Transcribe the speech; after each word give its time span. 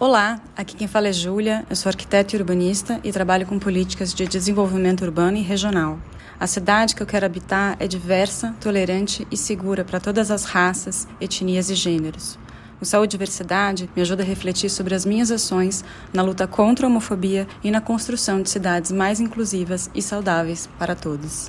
Olá, 0.00 0.40
aqui 0.56 0.76
quem 0.76 0.86
fala 0.86 1.08
é 1.08 1.12
Júlia, 1.12 1.66
eu 1.68 1.74
sou 1.74 1.90
arquiteta 1.90 2.36
e 2.36 2.38
urbanista 2.38 3.00
e 3.02 3.10
trabalho 3.10 3.44
com 3.44 3.58
políticas 3.58 4.14
de 4.14 4.28
desenvolvimento 4.28 5.02
urbano 5.02 5.36
e 5.36 5.42
regional. 5.42 5.98
A 6.38 6.46
cidade 6.46 6.94
que 6.94 7.02
eu 7.02 7.06
quero 7.06 7.26
habitar 7.26 7.76
é 7.80 7.88
diversa, 7.88 8.54
tolerante 8.60 9.26
e 9.28 9.36
segura 9.36 9.84
para 9.84 9.98
todas 9.98 10.30
as 10.30 10.44
raças, 10.44 11.08
etnias 11.20 11.68
e 11.68 11.74
gêneros. 11.74 12.38
O 12.80 12.84
Saúde 12.84 13.16
e 13.16 13.18
Diversidade 13.18 13.90
me 13.96 14.00
ajuda 14.00 14.22
a 14.22 14.26
refletir 14.26 14.70
sobre 14.70 14.94
as 14.94 15.04
minhas 15.04 15.32
ações 15.32 15.84
na 16.12 16.22
luta 16.22 16.46
contra 16.46 16.86
a 16.86 16.88
homofobia 16.88 17.48
e 17.64 17.68
na 17.68 17.80
construção 17.80 18.40
de 18.40 18.50
cidades 18.50 18.92
mais 18.92 19.18
inclusivas 19.18 19.90
e 19.92 20.00
saudáveis 20.00 20.68
para 20.78 20.94
todos. 20.94 21.48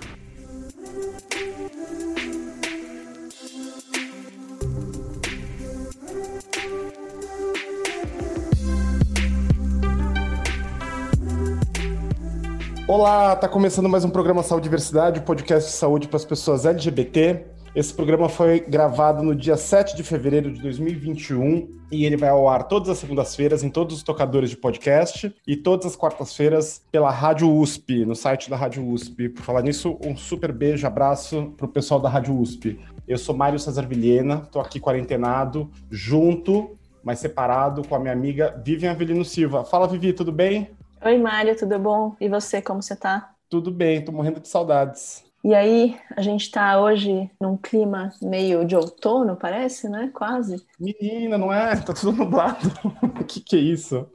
Olá, 12.89 13.35
tá 13.35 13.47
começando 13.47 13.87
mais 13.87 14.03
um 14.03 14.09
programa 14.09 14.41
Saúde 14.41 14.63
e 14.63 14.67
Diversidade, 14.67 15.19
o 15.19 15.21
um 15.21 15.25
podcast 15.25 15.69
de 15.69 15.75
saúde 15.75 16.07
para 16.07 16.17
as 16.17 16.25
pessoas 16.25 16.65
LGBT. 16.65 17.45
Esse 17.75 17.93
programa 17.93 18.27
foi 18.27 18.61
gravado 18.61 19.21
no 19.21 19.35
dia 19.35 19.55
7 19.55 19.95
de 19.95 20.01
fevereiro 20.01 20.51
de 20.51 20.59
2021 20.59 21.69
e 21.91 22.03
ele 22.03 22.17
vai 22.17 22.29
ao 22.29 22.49
ar 22.49 22.63
todas 22.63 22.89
as 22.89 22.97
segundas-feiras 22.97 23.63
em 23.63 23.69
todos 23.69 23.97
os 23.97 24.01
tocadores 24.01 24.49
de 24.49 24.57
podcast 24.57 25.31
e 25.45 25.55
todas 25.55 25.85
as 25.85 25.95
quartas-feiras 25.95 26.81
pela 26.91 27.11
Rádio 27.11 27.55
USP, 27.55 28.05
no 28.05 28.15
site 28.15 28.49
da 28.49 28.57
Rádio 28.57 28.83
USP. 28.83 29.29
Por 29.29 29.43
falar 29.43 29.61
nisso, 29.61 29.95
um 30.03 30.17
super 30.17 30.51
beijo, 30.51 30.87
abraço 30.87 31.53
pro 31.57 31.67
pessoal 31.67 31.99
da 31.99 32.09
Rádio 32.09 32.35
USP. 32.35 32.79
Eu 33.07 33.19
sou 33.19 33.37
Mário 33.37 33.59
Cesar 33.59 33.87
Vilhena, 33.87 34.37
tô 34.51 34.59
aqui 34.59 34.79
quarentenado, 34.79 35.69
junto, 35.91 36.75
mas 37.03 37.19
separado 37.19 37.87
com 37.87 37.93
a 37.93 37.99
minha 37.99 38.13
amiga 38.13 38.59
Vivian 38.65 38.89
Avelino 38.89 39.23
Silva. 39.23 39.63
Fala, 39.63 39.87
Vivi, 39.87 40.11
tudo 40.11 40.31
bem? 40.31 40.71
Oi, 41.01 41.17
Mário, 41.17 41.55
tudo 41.57 41.79
bom? 41.79 42.13
E 42.19 42.27
você, 42.27 42.61
como 42.61 42.83
você 42.83 42.93
tá? 42.93 43.33
Tudo 43.49 43.71
bem, 43.71 44.03
tô 44.03 44.11
morrendo 44.11 44.41
de 44.41 44.49
saudades. 44.49 45.23
E 45.41 45.55
aí, 45.55 45.97
a 46.13 46.21
gente 46.21 46.51
tá 46.51 46.81
hoje 46.81 47.31
num 47.39 47.55
clima 47.55 48.11
meio 48.21 48.65
de 48.65 48.75
outono, 48.75 49.37
parece, 49.37 49.87
né? 49.87 50.11
Quase. 50.13 50.61
Menina, 50.77 51.37
não 51.37 51.53
é? 51.53 51.73
Tá 51.77 51.93
tudo 51.93 52.11
nublado. 52.11 52.69
O 53.17 53.23
que 53.23 53.39
que 53.39 53.55
é 53.55 53.59
isso? 53.59 54.05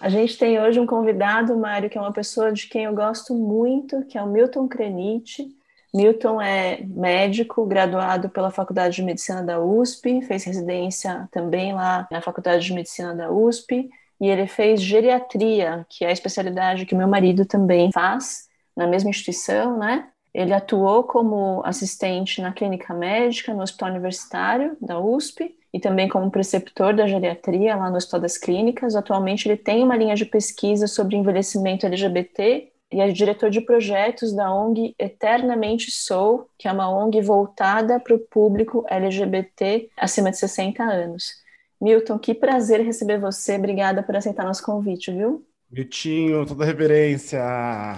A 0.00 0.08
gente 0.08 0.36
tem 0.36 0.60
hoje 0.60 0.80
um 0.80 0.86
convidado, 0.86 1.56
Mário, 1.56 1.88
que 1.88 1.96
é 1.96 2.00
uma 2.00 2.12
pessoa 2.12 2.52
de 2.52 2.66
quem 2.66 2.84
eu 2.84 2.94
gosto 2.94 3.32
muito, 3.32 4.04
que 4.06 4.18
é 4.18 4.22
o 4.22 4.26
Milton 4.26 4.66
Krenit. 4.66 5.46
Milton 5.94 6.40
é 6.40 6.82
médico, 6.84 7.64
graduado 7.64 8.28
pela 8.28 8.50
Faculdade 8.50 8.96
de 8.96 9.02
Medicina 9.04 9.44
da 9.44 9.60
USP, 9.60 10.20
fez 10.22 10.42
residência 10.42 11.28
também 11.30 11.72
lá 11.72 12.08
na 12.10 12.20
Faculdade 12.20 12.66
de 12.66 12.72
Medicina 12.72 13.14
da 13.14 13.30
USP 13.30 13.88
e 14.20 14.28
ele 14.28 14.46
fez 14.46 14.80
geriatria, 14.80 15.86
que 15.88 16.04
é 16.04 16.08
a 16.08 16.12
especialidade 16.12 16.86
que 16.86 16.94
meu 16.94 17.08
marido 17.08 17.44
também 17.44 17.90
faz 17.92 18.48
na 18.76 18.86
mesma 18.86 19.10
instituição, 19.10 19.78
né? 19.78 20.08
Ele 20.32 20.52
atuou 20.52 21.02
como 21.02 21.62
assistente 21.64 22.42
na 22.42 22.52
clínica 22.52 22.92
médica 22.92 23.54
no 23.54 23.62
Hospital 23.62 23.90
Universitário 23.90 24.76
da 24.80 25.00
USP 25.00 25.56
e 25.72 25.80
também 25.80 26.08
como 26.08 26.30
preceptor 26.30 26.94
da 26.94 27.06
geriatria 27.06 27.74
lá 27.74 27.88
no 27.88 27.96
Hospital 27.96 28.20
das 28.20 28.36
Clínicas. 28.36 28.94
Atualmente 28.94 29.48
ele 29.48 29.56
tem 29.56 29.82
uma 29.82 29.96
linha 29.96 30.14
de 30.14 30.26
pesquisa 30.26 30.86
sobre 30.86 31.16
envelhecimento 31.16 31.86
LGBT 31.86 32.70
e 32.92 33.00
é 33.00 33.08
diretor 33.08 33.50
de 33.50 33.60
projetos 33.60 34.34
da 34.34 34.52
ONG 34.52 34.94
Eternamente 34.98 35.90
Sou, 35.90 36.48
que 36.58 36.68
é 36.68 36.72
uma 36.72 36.88
ONG 36.88 37.20
voltada 37.20 37.98
para 37.98 38.14
o 38.14 38.18
público 38.18 38.84
LGBT 38.88 39.88
acima 39.96 40.30
de 40.30 40.36
60 40.36 40.82
anos. 40.82 41.45
Milton, 41.80 42.18
que 42.18 42.34
prazer 42.34 42.80
receber 42.80 43.18
você. 43.18 43.56
Obrigada 43.56 44.02
por 44.02 44.16
aceitar 44.16 44.44
nosso 44.44 44.64
convite, 44.64 45.10
viu? 45.12 45.44
Miltinho, 45.70 46.46
toda 46.46 46.64
reverência. 46.64 47.42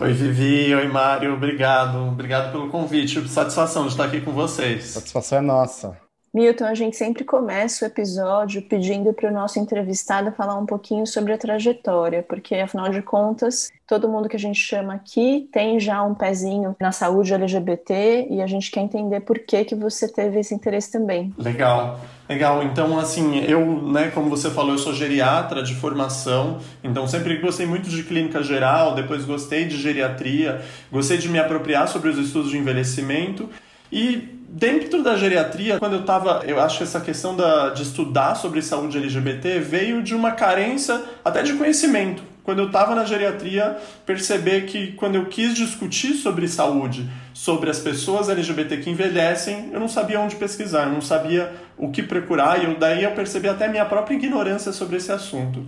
Oi, 0.00 0.12
Vivi. 0.12 0.74
Oi, 0.74 0.88
Mário. 0.88 1.34
Obrigado. 1.34 1.98
Obrigado 2.08 2.50
pelo 2.50 2.70
convite. 2.70 3.28
Satisfação 3.28 3.84
de 3.84 3.90
estar 3.90 4.04
aqui 4.06 4.20
com 4.20 4.32
vocês. 4.32 4.84
Satisfação 4.84 5.38
é 5.38 5.42
nossa. 5.42 6.07
Milton, 6.38 6.66
a 6.66 6.74
gente 6.74 6.96
sempre 6.96 7.24
começa 7.24 7.84
o 7.84 7.88
episódio 7.88 8.62
pedindo 8.62 9.12
para 9.12 9.28
o 9.28 9.32
nosso 9.32 9.58
entrevistado 9.58 10.30
falar 10.30 10.56
um 10.56 10.64
pouquinho 10.64 11.04
sobre 11.04 11.32
a 11.32 11.38
trajetória, 11.38 12.22
porque 12.22 12.54
afinal 12.54 12.90
de 12.90 13.02
contas, 13.02 13.72
todo 13.84 14.08
mundo 14.08 14.28
que 14.28 14.36
a 14.36 14.38
gente 14.38 14.60
chama 14.60 14.94
aqui 14.94 15.48
tem 15.52 15.80
já 15.80 16.00
um 16.04 16.14
pezinho 16.14 16.76
na 16.80 16.92
saúde 16.92 17.34
LGBT 17.34 18.28
e 18.30 18.40
a 18.40 18.46
gente 18.46 18.70
quer 18.70 18.82
entender 18.82 19.18
por 19.22 19.40
que 19.40 19.64
que 19.64 19.74
você 19.74 20.06
teve 20.06 20.38
esse 20.38 20.54
interesse 20.54 20.92
também. 20.92 21.34
Legal. 21.36 21.98
Legal, 22.28 22.62
então 22.62 22.96
assim, 23.00 23.38
eu, 23.40 23.82
né, 23.90 24.12
como 24.14 24.30
você 24.30 24.48
falou, 24.48 24.72
eu 24.72 24.78
sou 24.78 24.94
geriatra 24.94 25.60
de 25.60 25.74
formação, 25.74 26.58
então 26.84 27.08
sempre 27.08 27.36
gostei 27.38 27.66
muito 27.66 27.88
de 27.88 28.04
clínica 28.04 28.44
geral, 28.44 28.94
depois 28.94 29.24
gostei 29.24 29.64
de 29.64 29.76
geriatria, 29.76 30.60
gostei 30.92 31.18
de 31.18 31.28
me 31.28 31.40
apropriar 31.40 31.88
sobre 31.88 32.10
os 32.10 32.18
estudos 32.18 32.50
de 32.50 32.58
envelhecimento 32.58 33.48
e 33.90 34.37
dentro 34.48 35.02
da 35.02 35.16
geriatria, 35.16 35.78
quando 35.78 35.92
eu 35.94 36.00
estava, 36.00 36.42
eu 36.46 36.58
acho 36.58 36.78
que 36.78 36.84
essa 36.84 37.00
questão 37.00 37.36
da, 37.36 37.68
de 37.70 37.82
estudar 37.82 38.34
sobre 38.34 38.62
saúde 38.62 38.96
LGBT 38.96 39.60
veio 39.60 40.02
de 40.02 40.14
uma 40.14 40.32
carência 40.32 41.02
até 41.24 41.42
de 41.42 41.52
conhecimento. 41.52 42.22
Quando 42.42 42.60
eu 42.60 42.66
estava 42.68 42.94
na 42.94 43.04
geriatria, 43.04 43.76
perceber 44.06 44.62
que 44.62 44.92
quando 44.92 45.16
eu 45.16 45.26
quis 45.26 45.54
discutir 45.54 46.14
sobre 46.14 46.48
saúde, 46.48 47.06
sobre 47.34 47.68
as 47.68 47.78
pessoas 47.78 48.30
LGBT 48.30 48.78
que 48.78 48.88
envelhecem, 48.88 49.68
eu 49.70 49.78
não 49.78 49.88
sabia 49.88 50.18
onde 50.18 50.34
pesquisar, 50.34 50.84
eu 50.84 50.92
não 50.92 51.02
sabia 51.02 51.52
o 51.76 51.90
que 51.90 52.02
procurar, 52.02 52.58
e 52.58 52.64
eu, 52.64 52.78
daí 52.78 53.04
eu 53.04 53.10
percebi 53.10 53.48
até 53.48 53.68
minha 53.68 53.84
própria 53.84 54.14
ignorância 54.14 54.72
sobre 54.72 54.96
esse 54.96 55.12
assunto. 55.12 55.62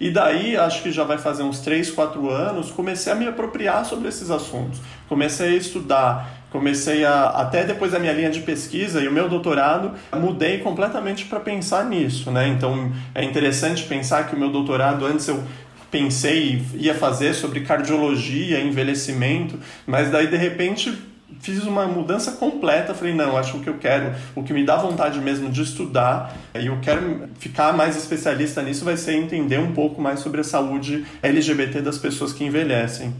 E 0.00 0.10
daí, 0.10 0.56
acho 0.56 0.82
que 0.82 0.90
já 0.90 1.04
vai 1.04 1.18
fazer 1.18 1.44
uns 1.44 1.60
3, 1.60 1.92
4 1.92 2.28
anos, 2.28 2.72
comecei 2.72 3.12
a 3.12 3.14
me 3.16 3.28
apropriar 3.28 3.84
sobre 3.84 4.08
esses 4.08 4.28
assuntos. 4.28 4.80
Comecei 5.08 5.54
a 5.54 5.56
estudar 5.56 6.43
comecei 6.54 7.04
a 7.04 7.30
até 7.30 7.64
depois 7.64 7.90
da 7.90 7.98
minha 7.98 8.12
linha 8.12 8.30
de 8.30 8.38
pesquisa 8.38 9.00
e 9.00 9.08
o 9.08 9.12
meu 9.12 9.28
doutorado 9.28 9.90
mudei 10.16 10.58
completamente 10.58 11.24
para 11.24 11.40
pensar 11.40 11.84
nisso, 11.84 12.30
né? 12.30 12.46
Então 12.46 12.92
é 13.12 13.24
interessante 13.24 13.82
pensar 13.82 14.28
que 14.28 14.36
o 14.36 14.38
meu 14.38 14.50
doutorado 14.50 15.04
antes 15.04 15.26
eu 15.26 15.42
pensei 15.90 16.62
ia 16.74 16.94
fazer 16.94 17.34
sobre 17.34 17.62
cardiologia, 17.62 18.60
envelhecimento, 18.60 19.58
mas 19.84 20.12
daí 20.12 20.28
de 20.28 20.36
repente 20.36 20.96
fiz 21.40 21.64
uma 21.64 21.88
mudança 21.88 22.30
completa, 22.30 22.94
falei, 22.94 23.14
não, 23.14 23.36
acho 23.36 23.58
que 23.58 23.68
eu 23.68 23.76
quero, 23.76 24.14
o 24.36 24.44
que 24.44 24.52
me 24.52 24.64
dá 24.64 24.76
vontade 24.76 25.18
mesmo 25.18 25.50
de 25.50 25.60
estudar, 25.60 26.36
e 26.54 26.66
eu 26.66 26.78
quero 26.80 27.28
ficar 27.36 27.72
mais 27.72 27.96
especialista 27.96 28.62
nisso, 28.62 28.84
vai 28.84 28.96
ser 28.96 29.14
entender 29.14 29.58
um 29.58 29.72
pouco 29.72 30.00
mais 30.00 30.20
sobre 30.20 30.40
a 30.40 30.44
saúde 30.44 31.04
LGBT 31.20 31.82
das 31.82 31.98
pessoas 31.98 32.32
que 32.32 32.44
envelhecem. 32.44 33.12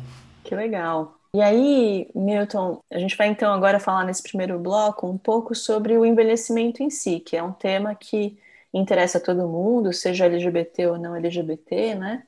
Que 0.44 0.54
legal. 0.54 1.23
E 1.34 1.42
aí, 1.42 2.08
Milton, 2.14 2.80
a 2.92 2.96
gente 2.96 3.16
vai 3.16 3.26
então 3.26 3.52
agora 3.52 3.80
falar 3.80 4.04
nesse 4.04 4.22
primeiro 4.22 4.56
bloco 4.56 5.04
um 5.08 5.18
pouco 5.18 5.52
sobre 5.52 5.98
o 5.98 6.06
envelhecimento 6.06 6.80
em 6.80 6.88
si, 6.90 7.18
que 7.18 7.36
é 7.36 7.42
um 7.42 7.52
tema 7.52 7.92
que 7.96 8.38
interessa 8.72 9.18
a 9.18 9.20
todo 9.20 9.48
mundo, 9.48 9.92
seja 9.92 10.26
LGBT 10.26 10.86
ou 10.86 10.96
não 10.96 11.16
LGBT, 11.16 11.96
né? 11.96 12.22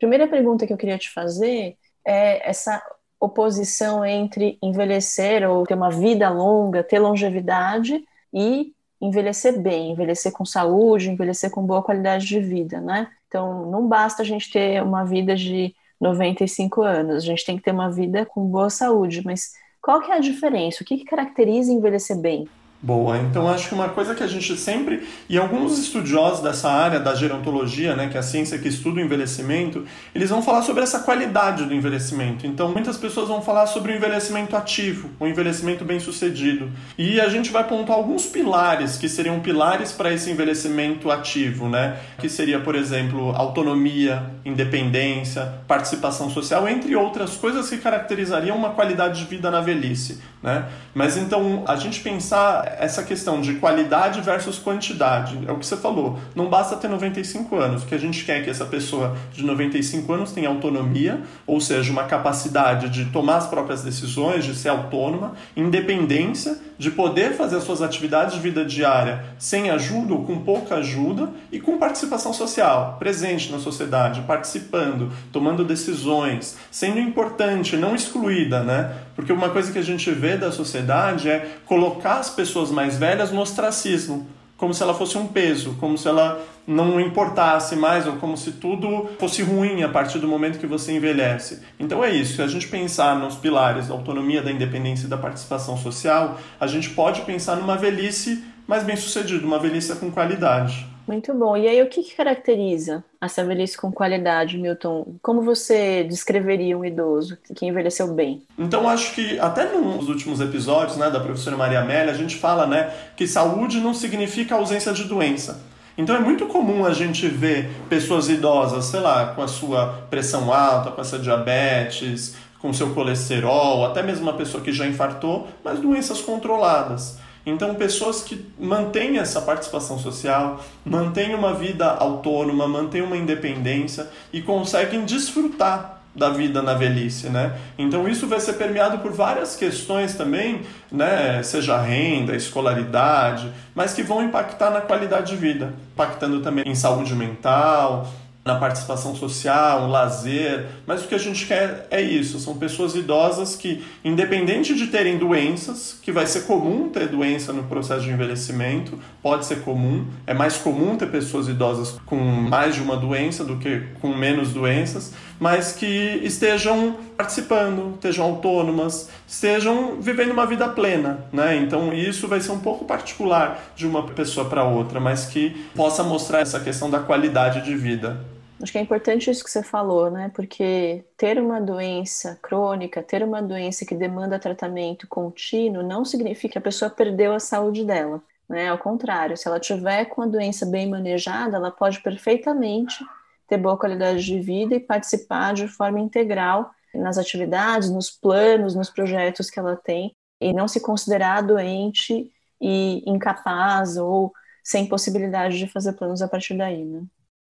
Primeira 0.00 0.26
pergunta 0.26 0.66
que 0.66 0.72
eu 0.72 0.76
queria 0.76 0.98
te 0.98 1.10
fazer 1.10 1.76
é 2.04 2.48
essa 2.48 2.82
oposição 3.20 4.04
entre 4.04 4.58
envelhecer 4.60 5.48
ou 5.48 5.64
ter 5.64 5.74
uma 5.74 5.90
vida 5.90 6.28
longa, 6.28 6.82
ter 6.82 6.98
longevidade 6.98 8.04
e 8.34 8.74
envelhecer 9.00 9.60
bem, 9.60 9.92
envelhecer 9.92 10.32
com 10.32 10.44
saúde, 10.44 11.08
envelhecer 11.08 11.52
com 11.52 11.64
boa 11.64 11.84
qualidade 11.84 12.26
de 12.26 12.40
vida, 12.40 12.80
né? 12.80 13.12
Então, 13.28 13.70
não 13.70 13.86
basta 13.86 14.22
a 14.22 14.26
gente 14.26 14.50
ter 14.50 14.82
uma 14.82 15.04
vida 15.04 15.36
de 15.36 15.72
95 16.00 16.82
anos. 16.82 17.16
A 17.24 17.26
gente 17.26 17.44
tem 17.44 17.56
que 17.56 17.62
ter 17.62 17.72
uma 17.72 17.90
vida 17.90 18.24
com 18.24 18.44
boa 18.46 18.70
saúde, 18.70 19.22
mas 19.24 19.52
qual 19.82 20.00
que 20.00 20.10
é 20.10 20.14
a 20.14 20.20
diferença? 20.20 20.82
O 20.82 20.86
que, 20.86 20.98
que 20.98 21.04
caracteriza 21.04 21.72
envelhecer 21.72 22.16
bem? 22.18 22.48
Boa, 22.82 23.18
então 23.18 23.46
acho 23.46 23.68
que 23.68 23.74
uma 23.74 23.90
coisa 23.90 24.14
que 24.14 24.22
a 24.22 24.26
gente 24.26 24.56
sempre, 24.56 25.06
e 25.28 25.36
alguns 25.36 25.78
estudiosos 25.78 26.40
dessa 26.40 26.70
área 26.70 26.98
da 26.98 27.14
gerontologia, 27.14 27.94
né, 27.94 28.08
que 28.08 28.16
é 28.16 28.20
a 28.20 28.22
ciência 28.22 28.56
que 28.56 28.68
estuda 28.68 29.00
o 29.00 29.04
envelhecimento, 29.04 29.84
eles 30.14 30.30
vão 30.30 30.40
falar 30.40 30.62
sobre 30.62 30.82
essa 30.82 31.00
qualidade 31.00 31.66
do 31.66 31.74
envelhecimento. 31.74 32.46
Então 32.46 32.72
muitas 32.72 32.96
pessoas 32.96 33.28
vão 33.28 33.42
falar 33.42 33.66
sobre 33.66 33.92
o 33.92 33.96
envelhecimento 33.96 34.56
ativo, 34.56 35.10
o 35.20 35.26
envelhecimento 35.26 35.84
bem 35.84 36.00
sucedido. 36.00 36.70
E 36.96 37.20
a 37.20 37.28
gente 37.28 37.50
vai 37.50 37.64
pontuar 37.64 37.98
alguns 37.98 38.24
pilares 38.24 38.96
que 38.96 39.10
seriam 39.10 39.40
pilares 39.40 39.92
para 39.92 40.10
esse 40.10 40.30
envelhecimento 40.30 41.10
ativo, 41.10 41.68
né? 41.68 41.98
Que 42.18 42.30
seria, 42.30 42.60
por 42.60 42.74
exemplo, 42.74 43.36
autonomia, 43.36 44.22
independência, 44.42 45.52
participação 45.68 46.30
social, 46.30 46.66
entre 46.66 46.96
outras 46.96 47.36
coisas 47.36 47.68
que 47.68 47.76
caracterizariam 47.76 48.56
uma 48.56 48.70
qualidade 48.70 49.18
de 49.18 49.26
vida 49.26 49.50
na 49.50 49.60
velhice, 49.60 50.18
né? 50.42 50.66
Mas 50.94 51.18
então 51.18 51.62
a 51.66 51.76
gente 51.76 52.00
pensar 52.00 52.69
essa 52.78 53.02
questão 53.02 53.40
de 53.40 53.54
qualidade 53.54 54.20
versus 54.20 54.58
quantidade. 54.58 55.38
É 55.46 55.52
o 55.52 55.58
que 55.58 55.66
você 55.66 55.76
falou. 55.76 56.18
Não 56.34 56.48
basta 56.48 56.76
ter 56.76 56.88
95 56.88 57.56
anos. 57.56 57.82
O 57.82 57.86
que 57.86 57.94
a 57.94 57.98
gente 57.98 58.24
quer 58.24 58.38
é 58.38 58.42
que 58.42 58.50
essa 58.50 58.64
pessoa 58.64 59.16
de 59.32 59.44
95 59.44 60.12
anos 60.12 60.32
tenha 60.32 60.48
autonomia, 60.48 61.20
ou 61.46 61.60
seja, 61.60 61.90
uma 61.90 62.04
capacidade 62.04 62.88
de 62.88 63.06
tomar 63.06 63.36
as 63.36 63.46
próprias 63.46 63.82
decisões, 63.82 64.44
de 64.44 64.54
ser 64.54 64.68
autônoma, 64.68 65.34
independência, 65.56 66.58
de 66.78 66.90
poder 66.90 67.34
fazer 67.34 67.56
as 67.56 67.64
suas 67.64 67.82
atividades 67.82 68.34
de 68.34 68.40
vida 68.40 68.64
diária 68.64 69.24
sem 69.38 69.70
ajuda 69.70 70.14
ou 70.14 70.24
com 70.24 70.38
pouca 70.38 70.76
ajuda 70.76 71.28
e 71.52 71.60
com 71.60 71.76
participação 71.76 72.32
social, 72.32 72.96
presente 72.98 73.52
na 73.52 73.58
sociedade, 73.58 74.22
participando, 74.22 75.12
tomando 75.30 75.64
decisões, 75.64 76.56
sendo 76.70 76.98
importante, 76.98 77.76
não 77.76 77.94
excluída, 77.94 78.62
né? 78.62 78.94
Porque 79.20 79.34
uma 79.34 79.50
coisa 79.50 79.70
que 79.70 79.78
a 79.78 79.82
gente 79.82 80.10
vê 80.12 80.38
da 80.38 80.50
sociedade 80.50 81.28
é 81.28 81.58
colocar 81.66 82.14
as 82.14 82.30
pessoas 82.30 82.70
mais 82.70 82.96
velhas 82.96 83.30
no 83.30 83.42
ostracismo, 83.42 84.26
como 84.56 84.72
se 84.72 84.82
ela 84.82 84.94
fosse 84.94 85.18
um 85.18 85.26
peso, 85.26 85.76
como 85.78 85.98
se 85.98 86.08
ela 86.08 86.42
não 86.66 86.98
importasse 86.98 87.76
mais 87.76 88.06
ou 88.06 88.14
como 88.14 88.34
se 88.34 88.52
tudo 88.52 89.10
fosse 89.18 89.42
ruim 89.42 89.82
a 89.82 89.90
partir 89.90 90.20
do 90.20 90.26
momento 90.26 90.58
que 90.58 90.66
você 90.66 90.92
envelhece. 90.92 91.60
Então 91.78 92.02
é 92.02 92.10
isso, 92.10 92.36
se 92.36 92.42
a 92.42 92.46
gente 92.46 92.66
pensar 92.68 93.14
nos 93.14 93.34
pilares 93.34 93.88
da 93.88 93.94
autonomia, 93.94 94.40
da 94.40 94.50
independência 94.50 95.04
e 95.04 95.10
da 95.10 95.18
participação 95.18 95.76
social, 95.76 96.40
a 96.58 96.66
gente 96.66 96.88
pode 96.88 97.20
pensar 97.20 97.56
numa 97.56 97.76
velhice 97.76 98.42
mais 98.66 98.84
bem 98.84 98.96
sucedida, 98.96 99.46
uma 99.46 99.58
velhice 99.58 99.94
com 99.96 100.10
qualidade. 100.10 100.86
Muito 101.10 101.34
bom. 101.34 101.56
E 101.56 101.66
aí, 101.66 101.82
o 101.82 101.88
que, 101.88 102.04
que 102.04 102.14
caracteriza 102.14 103.02
essa 103.20 103.42
velhice 103.42 103.76
com 103.76 103.90
qualidade, 103.90 104.56
Milton? 104.56 105.16
Como 105.20 105.42
você 105.42 106.04
descreveria 106.04 106.78
um 106.78 106.84
idoso 106.84 107.36
que 107.56 107.66
envelheceu 107.66 108.14
bem? 108.14 108.44
Então, 108.56 108.88
acho 108.88 109.12
que 109.12 109.36
até 109.40 109.64
nos 109.76 110.08
últimos 110.08 110.40
episódios 110.40 110.96
né, 110.96 111.10
da 111.10 111.18
professora 111.18 111.56
Maria 111.56 111.80
Amélia, 111.80 112.12
a 112.12 112.16
gente 112.16 112.36
fala 112.36 112.64
né, 112.64 112.94
que 113.16 113.26
saúde 113.26 113.80
não 113.80 113.92
significa 113.92 114.54
ausência 114.54 114.92
de 114.92 115.02
doença. 115.02 115.60
Então 115.98 116.14
é 116.14 116.20
muito 116.20 116.46
comum 116.46 116.84
a 116.84 116.92
gente 116.92 117.26
ver 117.26 117.68
pessoas 117.88 118.28
idosas, 118.28 118.84
sei 118.84 119.00
lá, 119.00 119.34
com 119.34 119.42
a 119.42 119.48
sua 119.48 120.06
pressão 120.08 120.52
alta, 120.52 120.92
com 120.92 121.00
essa 121.00 121.18
diabetes, 121.18 122.36
com 122.60 122.72
seu 122.72 122.94
colesterol, 122.94 123.84
até 123.84 124.00
mesmo 124.00 124.22
uma 124.22 124.34
pessoa 124.34 124.62
que 124.62 124.72
já 124.72 124.86
infartou, 124.86 125.48
mas 125.64 125.80
doenças 125.80 126.20
controladas. 126.20 127.18
Então, 127.50 127.74
pessoas 127.74 128.22
que 128.22 128.46
mantêm 128.58 129.18
essa 129.18 129.40
participação 129.42 129.98
social, 129.98 130.62
mantêm 130.84 131.34
uma 131.34 131.52
vida 131.52 131.86
autônoma, 131.86 132.68
mantêm 132.68 133.02
uma 133.02 133.16
independência 133.16 134.08
e 134.32 134.40
conseguem 134.40 135.04
desfrutar 135.04 136.00
da 136.14 136.28
vida 136.28 136.60
na 136.60 136.74
velhice, 136.74 137.28
né? 137.28 137.56
Então 137.78 138.08
isso 138.08 138.26
vai 138.26 138.40
ser 138.40 138.54
permeado 138.54 138.98
por 138.98 139.12
várias 139.12 139.54
questões 139.54 140.14
também, 140.14 140.62
né? 140.90 141.42
Seja 141.42 141.80
renda, 141.80 142.34
escolaridade, 142.34 143.52
mas 143.74 143.94
que 143.94 144.02
vão 144.02 144.22
impactar 144.22 144.70
na 144.70 144.80
qualidade 144.80 145.30
de 145.30 145.36
vida, 145.36 145.72
impactando 145.92 146.40
também 146.40 146.64
em 146.66 146.74
saúde 146.74 147.14
mental, 147.14 148.08
na 148.44 148.54
participação 148.54 149.14
social, 149.14 149.82
um 149.82 149.90
lazer, 149.90 150.66
mas 150.86 151.04
o 151.04 151.08
que 151.08 151.14
a 151.14 151.18
gente 151.18 151.46
quer 151.46 151.86
é 151.90 152.00
isso, 152.00 152.40
são 152.40 152.56
pessoas 152.56 152.94
idosas 152.94 153.54
que, 153.54 153.84
independente 154.02 154.74
de 154.74 154.86
terem 154.86 155.18
doenças, 155.18 155.98
que 156.02 156.10
vai 156.10 156.26
ser 156.26 156.42
comum 156.42 156.88
ter 156.88 157.06
doença 157.08 157.52
no 157.52 157.64
processo 157.64 158.02
de 158.02 158.10
envelhecimento, 158.10 158.98
pode 159.22 159.44
ser 159.44 159.60
comum, 159.60 160.06
é 160.26 160.32
mais 160.32 160.56
comum 160.56 160.96
ter 160.96 161.10
pessoas 161.10 161.48
idosas 161.48 162.00
com 162.06 162.16
mais 162.16 162.74
de 162.74 162.80
uma 162.80 162.96
doença 162.96 163.44
do 163.44 163.56
que 163.56 163.82
com 164.00 164.08
menos 164.16 164.52
doenças, 164.52 165.12
mas 165.40 165.72
que 165.72 166.20
estejam 166.22 166.98
participando, 167.16 167.94
estejam 167.94 168.26
autônomas, 168.26 169.08
estejam 169.26 170.00
vivendo 170.00 170.32
uma 170.32 170.46
vida 170.46 170.68
plena, 170.68 171.24
né? 171.32 171.56
Então 171.56 171.94
isso 171.94 172.28
vai 172.28 172.40
ser 172.40 172.52
um 172.52 172.60
pouco 172.60 172.84
particular 172.84 173.72
de 173.74 173.86
uma 173.86 174.06
pessoa 174.06 174.48
para 174.48 174.62
outra, 174.62 175.00
mas 175.00 175.24
que 175.24 175.66
possa 175.74 176.04
mostrar 176.04 176.40
essa 176.40 176.60
questão 176.60 176.90
da 176.90 177.00
qualidade 177.00 177.62
de 177.62 177.74
vida. 177.74 178.20
Acho 178.62 178.72
que 178.72 178.76
é 178.76 178.82
importante 178.82 179.30
isso 179.30 179.42
que 179.42 179.50
você 179.50 179.62
falou, 179.62 180.10
né? 180.10 180.30
Porque 180.34 181.02
ter 181.16 181.40
uma 181.40 181.58
doença 181.58 182.38
crônica, 182.42 183.02
ter 183.02 183.22
uma 183.22 183.40
doença 183.40 183.86
que 183.86 183.94
demanda 183.94 184.38
tratamento 184.38 185.06
contínuo, 185.08 185.82
não 185.82 186.04
significa 186.04 186.52
que 186.52 186.58
a 186.58 186.60
pessoa 186.60 186.90
perdeu 186.90 187.32
a 187.32 187.40
saúde 187.40 187.84
dela. 187.86 188.22
Né? 188.46 188.68
Ao 188.68 188.76
contrário, 188.76 189.36
se 189.36 189.48
ela 189.48 189.60
tiver 189.60 190.06
com 190.06 190.22
a 190.22 190.26
doença 190.26 190.66
bem 190.66 190.90
manejada, 190.90 191.56
ela 191.56 191.70
pode 191.70 192.00
perfeitamente 192.00 193.02
ter 193.50 193.58
boa 193.58 193.76
qualidade 193.76 194.24
de 194.24 194.40
vida 194.40 194.76
e 194.76 194.80
participar 194.80 195.52
de 195.52 195.66
forma 195.66 195.98
integral 195.98 196.70
nas 196.94 197.18
atividades, 197.18 197.90
nos 197.90 198.08
planos, 198.08 198.76
nos 198.76 198.88
projetos 198.88 199.50
que 199.50 199.58
ela 199.58 199.76
tem, 199.76 200.12
e 200.40 200.52
não 200.52 200.68
se 200.68 200.80
considerar 200.80 201.42
doente 201.42 202.30
e 202.60 203.02
incapaz 203.06 203.96
ou 203.96 204.32
sem 204.62 204.86
possibilidade 204.86 205.58
de 205.58 205.66
fazer 205.66 205.94
planos 205.94 206.22
a 206.22 206.28
partir 206.28 206.56
daí, 206.56 206.84
né? 206.84 207.02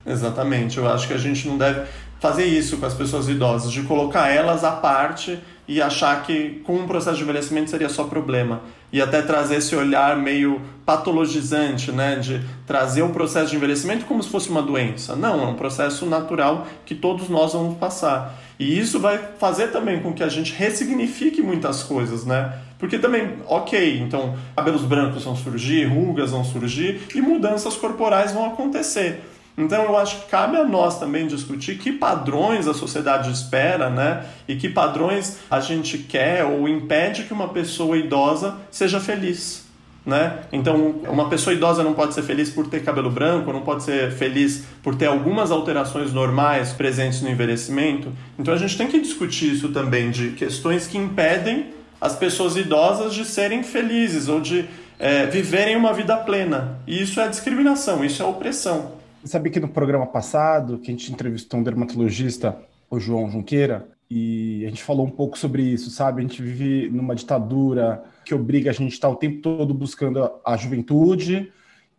Exatamente, 0.07 0.79
eu 0.79 0.89
acho 0.89 1.07
que 1.07 1.13
a 1.13 1.19
gente 1.19 1.47
não 1.47 1.59
deve 1.59 1.87
fazer 2.19 2.47
isso 2.47 2.79
com 2.79 2.87
as 2.87 2.95
pessoas 2.95 3.29
idosas, 3.29 3.71
de 3.71 3.83
colocar 3.83 4.29
elas 4.29 4.65
à 4.65 4.73
parte 4.73 5.39
e 5.69 5.83
achar 5.83 6.23
que 6.23 6.61
com 6.61 6.77
um 6.77 6.87
processo 6.87 7.19
de 7.19 7.23
envelhecimento 7.23 7.71
seria 7.71 7.89
só 7.91 8.05
problema. 8.05 8.63
E 8.93 9.01
até 9.01 9.23
trazer 9.23 9.57
esse 9.57 9.75
olhar 9.77 10.17
meio 10.17 10.61
patologizante, 10.85 11.93
né? 11.93 12.17
De 12.17 12.41
trazer 12.67 13.03
o 13.03 13.11
processo 13.11 13.51
de 13.51 13.57
envelhecimento 13.57 14.05
como 14.05 14.23
se 14.23 14.29
fosse 14.29 14.51
uma 14.51 14.63
doença. 14.63 15.15
Não, 15.15 15.43
é 15.43 15.47
um 15.47 15.55
processo 15.55 16.07
natural 16.07 16.67
que 16.85 16.95
todos 16.95 17.29
nós 17.29 17.53
vamos 17.53 17.79
passar. 17.79 18.37
E 18.59 18.79
isso 18.79 18.99
vai 18.99 19.19
fazer 19.39 19.69
também 19.69 20.01
com 20.01 20.13
que 20.13 20.23
a 20.23 20.29
gente 20.29 20.53
ressignifique 20.53 21.41
muitas 21.41 21.83
coisas, 21.83 22.25
né? 22.25 22.53
Porque 22.79 22.99
também, 22.99 23.37
ok, 23.47 24.01
então 24.01 24.37
cabelos 24.57 24.83
brancos 24.83 25.25
vão 25.25 25.37
surgir, 25.37 25.85
rugas 25.85 26.31
vão 26.31 26.45
surgir 26.45 27.01
e 27.15 27.21
mudanças 27.21 27.77
corporais 27.77 28.33
vão 28.33 28.47
acontecer. 28.47 29.23
Então 29.61 29.85
eu 29.85 29.97
acho 29.97 30.21
que 30.21 30.31
cabe 30.31 30.57
a 30.57 30.65
nós 30.65 30.99
também 30.99 31.27
discutir 31.27 31.77
que 31.79 31.93
padrões 31.93 32.67
a 32.67 32.75
sociedade 32.75 33.31
espera, 33.31 33.91
né? 33.91 34.25
E 34.49 34.57
que 34.57 34.69
padrões 34.69 35.39
a 35.51 35.61
gente 35.61 35.99
quer 35.99 36.45
ou 36.45 36.69
impede 36.69 37.25
que 37.25 37.33
uma 37.33 37.49
pessoa 37.49 37.97
idosa 37.97 38.57
seja 38.71 38.99
feliz. 38.99 39.69
Né? 40.05 40.39
Então, 40.51 40.95
uma 41.09 41.29
pessoa 41.29 41.53
idosa 41.53 41.85
não 41.85 41.93
pode 41.93 42.15
ser 42.15 42.23
feliz 42.23 42.49
por 42.49 42.67
ter 42.67 42.83
cabelo 42.83 43.11
branco, 43.11 43.53
não 43.53 43.61
pode 43.61 43.83
ser 43.83 44.11
feliz 44.11 44.65
por 44.83 44.95
ter 44.95 45.07
algumas 45.07 45.51
alterações 45.51 46.11
normais 46.11 46.73
presentes 46.73 47.21
no 47.21 47.29
envelhecimento. 47.29 48.11
Então, 48.39 48.55
a 48.55 48.57
gente 48.57 48.79
tem 48.79 48.87
que 48.89 48.99
discutir 48.99 49.53
isso 49.53 49.69
também, 49.69 50.11
de 50.11 50.31
questões 50.31 50.87
que 50.87 50.97
impedem 50.97 51.67
as 52.01 52.17
pessoas 52.17 52.57
idosas 52.57 53.15
de 53.15 53.27
serem 53.27 53.63
felizes 53.63 54.27
ou 54.27 54.41
de 54.41 54.65
é, 54.99 55.27
viverem 55.27 55.77
uma 55.77 55.93
vida 55.93 56.17
plena. 56.17 56.79
E 56.87 57.03
isso 57.03 57.21
é 57.21 57.29
discriminação, 57.29 58.03
isso 58.03 58.23
é 58.23 58.27
opressão. 58.27 58.93
Sabe 59.25 59.51
que 59.51 59.61
no 59.61 59.69
programa 59.69 60.07
passado, 60.07 60.79
que 60.79 60.91
a 60.91 60.95
gente 60.95 61.13
entrevistou 61.13 61.61
um 61.61 61.63
dermatologista, 61.63 62.59
o 62.89 62.99
João 62.99 63.31
Junqueira, 63.31 63.87
e 64.11 64.65
a 64.65 64.69
gente 64.69 64.83
falou 64.83 65.07
um 65.07 65.11
pouco 65.11 65.39
sobre 65.39 65.63
isso, 65.63 65.91
sabe? 65.91 66.21
A 66.21 66.23
gente 66.23 66.43
vive 66.43 66.91
numa 66.91 67.15
ditadura 67.15 68.03
que 68.25 68.35
obriga 68.35 68.71
a 68.71 68.73
gente 68.73 68.93
a 68.93 68.95
estar 68.95 69.09
o 69.09 69.17
tempo 69.17 69.41
todo 69.43 69.73
buscando 69.75 70.31
a 70.45 70.57
juventude 70.57 71.53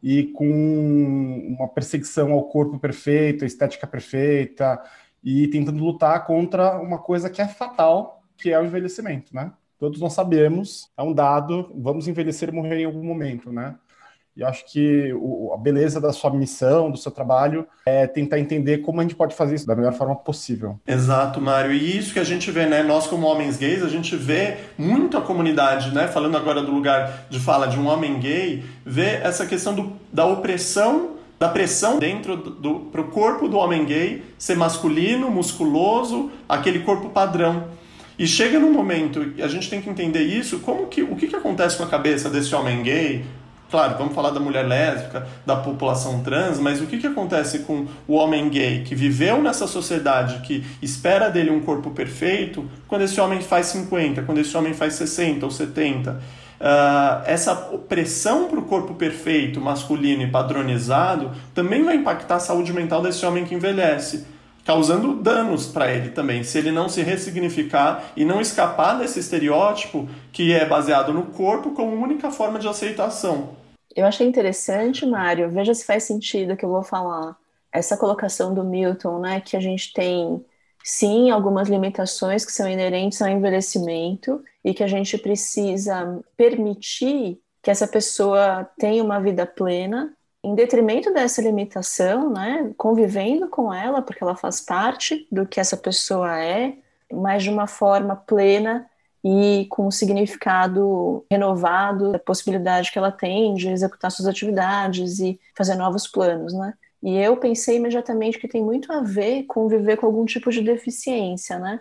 e 0.04 0.24
com 0.24 1.56
uma 1.58 1.68
perseguição 1.68 2.34
ao 2.34 2.44
corpo 2.46 2.80
perfeito, 2.80 3.44
a 3.44 3.48
estética 3.48 3.86
perfeita, 3.86 4.82
e 5.24 5.48
tentando 5.48 5.84
lutar 5.84 6.26
contra 6.26 6.80
uma 6.82 6.98
coisa 6.98 7.30
que 7.30 7.42
é 7.42 7.48
fatal, 7.48 8.24
que 8.36 8.50
é 8.50 8.60
o 8.60 8.66
envelhecimento, 8.66 9.34
né? 9.34 9.52
Todos 9.78 10.02
nós 10.02 10.14
sabemos, 10.14 10.92
é 10.98 11.04
um 11.04 11.14
dado, 11.14 11.72
vamos 11.76 12.08
envelhecer 12.08 12.50
e 12.50 12.52
morrer 12.52 12.82
em 12.82 12.86
algum 12.86 13.04
momento, 13.04 13.52
né? 13.52 13.76
E 14.42 14.44
acho 14.44 14.66
que 14.66 15.14
o, 15.14 15.54
a 15.54 15.58
beleza 15.58 16.02
da 16.02 16.12
sua 16.12 16.32
missão, 16.32 16.90
do 16.90 16.98
seu 16.98 17.12
trabalho, 17.12 17.64
é 17.86 18.08
tentar 18.08 18.40
entender 18.40 18.80
como 18.80 19.00
a 19.00 19.04
gente 19.04 19.14
pode 19.14 19.36
fazer 19.36 19.54
isso 19.54 19.68
da 19.68 19.76
melhor 19.76 19.94
forma 19.94 20.16
possível. 20.16 20.80
Exato, 20.88 21.40
Mário. 21.40 21.72
E 21.72 21.98
isso 21.98 22.12
que 22.12 22.18
a 22.18 22.24
gente 22.24 22.50
vê, 22.50 22.66
né? 22.66 22.82
Nós, 22.82 23.06
como 23.06 23.28
homens 23.28 23.56
gays, 23.56 23.84
a 23.84 23.88
gente 23.88 24.16
vê 24.16 24.58
muito 24.76 25.16
a 25.16 25.22
comunidade, 25.22 25.94
né? 25.94 26.08
Falando 26.08 26.38
agora 26.38 26.64
do 26.64 26.72
lugar 26.72 27.28
de 27.30 27.40
fala 27.40 27.68
de 27.68 27.78
um 27.78 27.88
homem 27.88 28.20
gay, 28.20 28.64
vê 28.84 29.20
essa 29.22 29.46
questão 29.46 29.76
do, 29.76 29.94
da 30.12 30.26
opressão 30.26 31.22
da 31.38 31.50
pressão 31.50 31.98
dentro 31.98 32.38
do, 32.38 32.82
pro 32.92 33.06
corpo 33.06 33.48
do 33.48 33.58
homem 33.58 33.84
gay 33.84 34.24
ser 34.38 34.56
masculino, 34.56 35.30
musculoso, 35.30 36.32
aquele 36.48 36.80
corpo 36.80 37.10
padrão. 37.10 37.66
E 38.18 38.28
chega 38.28 38.60
num 38.60 38.72
momento, 38.72 39.34
a 39.42 39.48
gente 39.48 39.68
tem 39.68 39.82
que 39.82 39.90
entender 39.90 40.22
isso, 40.22 40.60
como 40.60 40.86
que 40.86 41.02
o 41.02 41.16
que, 41.16 41.28
que 41.28 41.36
acontece 41.36 41.78
com 41.78 41.84
a 41.84 41.88
cabeça 41.88 42.30
desse 42.30 42.54
homem 42.54 42.84
gay 42.84 43.26
Claro, 43.72 43.98
vamos 43.98 44.14
falar 44.14 44.32
da 44.32 44.40
mulher 44.42 44.68
lésbica, 44.68 45.26
da 45.46 45.56
população 45.56 46.22
trans, 46.22 46.60
mas 46.60 46.82
o 46.82 46.86
que, 46.86 46.98
que 46.98 47.08
acontece 47.08 47.60
com 47.60 47.88
o 48.06 48.16
homem 48.16 48.50
gay 48.50 48.84
que 48.84 48.94
viveu 48.94 49.42
nessa 49.42 49.66
sociedade 49.66 50.46
que 50.46 50.66
espera 50.82 51.30
dele 51.30 51.50
um 51.52 51.62
corpo 51.62 51.92
perfeito 51.92 52.70
quando 52.86 53.04
esse 53.04 53.22
homem 53.22 53.40
faz 53.40 53.68
50, 53.68 54.24
quando 54.24 54.40
esse 54.40 54.56
homem 54.58 54.74
faz 54.74 54.96
60 54.96 55.46
ou 55.46 55.52
70? 55.52 56.12
Uh, 56.12 56.18
ah, 56.60 57.24
essa 57.26 57.56
pressão 57.56 58.50
para 58.50 58.60
o 58.60 58.64
corpo 58.64 58.94
perfeito, 58.94 59.62
masculino 59.62 60.22
e 60.24 60.30
padronizado 60.30 61.32
também 61.56 61.82
vai 61.82 61.96
impactar 61.96 62.36
a 62.36 62.40
saúde 62.40 62.74
mental 62.74 63.02
desse 63.02 63.26
homem 63.26 63.46
que 63.46 63.56
envelhece. 63.56 64.28
causando 64.66 65.16
danos 65.16 65.66
para 65.66 65.92
ele 65.92 66.10
também, 66.10 66.44
se 66.44 66.58
ele 66.58 66.72
não 66.72 66.90
se 66.90 67.02
ressignificar 67.02 68.12
e 68.18 68.26
não 68.26 68.42
escapar 68.42 69.00
desse 69.00 69.18
estereótipo 69.18 70.10
que 70.32 70.52
é 70.54 70.66
baseado 70.66 71.14
no 71.14 71.24
corpo 71.24 71.72
como 71.72 71.96
única 71.96 72.30
forma 72.32 72.60
de 72.60 72.68
aceitação. 72.68 73.61
Eu 73.96 74.06
achei 74.06 74.28
interessante, 74.28 75.06
Mário, 75.06 75.50
veja 75.50 75.74
se 75.74 75.86
faz 75.86 76.04
sentido 76.04 76.56
que 76.56 76.66
eu 76.66 76.70
vou 76.70 76.84
falar. 76.84 77.38
Essa 77.72 77.98
colocação 77.98 78.54
do 78.54 78.64
Milton, 78.64 79.20
né, 79.20 79.42
que 79.42 79.56
a 79.56 79.60
gente 79.60 79.94
tem 79.94 80.44
sim 80.84 81.30
algumas 81.30 81.70
limitações 81.70 82.46
que 82.46 82.52
são 82.52 82.68
inerentes 82.68 83.22
ao 83.22 83.30
envelhecimento 83.30 84.44
e 84.64 84.74
que 84.74 84.84
a 84.84 84.88
gente 84.88 85.18
precisa 85.18 86.20
permitir 86.36 87.40
que 87.62 87.70
essa 87.70 87.88
pessoa 87.88 88.68
tenha 88.78 89.04
uma 89.04 89.20
vida 89.20 89.46
plena 89.46 90.16
em 90.44 90.56
detrimento 90.56 91.14
dessa 91.14 91.42
limitação, 91.42 92.32
né, 92.32 92.74
convivendo 92.78 93.48
com 93.48 93.72
ela, 93.72 94.02
porque 94.02 94.24
ela 94.24 94.36
faz 94.36 94.60
parte 94.60 95.28
do 95.32 95.46
que 95.46 95.60
essa 95.60 95.78
pessoa 95.78 96.44
é, 96.44 96.76
mas 97.14 97.44
de 97.44 97.50
uma 97.50 97.68
forma 97.68 98.16
plena 98.16 98.90
e 99.24 99.68
com 99.70 99.88
um 99.88 99.92
significado 99.92 101.26
renovado, 101.30 102.16
a 102.16 102.20
possibilidade 102.20 102.92
que 102.92 102.98
ela 102.98 103.12
tem 103.12 103.54
de 103.54 103.70
executar 103.70 104.12
suas 104.12 104.28
atividades 104.28 105.20
e 105.20 105.40
fazer 105.56 105.76
novos 105.76 106.08
planos, 106.08 106.54
né? 106.54 106.74
E 107.04 107.18
eu 107.18 107.38
pensei 107.38 107.78
imediatamente 107.78 108.40
que 108.40 108.48
tem 108.48 108.64
muito 108.64 108.92
a 108.92 109.02
ver 109.02 109.44
com 109.44 109.68
viver 109.68 109.98
com 109.98 110.06
algum 110.06 110.26
tipo 110.26 110.52
de 110.52 110.62
deficiência, 110.62 111.58
né? 111.60 111.80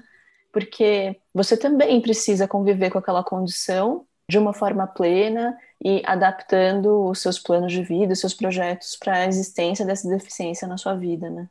Porque 0.52 1.20
você 1.34 1.56
também 1.56 2.00
precisa 2.00 2.48
conviver 2.48 2.90
com 2.90 2.98
aquela 2.98 3.22
condição 3.22 4.06
de 4.28 4.38
uma 4.38 4.52
forma 4.52 4.86
plena 4.86 5.58
e 5.84 6.02
adaptando 6.06 7.04
os 7.08 7.20
seus 7.20 7.38
planos 7.38 7.72
de 7.72 7.82
vida, 7.82 8.12
os 8.12 8.20
seus 8.20 8.34
projetos 8.34 8.96
para 8.96 9.14
a 9.18 9.26
existência 9.26 9.84
dessa 9.84 10.08
deficiência 10.08 10.68
na 10.68 10.76
sua 10.76 10.94
vida, 10.94 11.28
né? 11.30 11.48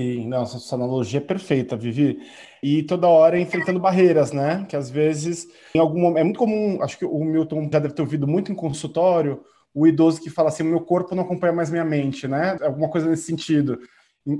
Sim, 0.00 0.28
nossa, 0.28 0.56
essa 0.56 0.76
analogia 0.76 1.18
é 1.18 1.22
perfeita, 1.22 1.76
Vivi. 1.76 2.18
E 2.62 2.82
toda 2.84 3.06
hora 3.06 3.38
enfrentando 3.38 3.78
barreiras, 3.78 4.32
né? 4.32 4.64
Que 4.66 4.74
às 4.74 4.88
vezes, 4.88 5.46
em 5.74 5.78
algum 5.78 6.00
momento, 6.00 6.18
é 6.20 6.24
muito 6.24 6.38
comum, 6.38 6.82
acho 6.82 6.98
que 6.98 7.04
o 7.04 7.22
Milton 7.22 7.68
já 7.70 7.78
deve 7.78 7.92
ter 7.92 8.00
ouvido 8.00 8.26
muito 8.26 8.50
em 8.50 8.54
consultório, 8.54 9.42
o 9.74 9.86
idoso 9.86 10.22
que 10.22 10.30
fala 10.30 10.48
assim: 10.48 10.62
meu 10.62 10.80
corpo 10.80 11.14
não 11.14 11.22
acompanha 11.22 11.52
mais 11.52 11.70
minha 11.70 11.84
mente, 11.84 12.26
né? 12.26 12.56
Alguma 12.62 12.88
coisa 12.88 13.10
nesse 13.10 13.24
sentido. 13.24 13.78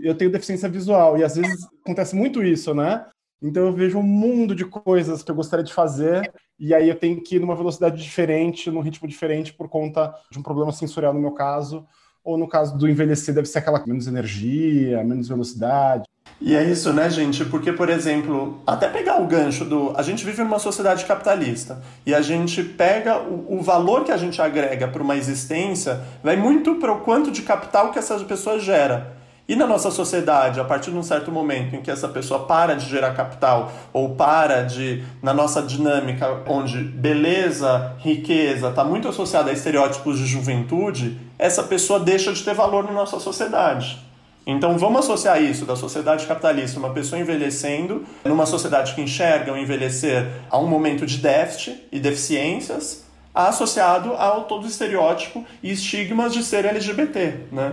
Eu 0.03 0.15
tenho 0.15 0.33
deficiência 0.33 0.67
visual 0.67 1.19
e 1.19 1.25
às 1.25 1.37
vezes 1.37 1.67
acontece 1.85 2.17
muito 2.17 2.43
isso, 2.43 2.75
né? 2.75 3.05
Então 3.43 3.67
eu 3.67 3.73
vejo 3.75 3.99
um 3.99 4.03
mundo 4.03 4.55
de 4.55 4.65
coisas 4.65 5.23
que 5.23 5.31
eu 5.31 5.35
gostaria 5.35 5.65
de 5.65 5.75
fazer 5.75 6.33
e 6.59 6.75
aí 6.75 6.89
eu 6.89 6.99
tenho 6.99 7.23
que 7.23 7.37
ir 7.37 7.39
numa 7.39 7.55
velocidade 7.55 8.03
diferente, 8.03 8.71
num 8.71 8.81
ritmo 8.81 9.07
diferente 9.07 9.53
por 9.53 9.69
conta 9.69 10.15
de 10.31 10.39
um 10.39 10.43
problema 10.43 10.73
sensorial 10.73 11.13
no 11.13 11.21
meu 11.21 11.33
caso, 11.33 11.87
ou 12.31 12.39
no 12.39 12.49
caso 12.49 12.77
do 12.77 12.89
envelhecer 12.89 13.35
deve 13.35 13.49
ser 13.49 13.59
aquela 13.59 13.83
menos 13.87 14.07
energia, 14.07 15.03
menos 15.05 15.29
velocidade. 15.29 16.05
E 16.41 16.57
é 16.57 16.65
isso, 16.65 16.91
né, 16.93 17.11
gente? 17.11 17.45
Porque, 17.45 17.71
por 17.71 17.91
exemplo, 17.91 18.63
até 18.67 18.89
pegar 18.89 19.21
o 19.21 19.27
gancho 19.27 19.65
do. 19.65 19.93
A 19.95 20.03
gente 20.03 20.25
vive 20.25 20.43
numa 20.43 20.59
sociedade 20.59 21.05
capitalista 21.05 21.83
e 22.07 22.15
a 22.15 22.23
gente 22.23 22.63
pega 22.63 23.19
o, 23.19 23.59
o 23.59 23.63
valor 23.63 24.05
que 24.05 24.13
a 24.13 24.17
gente 24.17 24.41
agrega 24.41 24.89
para 24.89 25.03
uma 25.03 25.17
existência, 25.17 26.01
vai 26.23 26.37
muito 26.37 26.77
para 26.77 26.93
o 26.93 27.01
quanto 27.01 27.31
de 27.31 27.43
capital 27.43 27.91
que 27.91 27.99
essa 27.99 28.19
pessoa 28.21 28.59
gera. 28.59 29.20
E 29.51 29.57
na 29.57 29.67
nossa 29.67 29.91
sociedade, 29.91 30.61
a 30.61 30.65
partir 30.65 30.93
de 30.93 30.97
um 30.97 31.03
certo 31.03 31.33
momento 31.33 31.75
em 31.75 31.83
que 31.83 31.91
essa 31.91 32.07
pessoa 32.07 32.47
para 32.47 32.75
de 32.75 32.89
gerar 32.89 33.15
capital 33.15 33.73
ou 33.93 34.11
para 34.11 34.63
de, 34.63 35.03
na 35.21 35.35
nossa 35.35 35.61
dinâmica, 35.61 36.45
onde 36.47 36.79
beleza, 36.79 37.97
riqueza 37.99 38.69
está 38.69 38.85
muito 38.85 39.09
associada 39.09 39.51
a 39.51 39.53
estereótipos 39.53 40.19
de 40.19 40.25
juventude, 40.25 41.19
essa 41.37 41.65
pessoa 41.65 41.99
deixa 41.99 42.33
de 42.33 42.45
ter 42.45 42.55
valor 42.55 42.85
na 42.85 42.93
nossa 42.93 43.19
sociedade. 43.19 43.99
Então 44.47 44.79
vamos 44.79 45.01
associar 45.01 45.43
isso 45.43 45.67
da 45.67 45.75
sociedade 45.75 46.29
capitalista, 46.29 46.79
uma 46.79 46.91
pessoa 46.91 47.21
envelhecendo, 47.21 48.05
numa 48.25 48.47
sociedade 48.47 48.95
que 48.95 49.03
enxerga 49.03 49.53
o 49.53 49.59
envelhecer 49.59 50.29
a 50.49 50.59
um 50.59 50.69
momento 50.69 51.05
de 51.05 51.19
déficit 51.19 51.89
e 51.91 51.99
deficiências, 51.99 53.05
associado 53.35 54.13
ao 54.13 54.45
todo 54.45 54.65
estereótipo 54.69 55.45
e 55.61 55.73
estigmas 55.73 56.33
de 56.33 56.45
ser 56.45 56.65
LGBT, 56.67 57.35
né? 57.51 57.73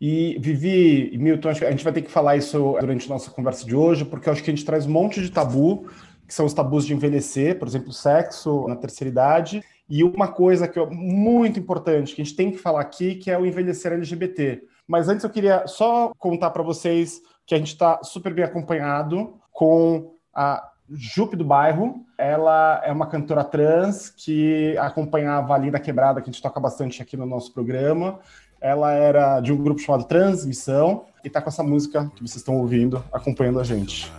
E 0.00 0.36
Vivi 0.38 1.16
Milton, 1.18 1.48
a 1.48 1.52
gente 1.52 1.84
vai 1.84 1.92
ter 1.92 2.02
que 2.02 2.10
falar 2.10 2.36
isso 2.36 2.76
durante 2.80 3.06
a 3.06 3.14
nossa 3.14 3.30
conversa 3.30 3.64
de 3.64 3.74
hoje, 3.74 4.04
porque 4.04 4.28
eu 4.28 4.32
acho 4.32 4.42
que 4.42 4.50
a 4.50 4.54
gente 4.54 4.64
traz 4.64 4.86
um 4.86 4.90
monte 4.90 5.22
de 5.22 5.30
tabu, 5.30 5.88
que 6.26 6.34
são 6.34 6.44
os 6.44 6.52
tabus 6.52 6.84
de 6.84 6.92
envelhecer, 6.92 7.58
por 7.58 7.66
exemplo, 7.66 7.92
sexo 7.92 8.66
na 8.68 8.76
terceira 8.76 9.10
idade, 9.10 9.64
e 9.88 10.02
uma 10.02 10.28
coisa 10.28 10.66
que 10.66 10.78
é 10.78 10.86
muito 10.86 11.58
importante, 11.58 12.14
que 12.14 12.20
a 12.20 12.24
gente 12.24 12.36
tem 12.36 12.50
que 12.50 12.58
falar 12.58 12.80
aqui, 12.80 13.14
que 13.14 13.30
é 13.30 13.38
o 13.38 13.46
envelhecer 13.46 13.92
LGBT. 13.92 14.62
Mas 14.86 15.08
antes 15.08 15.24
eu 15.24 15.30
queria 15.30 15.66
só 15.66 16.12
contar 16.18 16.50
para 16.50 16.62
vocês 16.62 17.20
que 17.46 17.54
a 17.54 17.58
gente 17.58 17.68
está 17.68 18.02
super 18.02 18.34
bem 18.34 18.44
acompanhado 18.44 19.34
com 19.52 20.12
a 20.34 20.70
Jupe 20.90 21.36
do 21.36 21.44
Bairro. 21.44 22.04
Ela 22.18 22.82
é 22.84 22.92
uma 22.92 23.06
cantora 23.06 23.44
trans 23.44 24.10
que 24.10 24.76
acompanhava 24.78 25.54
a 25.54 25.58
Linda 25.58 25.80
Quebrada, 25.80 26.20
que 26.20 26.28
a 26.28 26.32
gente 26.32 26.42
toca 26.42 26.60
bastante 26.60 27.00
aqui 27.00 27.16
no 27.16 27.26
nosso 27.26 27.52
programa. 27.52 28.18
Ela 28.60 28.92
era 28.92 29.40
de 29.40 29.52
um 29.52 29.56
grupo 29.56 29.80
chamado 29.80 30.04
Transmissão 30.04 31.04
e 31.24 31.30
tá 31.30 31.40
com 31.40 31.48
essa 31.48 31.62
música 31.62 32.10
que 32.14 32.22
vocês 32.22 32.36
estão 32.36 32.56
ouvindo, 32.56 33.02
acompanhando 33.12 33.60
a 33.60 33.64
gente. 33.64 34.10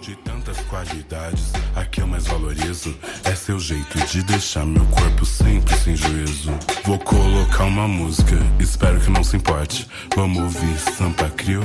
De 0.00 0.16
tantas 0.16 0.58
qualidades, 0.62 1.52
a 1.76 1.84
que 1.84 2.00
eu 2.00 2.06
mais 2.08 2.26
valorizo 2.26 2.92
é 3.22 3.36
seu 3.36 3.60
jeito 3.60 3.98
de 4.06 4.24
deixar 4.24 4.66
meu 4.66 4.84
corpo 4.86 5.24
sempre 5.24 5.72
sem 5.76 5.94
juízo. 5.94 6.50
Vou 6.84 6.98
colocar 6.98 7.64
uma 7.64 7.86
música, 7.86 8.34
espero 8.58 9.00
que 9.00 9.10
não 9.10 9.22
se 9.22 9.36
importe. 9.36 9.88
Vamos 10.16 10.42
ouvir 10.42 10.76
Sampa 10.78 11.30
Crio, 11.30 11.62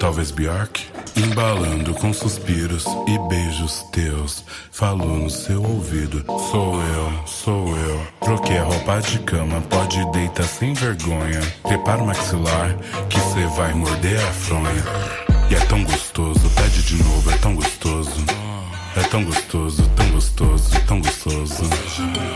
talvez 0.00 0.32
Bjork. 0.32 1.01
Embalando 1.14 1.92
com 1.94 2.12
suspiros 2.12 2.86
e 3.06 3.18
beijos 3.28 3.82
teus, 3.92 4.42
falo 4.70 5.04
no 5.04 5.28
seu 5.28 5.62
ouvido. 5.62 6.24
Sou 6.50 6.74
eu, 6.74 7.26
sou 7.26 7.76
eu. 7.76 8.06
Troquei 8.20 8.56
a 8.56 8.64
roupa 8.64 9.00
de 9.00 9.18
cama, 9.18 9.60
pode 9.62 10.10
deitar 10.12 10.44
sem 10.44 10.72
vergonha. 10.72 11.40
Prepara 11.62 12.02
o 12.02 12.06
maxilar, 12.06 12.76
que 13.10 13.20
cê 13.20 13.46
vai 13.56 13.74
morder 13.74 14.18
a 14.18 14.32
fronha. 14.32 14.84
E 15.50 15.54
é 15.54 15.60
tão 15.66 15.84
gostoso, 15.84 16.50
pede 16.56 16.82
de 16.82 17.02
novo, 17.02 17.30
é 17.30 17.36
tão 17.36 17.54
gostoso. 17.54 18.24
É 18.94 19.02
tão 19.08 19.24
gostoso, 19.24 19.88
tão 19.96 20.10
gostoso, 20.10 20.86
tão 20.86 21.00
gostoso. 21.00 21.64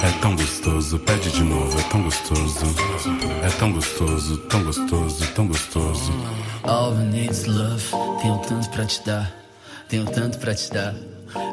É 0.03 0.21
tão 0.21 0.35
gostoso, 0.35 0.99
pede 1.01 1.31
de 1.31 1.43
novo, 1.43 1.79
é 1.79 1.83
tão 1.85 2.03
gostoso. 2.03 2.65
É 3.43 3.51
tão 3.59 3.73
gostoso, 3.73 4.39
tão 4.49 4.65
gostoso, 4.65 5.27
tão 5.35 5.47
gostoso. 5.49 6.13
All 6.63 6.93
we 6.93 7.05
need 7.05 7.31
is 7.31 7.45
love. 7.45 7.85
Tenho 8.23 8.39
tanto 8.39 8.71
pra 8.71 8.87
te 8.87 9.03
dar, 9.05 9.33
tenho 9.89 10.07
tanto 10.07 10.39
pra 10.39 10.55
te 10.55 10.71
dar, 10.73 10.95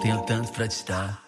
tenho 0.01 0.21
tanto 0.21 0.51
pra 0.53 0.67
te 0.67 0.85
dar. 0.85 1.21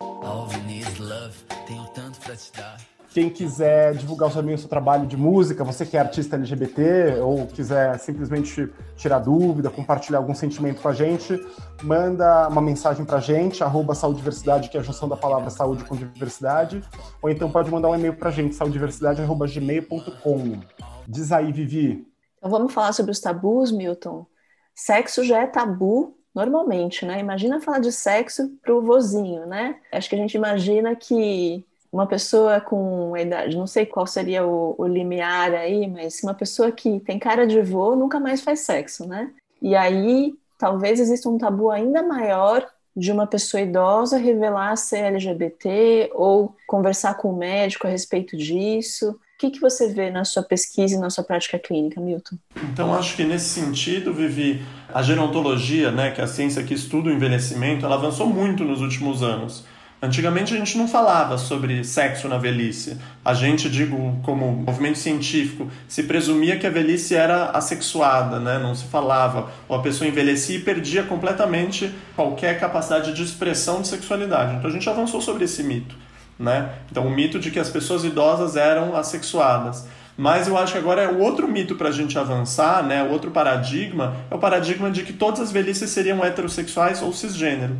All 0.00 0.48
we 0.48 0.56
need 0.62 0.88
is 0.88 0.98
love. 0.98 1.34
Tenho 1.66 1.84
tanto 1.94 2.18
pra 2.20 2.34
te 2.34 2.50
dar. 2.56 2.97
Quem 3.10 3.30
quiser 3.30 3.94
divulgar 3.94 4.30
também 4.30 4.54
o 4.54 4.58
seu 4.58 4.68
trabalho 4.68 5.06
de 5.06 5.16
música, 5.16 5.64
você 5.64 5.86
que 5.86 5.96
é 5.96 6.00
artista 6.00 6.36
LGBT 6.36 7.20
ou 7.22 7.46
quiser 7.46 7.98
simplesmente 7.98 8.70
tirar 8.96 9.20
dúvida, 9.20 9.70
compartilhar 9.70 10.18
algum 10.18 10.34
sentimento 10.34 10.82
com 10.82 10.88
a 10.88 10.92
gente, 10.92 11.42
manda 11.82 12.46
uma 12.48 12.60
mensagem 12.60 13.06
pra 13.06 13.18
gente, 13.18 13.64
arroba 13.64 13.94
saudiversidade, 13.94 14.68
que 14.68 14.76
é 14.76 14.80
a 14.80 14.82
junção 14.82 15.08
da 15.08 15.16
palavra 15.16 15.48
saúde 15.48 15.84
com 15.84 15.96
diversidade, 15.96 16.84
ou 17.22 17.30
então 17.30 17.50
pode 17.50 17.70
mandar 17.70 17.88
um 17.88 17.94
e-mail 17.94 18.14
pra 18.14 18.30
gente, 18.30 18.54
saudiversidade.gmail.com. 18.54 20.60
Diz 21.06 21.32
aí, 21.32 21.50
Vivi. 21.50 22.06
Então 22.36 22.50
vamos 22.50 22.74
falar 22.74 22.92
sobre 22.92 23.12
os 23.12 23.20
tabus, 23.20 23.72
Milton. 23.72 24.26
Sexo 24.74 25.24
já 25.24 25.42
é 25.42 25.46
tabu 25.46 26.14
normalmente, 26.34 27.04
né? 27.04 27.18
Imagina 27.18 27.60
falar 27.60 27.80
de 27.80 27.90
sexo 27.90 28.50
pro 28.62 28.82
vozinho, 28.82 29.46
né? 29.46 29.76
Acho 29.90 30.08
que 30.08 30.14
a 30.14 30.18
gente 30.18 30.36
imagina 30.36 30.94
que 30.94 31.66
uma 31.92 32.06
pessoa 32.06 32.60
com 32.60 33.16
idade, 33.16 33.56
não 33.56 33.66
sei 33.66 33.86
qual 33.86 34.06
seria 34.06 34.46
o, 34.46 34.74
o 34.78 34.86
limiar 34.86 35.52
aí, 35.52 35.86
mas 35.86 36.22
uma 36.22 36.34
pessoa 36.34 36.70
que 36.70 37.00
tem 37.00 37.18
cara 37.18 37.46
de 37.46 37.60
vô 37.62 37.96
nunca 37.96 38.20
mais 38.20 38.40
faz 38.40 38.60
sexo, 38.60 39.06
né? 39.06 39.30
E 39.60 39.74
aí 39.74 40.34
talvez 40.58 41.00
exista 41.00 41.28
um 41.28 41.38
tabu 41.38 41.70
ainda 41.70 42.02
maior 42.02 42.66
de 42.98 43.12
uma 43.12 43.26
pessoa 43.26 43.60
idosa 43.60 44.18
revelar 44.18 44.76
ser 44.76 45.04
LGBT 45.04 46.10
ou 46.14 46.54
conversar 46.66 47.14
com 47.14 47.30
o 47.30 47.36
médico 47.36 47.86
a 47.86 47.90
respeito 47.90 48.36
disso. 48.36 49.10
O 49.10 49.38
que, 49.38 49.50
que 49.50 49.60
você 49.60 49.86
vê 49.92 50.10
na 50.10 50.24
sua 50.24 50.42
pesquisa 50.42 50.96
e 50.96 50.98
na 50.98 51.10
sua 51.10 51.22
prática 51.22 51.60
clínica, 51.60 52.00
Milton? 52.00 52.36
Então, 52.72 52.92
acho 52.92 53.14
que 53.14 53.22
nesse 53.22 53.60
sentido, 53.60 54.12
Vivi, 54.12 54.60
a 54.92 55.00
gerontologia, 55.00 55.92
né, 55.92 56.10
que 56.10 56.20
é 56.20 56.24
a 56.24 56.26
ciência 56.26 56.64
que 56.64 56.74
estuda 56.74 57.08
o 57.08 57.12
envelhecimento, 57.12 57.86
ela 57.86 57.94
avançou 57.94 58.26
muito 58.26 58.64
nos 58.64 58.80
últimos 58.80 59.22
anos. 59.22 59.64
Antigamente 60.00 60.54
a 60.54 60.56
gente 60.56 60.78
não 60.78 60.86
falava 60.86 61.36
sobre 61.36 61.82
sexo 61.82 62.28
na 62.28 62.38
velhice. 62.38 62.96
A 63.24 63.34
gente, 63.34 63.68
digo, 63.68 64.16
como 64.22 64.46
movimento 64.52 64.96
científico, 64.96 65.68
se 65.88 66.04
presumia 66.04 66.56
que 66.56 66.68
a 66.68 66.70
velhice 66.70 67.16
era 67.16 67.50
assexuada, 67.50 68.38
né? 68.38 68.60
não 68.60 68.76
se 68.76 68.84
falava. 68.84 69.50
Ou 69.68 69.76
a 69.76 69.82
pessoa 69.82 70.06
envelhecia 70.06 70.56
e 70.56 70.60
perdia 70.60 71.02
completamente 71.02 71.92
qualquer 72.14 72.60
capacidade 72.60 73.12
de 73.12 73.24
expressão 73.24 73.82
de 73.82 73.88
sexualidade. 73.88 74.54
Então 74.54 74.70
a 74.70 74.72
gente 74.72 74.88
avançou 74.88 75.20
sobre 75.20 75.44
esse 75.44 75.64
mito. 75.64 75.96
Né? 76.38 76.70
Então 76.88 77.04
o 77.04 77.10
mito 77.10 77.40
de 77.40 77.50
que 77.50 77.58
as 77.58 77.68
pessoas 77.68 78.04
idosas 78.04 78.54
eram 78.54 78.96
assexuadas. 78.96 79.84
Mas 80.16 80.46
eu 80.46 80.56
acho 80.56 80.72
que 80.72 80.78
agora 80.78 81.02
é 81.02 81.08
o 81.08 81.18
outro 81.18 81.48
mito 81.48 81.74
para 81.74 81.88
a 81.88 81.92
gente 81.92 82.18
avançar, 82.18 82.84
né? 82.84 83.04
O 83.04 83.10
outro 83.10 83.30
paradigma 83.30 84.16
é 84.28 84.34
o 84.34 84.38
paradigma 84.38 84.90
de 84.90 85.04
que 85.04 85.12
todas 85.12 85.38
as 85.38 85.52
velhices 85.52 85.90
seriam 85.90 86.24
heterossexuais 86.24 87.00
ou 87.02 87.12
cisgênero. 87.12 87.76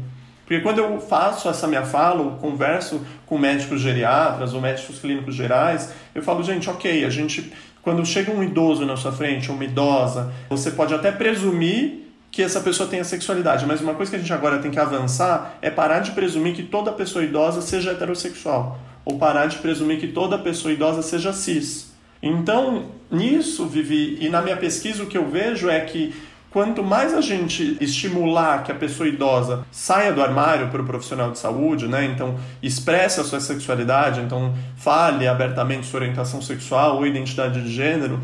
Porque 0.49 0.63
quando 0.63 0.79
eu 0.79 0.99
faço 0.99 1.47
essa 1.47 1.67
minha 1.67 1.85
fala, 1.85 2.23
ou 2.23 2.31
converso 2.37 3.03
com 3.27 3.37
médicos 3.37 3.83
geriatras 3.83 4.55
ou 4.55 4.63
médicos 4.63 4.99
clínicos 4.99 5.35
gerais, 5.35 5.93
eu 6.15 6.23
falo, 6.23 6.43
gente, 6.43 6.71
ok, 6.71 7.05
a 7.05 7.11
gente, 7.11 7.53
quando 7.83 8.05
chega 8.07 8.33
um 8.33 8.43
idoso 8.43 8.87
na 8.87 8.97
sua 8.97 9.13
frente, 9.13 9.51
uma 9.51 9.63
idosa, 9.63 10.33
você 10.49 10.71
pode 10.71 10.95
até 10.95 11.13
presumir 11.13 12.07
que 12.31 12.43
essa 12.43 12.63
pessoa 12.63 12.89
tenha 12.89 13.05
sexualidade, 13.05 13.67
mas 13.67 13.83
uma 13.83 13.93
coisa 13.93 14.11
que 14.11 14.17
a 14.17 14.21
gente 14.21 14.33
agora 14.33 14.59
tem 14.59 14.71
que 14.71 14.81
avançar 14.81 15.59
é 15.61 15.69
parar 15.69 15.99
de 15.99 16.13
presumir 16.13 16.55
que 16.55 16.63
toda 16.63 16.93
pessoa 16.93 17.23
idosa 17.23 17.61
seja 17.61 17.91
heterossexual, 17.91 18.79
ou 19.05 19.19
parar 19.19 19.49
de 19.49 19.59
presumir 19.59 20.01
que 20.01 20.09
toda 20.09 20.39
pessoa 20.39 20.73
idosa 20.73 21.03
seja 21.03 21.31
cis. 21.31 21.93
Então, 22.23 22.87
nisso, 23.11 23.67
Vivi, 23.67 24.17
e 24.19 24.31
na 24.31 24.41
minha 24.41 24.57
pesquisa 24.57 25.03
o 25.03 25.07
que 25.07 25.19
eu 25.19 25.29
vejo 25.29 25.69
é 25.69 25.81
que 25.81 26.15
quanto 26.51 26.83
mais 26.83 27.15
a 27.15 27.21
gente 27.21 27.77
estimular 27.81 28.63
que 28.63 28.73
a 28.73 28.75
pessoa 28.75 29.09
idosa 29.09 29.65
saia 29.71 30.13
do 30.13 30.23
armário 30.23 30.69
para 30.69 30.83
o 30.83 30.87
profissional 30.87 31.31
de 31.31 31.39
saúde, 31.39 31.87
né? 31.87 32.05
Então, 32.05 32.37
expresse 32.63 33.21
a 33.21 33.25
sua 33.25 33.41
sexualidade, 33.41 34.21
então 34.21 34.55
fale 34.77 35.27
abertamente 35.27 35.87
sua 35.87 36.01
orientação 36.01 36.41
sexual 36.41 36.97
ou 36.97 37.07
identidade 37.07 37.63
de 37.63 37.73
gênero, 37.73 38.21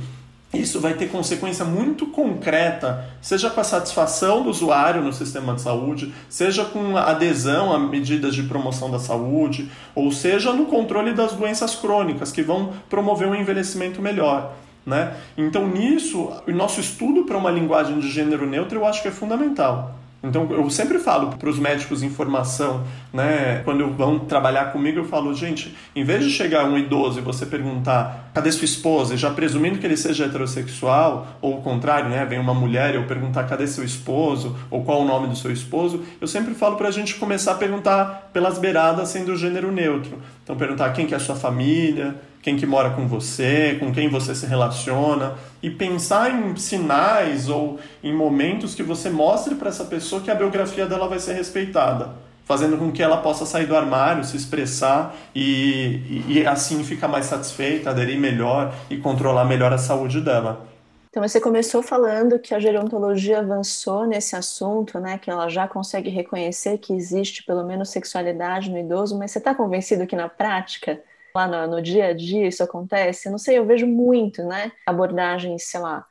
isso 0.55 0.81
vai 0.81 0.95
ter 0.95 1.09
consequência 1.09 1.65
muito 1.65 2.07
concreta, 2.07 3.05
seja 3.21 3.51
com 3.51 3.61
a 3.61 3.65
satisfação 3.65 4.43
do 4.43 4.51
usuário 4.51 5.03
no 5.03 5.13
sistema 5.13 5.55
de 5.55 5.61
saúde, 5.61 6.15
seja 6.29 6.65
com 6.65 6.97
adesão 6.97 7.73
a 7.73 7.79
medidas 7.79 8.35
de 8.35 8.45
promoção 8.45 8.89
da 8.91 9.01
saúde, 9.01 9.69
ou 9.95 10.13
seja 10.13 10.53
no 10.53 10.67
controle 10.67 11.13
das 11.13 11.33
doenças 11.33 11.75
crônicas, 11.75 12.31
que 12.31 12.43
vão 12.43 12.73
promover 12.89 13.27
um 13.27 13.35
envelhecimento 13.35 14.01
melhor. 14.01 14.55
Né? 14.87 15.15
Então, 15.37 15.67
nisso, 15.67 16.31
o 16.47 16.53
nosso 16.53 16.81
estudo 16.81 17.25
para 17.25 17.39
uma 17.39 17.51
linguagem 17.51 17.99
de 17.99 18.11
gênero 18.11 18.47
neutro 18.47 18.79
eu 18.79 18.87
acho 18.87 19.01
que 19.01 19.09
é 19.09 19.11
fundamental. 19.11 19.95
Então, 20.25 20.51
eu 20.51 20.71
sempre 20.71 20.99
falo 20.99 21.37
para 21.37 21.51
os 21.51 21.59
médicos 21.59 22.03
em 22.03 22.09
formação, 22.09 22.83
né, 23.13 23.61
quando 23.63 23.87
vão 23.91 24.19
trabalhar 24.19 24.73
comigo, 24.73 25.01
eu 25.01 25.05
falo, 25.05 25.35
gente, 25.35 25.77
em 25.95 26.03
vez 26.03 26.25
de 26.25 26.31
chegar 26.31 26.65
um 26.65 26.79
idoso 26.79 27.19
e 27.19 27.23
você 27.23 27.45
perguntar, 27.45 28.31
cadê 28.33 28.51
sua 28.51 28.65
esposa? 28.65 29.15
E 29.15 29.17
já 29.19 29.31
presumindo 29.31 29.79
que 29.79 29.87
ele 29.87 29.99
seja 29.99 30.25
heterossexual, 30.25 31.27
ou 31.43 31.59
o 31.59 31.63
contrário, 31.63 32.09
né, 32.09 32.25
vem 32.25 32.39
uma 32.39 32.55
mulher 32.55 32.95
e 32.95 32.97
eu 32.97 33.05
perguntar, 33.05 33.45
cadê 33.45 33.67
seu 33.67 33.85
esposo? 33.85 34.57
Ou 34.71 34.83
qual 34.83 35.03
o 35.03 35.05
nome 35.05 35.29
do 35.29 35.37
seu 35.37 35.53
esposo? 35.53 36.03
Eu 36.19 36.27
sempre 36.27 36.55
falo 36.55 36.77
para 36.77 36.89
a 36.89 36.93
gente 36.93 37.17
começar 37.17 37.53
a 37.53 37.57
perguntar 37.57 38.31
pelas 38.33 38.59
beiradas, 38.59 39.11
sendo 39.11 39.33
o 39.33 39.37
gênero 39.37 39.71
neutro. 39.71 40.19
Então, 40.43 40.57
perguntar 40.57 40.91
quem 40.95 41.07
que 41.07 41.13
é 41.13 41.19
a 41.19 41.21
sua 41.21 41.37
família, 41.37 42.17
quem 42.45 42.59
que 42.59 42.67
mora 42.67 42.91
com 42.91 43.09
você, 43.09 43.75
com 43.81 43.91
quem 43.91 44.11
você 44.11 44.35
se 44.35 44.45
relaciona 44.45 45.33
e 45.63 45.71
pensar 45.71 46.31
em 46.31 46.55
sinais 46.57 47.49
ou 47.49 47.79
em 48.03 48.15
momentos 48.15 48.75
que 48.75 48.83
você 48.83 49.09
mostre 49.09 49.55
para 49.55 49.71
essa 49.71 49.87
pessoa 49.87 50.21
que 50.21 50.31
a 50.31 50.35
biografia 50.35 50.85
dela 50.85 51.09
vai 51.09 51.19
ser 51.19 51.33
respeitada, 51.33 52.11
fazendo 52.45 52.77
com 52.77 52.93
que 52.93 53.03
ela 53.03 53.17
possa 53.17 53.47
sair 53.47 53.65
do 53.65 53.75
armário, 53.75 54.23
se 54.23 54.37
expressar 54.37 55.17
e, 55.35 56.03
e, 56.29 56.33
e 56.35 56.47
assim 56.47 56.85
ficar 56.85 57.09
mais 57.09 57.25
satisfeita, 57.25 57.89
aderir 57.89 58.21
melhor 58.21 58.75
e 58.91 58.99
controlar 58.99 59.47
melhor 59.47 59.73
a 59.73 59.79
saúde 59.79 60.21
dela. 60.21 60.67
Então 61.09 61.27
você 61.27 61.41
começou 61.41 61.83
falando 61.83 62.39
que 62.39 62.55
a 62.55 62.61
gerontologia 62.61 63.39
avançou 63.39 64.07
nesse 64.07 64.37
assunto, 64.37 65.01
né? 65.01 65.17
Que 65.17 65.31
ela 65.31 65.49
já 65.49 65.67
consegue 65.67 66.11
reconhecer 66.11 66.77
que 66.77 66.93
existe 66.93 67.43
pelo 67.43 67.65
menos 67.65 67.89
sexualidade 67.89 68.69
no 68.69 68.77
idoso, 68.77 69.19
mas 69.19 69.31
você 69.31 69.39
está 69.39 69.55
convencido 69.55 70.07
que 70.07 70.15
na 70.15 70.29
prática 70.29 71.01
lá 71.37 71.49
no, 71.49 71.77
no, 71.77 71.83
dia 71.83 72.07
a 72.07 72.13
dia 72.13 72.47
isso 72.47 72.63
acontece? 72.63 73.29
Não 73.29 73.39
sei, 73.39 73.59
eu 73.59 73.67
vejo 73.67 73.87
muito, 73.87 74.43
né? 74.45 74.71
Abordagens, 74.87 75.65
sei 75.65 75.81
lá, 75.81 76.07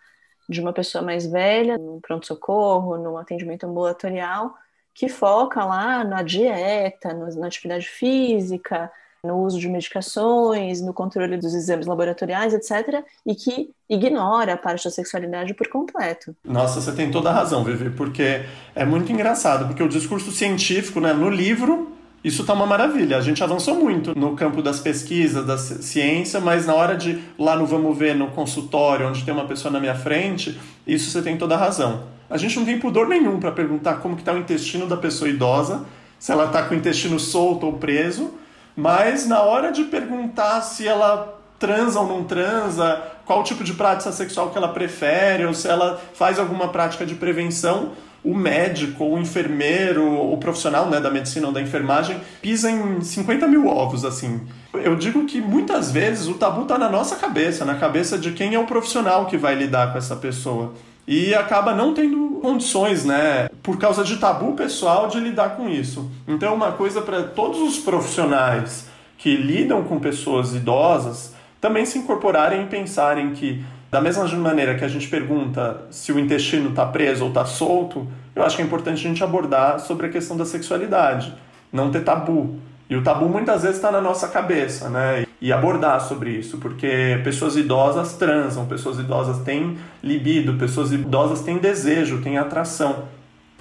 de 0.49 0.59
uma 0.59 0.73
pessoa 0.73 1.03
mais 1.03 1.25
velha, 1.25 1.77
no 1.77 2.01
pronto-socorro, 2.01 2.97
no 2.97 3.17
atendimento 3.17 3.65
ambulatorial, 3.65 4.53
que 4.93 5.07
foca 5.07 5.63
lá 5.63 6.03
na 6.03 6.21
dieta, 6.21 7.13
no, 7.13 7.27
na 7.39 7.47
atividade 7.47 7.87
física, 7.87 8.91
no 9.23 9.37
uso 9.37 9.57
de 9.57 9.69
medicações, 9.69 10.81
no 10.81 10.93
controle 10.93 11.37
dos 11.37 11.53
exames 11.53 11.87
laboratoriais, 11.87 12.53
etc., 12.53 13.01
e 13.25 13.33
que 13.33 13.73
ignora 13.89 14.53
a 14.53 14.57
parte 14.57 14.83
da 14.83 14.91
sexualidade 14.91 15.53
por 15.53 15.69
completo. 15.69 16.35
Nossa, 16.43 16.81
você 16.81 16.91
tem 16.91 17.09
toda 17.09 17.29
a 17.29 17.33
razão, 17.33 17.63
Vivi, 17.63 17.89
porque 17.89 18.43
é 18.75 18.83
muito 18.83 19.09
engraçado, 19.09 19.67
porque 19.67 19.81
o 19.81 19.87
discurso 19.87 20.29
científico, 20.31 20.99
né, 20.99 21.13
no 21.13 21.29
livro, 21.29 21.93
isso 22.23 22.41
está 22.41 22.53
uma 22.53 22.65
maravilha. 22.65 23.17
A 23.17 23.21
gente 23.21 23.43
avançou 23.43 23.75
muito 23.75 24.17
no 24.17 24.35
campo 24.35 24.61
das 24.61 24.79
pesquisas, 24.79 25.45
da 25.45 25.57
ciência, 25.57 26.39
mas 26.39 26.65
na 26.65 26.73
hora 26.73 26.95
de 26.95 27.21
lá 27.37 27.55
no 27.55 27.65
vamos 27.65 27.97
ver, 27.97 28.15
no 28.15 28.27
consultório, 28.27 29.07
onde 29.07 29.23
tem 29.23 29.33
uma 29.33 29.45
pessoa 29.45 29.71
na 29.71 29.79
minha 29.79 29.95
frente, 29.95 30.59
isso 30.87 31.11
você 31.11 31.21
tem 31.21 31.37
toda 31.37 31.55
a 31.55 31.57
razão. 31.57 32.03
A 32.29 32.37
gente 32.37 32.57
não 32.57 32.65
tem 32.65 32.79
pudor 32.79 33.07
nenhum 33.07 33.39
para 33.39 33.51
perguntar 33.51 33.95
como 33.95 34.15
está 34.15 34.31
o 34.33 34.37
intestino 34.37 34.87
da 34.87 34.95
pessoa 34.95 35.29
idosa, 35.29 35.85
se 36.17 36.31
ela 36.31 36.45
está 36.45 36.63
com 36.63 36.73
o 36.73 36.77
intestino 36.77 37.19
solto 37.19 37.65
ou 37.65 37.73
preso, 37.73 38.31
mas 38.75 39.27
na 39.27 39.41
hora 39.41 39.71
de 39.71 39.83
perguntar 39.83 40.61
se 40.61 40.87
ela 40.87 41.39
transa 41.59 41.99
ou 41.99 42.07
não 42.07 42.23
transa, 42.23 43.01
qual 43.25 43.43
tipo 43.43 43.63
de 43.63 43.73
prática 43.73 44.11
sexual 44.11 44.49
que 44.49 44.57
ela 44.57 44.69
prefere, 44.69 45.45
ou 45.45 45.53
se 45.53 45.67
ela 45.67 46.01
faz 46.13 46.39
alguma 46.39 46.69
prática 46.69 47.05
de 47.05 47.15
prevenção, 47.15 47.91
o 48.23 48.33
médico, 48.33 49.03
o 49.03 49.19
enfermeiro, 49.19 50.05
o 50.05 50.37
profissional 50.37 50.89
né, 50.89 50.99
da 50.99 51.11
medicina 51.11 51.47
ou 51.47 51.53
da 51.53 51.61
enfermagem 51.61 52.17
pisa 52.41 52.71
em 52.71 53.01
50 53.01 53.47
mil 53.47 53.67
ovos, 53.67 54.05
assim. 54.05 54.41
Eu 54.73 54.95
digo 54.95 55.25
que 55.25 55.41
muitas 55.41 55.91
vezes 55.91 56.27
o 56.27 56.35
tabu 56.35 56.63
está 56.63 56.77
na 56.77 56.89
nossa 56.89 57.17
cabeça, 57.17 57.65
na 57.65 57.75
cabeça 57.75 58.17
de 58.17 58.31
quem 58.31 58.55
é 58.55 58.59
o 58.59 58.65
profissional 58.65 59.25
que 59.25 59.37
vai 59.37 59.55
lidar 59.55 59.91
com 59.91 59.97
essa 59.97 60.15
pessoa. 60.15 60.73
E 61.05 61.35
acaba 61.35 61.75
não 61.75 61.93
tendo 61.93 62.39
condições, 62.41 63.03
né, 63.03 63.49
por 63.61 63.77
causa 63.77 64.03
de 64.03 64.17
tabu 64.17 64.53
pessoal, 64.53 65.07
de 65.07 65.19
lidar 65.19 65.57
com 65.57 65.67
isso. 65.67 66.09
Então, 66.27 66.49
é 66.49 66.55
uma 66.55 66.71
coisa 66.71 67.01
para 67.01 67.23
todos 67.23 67.61
os 67.61 67.77
profissionais 67.77 68.87
que 69.17 69.35
lidam 69.35 69.83
com 69.83 69.99
pessoas 69.99 70.53
idosas 70.53 71.33
também 71.63 71.85
se 71.85 71.97
incorporarem 71.97 72.63
e 72.63 72.65
pensarem 72.65 73.31
que 73.31 73.63
da 73.93 74.01
mesma 74.01 74.27
maneira 74.37 74.73
que 74.73 74.83
a 74.83 74.87
gente 74.87 75.07
pergunta 75.07 75.81
se 75.91 76.11
o 76.11 76.17
intestino 76.17 76.71
está 76.71 76.83
preso 76.83 77.25
ou 77.25 77.29
está 77.29 77.45
solto, 77.45 78.07
eu 78.35 78.41
acho 78.41 78.55
que 78.55 78.63
é 78.63 78.65
importante 78.65 79.05
a 79.05 79.07
gente 79.07 79.23
abordar 79.23 79.79
sobre 79.79 80.07
a 80.07 80.09
questão 80.09 80.35
da 80.35 80.45
sexualidade, 80.45 81.31
não 81.71 81.91
ter 81.91 82.03
tabu. 82.03 82.55
E 82.89 82.95
o 82.95 83.03
tabu 83.03 83.29
muitas 83.29 83.61
vezes 83.61 83.75
está 83.77 83.91
na 83.91 84.01
nossa 84.01 84.27
cabeça, 84.29 84.89
né? 84.89 85.27
E 85.39 85.53
abordar 85.53 86.01
sobre 86.01 86.31
isso, 86.31 86.57
porque 86.57 87.21
pessoas 87.23 87.55
idosas 87.55 88.13
transam, 88.13 88.65
pessoas 88.65 88.97
idosas 88.97 89.43
têm 89.43 89.77
libido, 90.01 90.55
pessoas 90.55 90.91
idosas 90.91 91.41
têm 91.41 91.59
desejo, 91.59 92.19
têm 92.23 92.39
atração. 92.39 93.03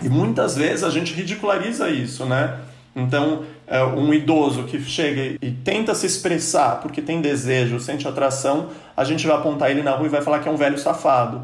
E 0.03 0.09
muitas 0.09 0.57
vezes 0.57 0.83
a 0.83 0.89
gente 0.89 1.13
ridiculariza 1.13 1.91
isso, 1.91 2.25
né? 2.25 2.59
Então, 2.95 3.45
é, 3.67 3.83
um 3.83 4.13
idoso 4.13 4.65
que 4.65 4.81
chega 4.83 5.39
e 5.41 5.51
tenta 5.51 5.95
se 5.95 6.07
expressar 6.07 6.81
porque 6.81 7.01
tem 7.01 7.23
desejo, 7.23 7.81
sente 7.81 8.07
atração, 8.07 8.69
a 8.97 9.03
gente 9.03 9.27
vai 9.27 9.37
apontar 9.37 9.71
ele 9.71 9.83
na 9.83 9.93
rua 9.93 10.07
e 10.07 10.11
vai 10.11 10.21
falar 10.21 10.41
que 10.41 10.49
é 10.49 10.53
um 10.53 10.57
velho 10.57 10.79
safado 10.79 11.43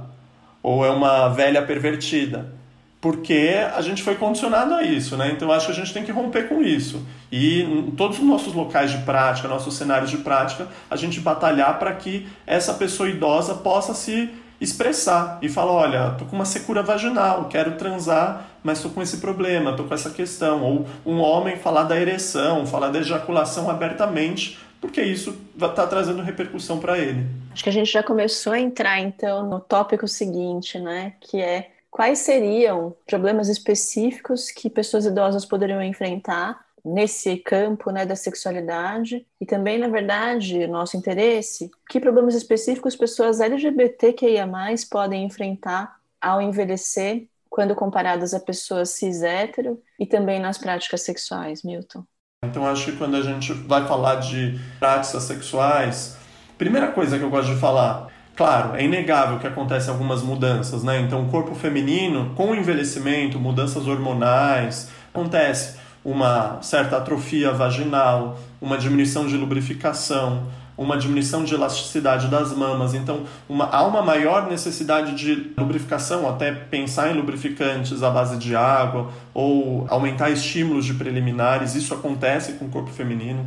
ou 0.63 0.85
é 0.85 0.91
uma 0.91 1.29
velha 1.29 1.63
pervertida. 1.63 2.59
Porque 3.01 3.55
a 3.75 3.81
gente 3.81 4.03
foi 4.03 4.17
condicionado 4.17 4.75
a 4.75 4.83
isso, 4.83 5.17
né? 5.17 5.31
Então 5.31 5.53
acho 5.53 5.67
que 5.67 5.73
a 5.73 5.75
gente 5.75 5.95
tem 5.95 6.03
que 6.03 6.11
romper 6.11 6.49
com 6.49 6.61
isso. 6.61 7.07
E 7.31 7.63
em 7.63 7.93
todos 7.93 8.19
os 8.19 8.25
nossos 8.25 8.53
locais 8.53 8.91
de 8.91 8.99
prática, 8.99 9.47
nossos 9.47 9.77
cenários 9.77 10.11
de 10.11 10.19
prática, 10.19 10.67
a 10.91 10.97
gente 10.97 11.21
batalhar 11.21 11.79
para 11.79 11.93
que 11.93 12.27
essa 12.45 12.75
pessoa 12.75 13.09
idosa 13.09 13.55
possa 13.55 13.95
se 13.95 14.29
expressar 14.61 15.38
e 15.40 15.49
falar, 15.49 15.73
olha, 15.73 16.11
tô 16.12 16.25
com 16.25 16.35
uma 16.35 16.44
secura 16.44 16.83
vaginal, 16.83 17.49
quero 17.49 17.77
transar, 17.77 18.49
mas 18.62 18.83
tô 18.83 18.90
com 18.90 19.01
esse 19.01 19.18
problema, 19.18 19.77
tô 19.77 19.85
com 19.85 19.94
essa 19.94 20.11
questão. 20.11 20.62
Ou 20.62 20.87
um 21.07 21.21
homem 21.21 21.57
falar 21.57 21.85
da 21.85 21.99
ereção, 21.99 22.66
falar 22.66 22.90
da 22.90 22.99
ejaculação 22.99 23.71
abertamente, 23.71 24.59
porque 24.81 25.03
isso 25.03 25.37
está 25.55 25.87
trazendo 25.87 26.23
repercussão 26.23 26.79
para 26.79 26.99
ele. 26.99 27.27
Acho 27.53 27.62
que 27.62 27.71
a 27.71 27.73
gente 27.73 27.90
já 27.90 28.03
começou 28.03 28.53
a 28.53 28.61
entrar 28.61 29.01
então 29.01 29.49
no 29.49 29.61
tópico 29.61 30.07
seguinte, 30.07 30.79
né, 30.79 31.14
que 31.21 31.40
é 31.40 31.71
quais 31.90 32.21
seriam 32.21 32.94
problemas 33.07 33.49
específicos 33.49 34.51
que 34.51 34.68
pessoas 34.68 35.05
idosas 35.05 35.44
poderiam 35.44 35.83
enfrentar 35.83 36.68
nesse 36.85 37.37
campo 37.38 37.91
né, 37.91 38.07
da 38.07 38.17
sexualidade 38.17 39.27
e 39.41 39.47
também, 39.47 39.79
na 39.79 39.88
verdade, 39.88 40.67
nosso 40.67 40.97
interesse, 40.97 41.71
que 41.88 42.01
problemas 42.01 42.35
específicos 42.35 42.97
pessoas 42.97 43.41
LGBTQIA+, 43.41 44.49
podem 44.91 45.25
enfrentar 45.25 45.97
ao 46.21 46.41
envelhecer 46.41 47.29
quando 47.49 47.75
comparadas 47.75 48.35
a 48.35 48.41
pessoas 48.41 48.91
cis 48.91 49.23
hétero 49.23 49.81
e 49.99 50.07
também 50.07 50.41
nas 50.41 50.59
práticas 50.59 51.03
sexuais, 51.03 51.62
Milton? 51.62 52.05
Então, 52.45 52.67
acho 52.67 52.93
que 52.93 52.97
quando 52.97 53.17
a 53.17 53.23
gente 53.23 53.53
vai 53.53 53.87
falar 53.87 54.17
de 54.17 54.61
práticas 54.79 55.25
sexuais, 55.25 56.17
primeira 56.57 56.93
coisa 56.93 57.19
que 57.19 57.25
eu 57.25 57.31
gosto 57.31 57.53
de 57.53 57.61
falar, 57.61 58.09
claro, 58.37 58.77
é 58.77 58.85
inegável 58.85 59.41
que 59.41 59.47
acontecem 59.47 59.93
algumas 59.93 60.23
mudanças, 60.23 60.85
né? 60.85 61.01
Então, 61.01 61.27
o 61.27 61.31
corpo 61.31 61.55
feminino, 61.55 62.35
com 62.37 62.51
o 62.51 62.55
envelhecimento, 62.55 63.41
mudanças 63.41 63.88
hormonais, 63.88 64.88
acontece 65.12 65.78
uma 66.11 66.59
certa 66.62 66.97
atrofia 66.97 67.53
vaginal, 67.53 68.38
uma 68.62 68.79
diminuição 68.79 69.27
de 69.27 69.37
lubrificação, 69.37 70.44
uma 70.77 70.97
diminuição 70.97 71.44
de 71.44 71.53
elasticidade 71.53 72.29
das 72.29 72.57
mamas. 72.57 72.94
Então, 72.94 73.25
uma, 73.47 73.66
há 73.66 73.87
uma 73.87 74.01
maior 74.01 74.49
necessidade 74.49 75.14
de 75.14 75.53
lubrificação, 75.59 76.27
até 76.27 76.51
pensar 76.51 77.11
em 77.11 77.14
lubrificantes 77.14 78.03
à 78.03 78.09
base 78.09 78.38
de 78.38 78.57
água 78.57 79.11
ou 79.35 79.87
aumentar 79.90 80.31
estímulos 80.31 80.87
de 80.87 80.94
preliminares. 80.94 81.75
Isso 81.75 81.92
acontece 81.92 82.53
com 82.55 82.64
o 82.64 82.71
corpo 82.71 82.90
feminino. 82.90 83.44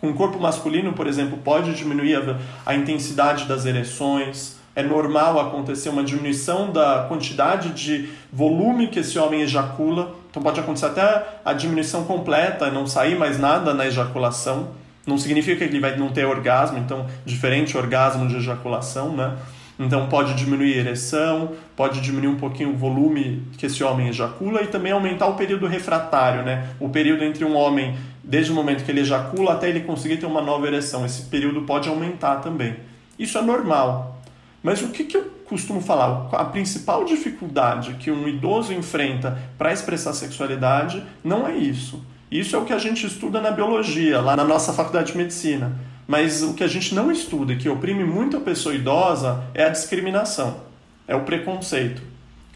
Com 0.00 0.08
o 0.08 0.14
corpo 0.14 0.40
masculino, 0.40 0.94
por 0.94 1.06
exemplo, 1.06 1.36
pode 1.36 1.74
diminuir 1.74 2.16
a, 2.16 2.38
a 2.64 2.74
intensidade 2.74 3.44
das 3.44 3.66
ereções. 3.66 4.57
É 4.78 4.82
normal 4.84 5.40
acontecer 5.40 5.88
uma 5.88 6.04
diminuição 6.04 6.70
da 6.70 7.04
quantidade 7.08 7.70
de 7.70 8.10
volume 8.32 8.86
que 8.86 9.00
esse 9.00 9.18
homem 9.18 9.42
ejacula. 9.42 10.14
Então 10.30 10.40
pode 10.40 10.60
acontecer 10.60 10.86
até 10.86 11.40
a 11.44 11.52
diminuição 11.52 12.04
completa, 12.04 12.70
não 12.70 12.86
sair 12.86 13.18
mais 13.18 13.40
nada 13.40 13.74
na 13.74 13.88
ejaculação. 13.88 14.68
Não 15.04 15.18
significa 15.18 15.56
que 15.56 15.64
ele 15.64 15.80
vai 15.80 15.96
não 15.96 16.10
ter 16.10 16.24
orgasmo, 16.24 16.78
então 16.78 17.06
diferente 17.26 17.76
orgasmo 17.76 18.28
de 18.28 18.36
ejaculação, 18.36 19.16
né? 19.16 19.36
Então 19.80 20.06
pode 20.06 20.34
diminuir 20.34 20.74
a 20.74 20.76
ereção, 20.76 21.54
pode 21.74 22.00
diminuir 22.00 22.28
um 22.28 22.36
pouquinho 22.36 22.70
o 22.70 22.76
volume 22.76 23.42
que 23.58 23.66
esse 23.66 23.82
homem 23.82 24.06
ejacula 24.06 24.62
e 24.62 24.68
também 24.68 24.92
aumentar 24.92 25.26
o 25.26 25.34
período 25.34 25.66
refratário, 25.66 26.44
né? 26.44 26.68
O 26.78 26.88
período 26.88 27.24
entre 27.24 27.44
um 27.44 27.56
homem, 27.56 27.96
desde 28.22 28.52
o 28.52 28.54
momento 28.54 28.84
que 28.84 28.92
ele 28.92 29.00
ejacula 29.00 29.54
até 29.54 29.68
ele 29.68 29.80
conseguir 29.80 30.18
ter 30.18 30.26
uma 30.26 30.40
nova 30.40 30.68
ereção. 30.68 31.04
Esse 31.04 31.22
período 31.22 31.62
pode 31.62 31.88
aumentar 31.88 32.36
também. 32.36 32.76
Isso 33.18 33.36
é 33.36 33.42
normal. 33.42 34.17
Mas 34.62 34.82
o 34.82 34.88
que, 34.88 35.04
que 35.04 35.16
eu 35.16 35.24
costumo 35.46 35.80
falar? 35.80 36.28
A 36.32 36.44
principal 36.44 37.04
dificuldade 37.04 37.94
que 37.94 38.10
um 38.10 38.26
idoso 38.28 38.72
enfrenta 38.72 39.38
para 39.56 39.72
expressar 39.72 40.12
sexualidade 40.12 41.02
não 41.22 41.46
é 41.46 41.56
isso. 41.56 42.04
Isso 42.30 42.54
é 42.54 42.58
o 42.58 42.64
que 42.64 42.72
a 42.72 42.78
gente 42.78 43.06
estuda 43.06 43.40
na 43.40 43.50
biologia, 43.50 44.20
lá 44.20 44.36
na 44.36 44.44
nossa 44.44 44.72
faculdade 44.72 45.12
de 45.12 45.18
medicina. 45.18 45.72
Mas 46.06 46.42
o 46.42 46.54
que 46.54 46.64
a 46.64 46.68
gente 46.68 46.94
não 46.94 47.10
estuda, 47.10 47.54
que 47.54 47.68
oprime 47.68 48.04
muito 48.04 48.36
a 48.36 48.40
pessoa 48.40 48.74
idosa, 48.74 49.44
é 49.54 49.64
a 49.64 49.68
discriminação, 49.68 50.58
é 51.06 51.14
o 51.14 51.22
preconceito. 51.22 52.02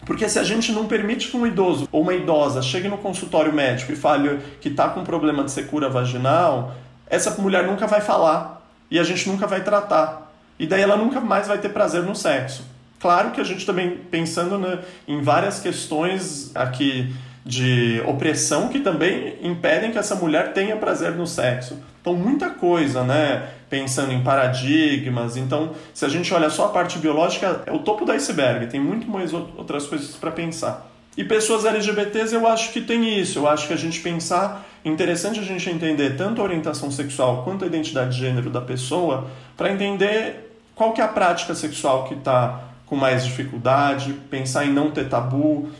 Porque 0.04 0.28
se 0.28 0.38
a 0.38 0.44
gente 0.44 0.72
não 0.72 0.86
permite 0.86 1.28
que 1.28 1.36
um 1.36 1.46
idoso 1.46 1.88
ou 1.92 2.02
uma 2.02 2.14
idosa 2.14 2.60
chegue 2.60 2.88
no 2.88 2.98
consultório 2.98 3.52
médico 3.52 3.92
e 3.92 3.96
fale 3.96 4.40
que 4.60 4.68
está 4.68 4.88
com 4.88 5.04
problema 5.04 5.44
de 5.44 5.50
secura 5.50 5.88
vaginal, 5.88 6.74
essa 7.06 7.30
mulher 7.40 7.66
nunca 7.66 7.86
vai 7.86 8.00
falar 8.00 8.66
e 8.90 8.98
a 8.98 9.04
gente 9.04 9.28
nunca 9.28 9.46
vai 9.46 9.62
tratar. 9.62 10.21
E 10.58 10.66
daí 10.66 10.82
ela 10.82 10.96
nunca 10.96 11.20
mais 11.20 11.48
vai 11.48 11.58
ter 11.58 11.70
prazer 11.70 12.02
no 12.02 12.14
sexo. 12.14 12.64
Claro 13.00 13.32
que 13.32 13.40
a 13.40 13.44
gente 13.44 13.66
também, 13.66 13.96
pensando 14.10 14.58
né, 14.58 14.78
em 15.08 15.20
várias 15.20 15.58
questões 15.58 16.54
aqui 16.54 17.12
de 17.44 18.00
opressão 18.06 18.68
que 18.68 18.78
também 18.78 19.36
impedem 19.42 19.90
que 19.90 19.98
essa 19.98 20.14
mulher 20.14 20.52
tenha 20.52 20.76
prazer 20.76 21.12
no 21.12 21.26
sexo. 21.26 21.78
Então, 22.00 22.14
muita 22.14 22.50
coisa, 22.50 23.02
né? 23.02 23.48
Pensando 23.68 24.12
em 24.12 24.22
paradigmas. 24.22 25.36
Então, 25.36 25.72
se 25.92 26.04
a 26.04 26.08
gente 26.08 26.32
olha 26.32 26.50
só 26.50 26.66
a 26.66 26.68
parte 26.68 26.98
biológica, 26.98 27.62
é 27.66 27.72
o 27.72 27.80
topo 27.80 28.04
do 28.04 28.12
iceberg, 28.12 28.66
tem 28.66 28.80
muito 28.80 29.08
mais 29.08 29.32
outras 29.32 29.86
coisas 29.86 30.14
para 30.14 30.30
pensar. 30.30 30.88
E 31.16 31.24
pessoas 31.24 31.64
LGBTs, 31.64 32.34
eu 32.34 32.46
acho 32.46 32.72
que 32.72 32.80
tem 32.80 33.18
isso. 33.18 33.38
Eu 33.38 33.48
acho 33.48 33.66
que 33.66 33.72
a 33.72 33.76
gente 33.76 34.00
pensar, 34.00 34.64
interessante 34.84 35.38
a 35.40 35.42
gente 35.42 35.68
entender 35.70 36.16
tanto 36.16 36.40
a 36.40 36.44
orientação 36.44 36.90
sexual 36.90 37.44
quanto 37.44 37.64
a 37.64 37.66
identidade 37.66 38.14
de 38.14 38.20
gênero 38.20 38.50
da 38.50 38.60
pessoa, 38.60 39.30
para 39.56 39.72
entender 39.72 40.58
qual 40.74 40.92
que 40.92 41.00
é 41.00 41.04
a 41.04 41.08
prática 41.08 41.54
sexual 41.54 42.04
que 42.04 42.14
está 42.14 42.64
com 42.86 42.96
mais 42.96 43.24
dificuldade, 43.24 44.12
pensar 44.30 44.66
em 44.66 44.72
não 44.72 44.90
ter 44.90 45.08
tabu, 45.08 45.70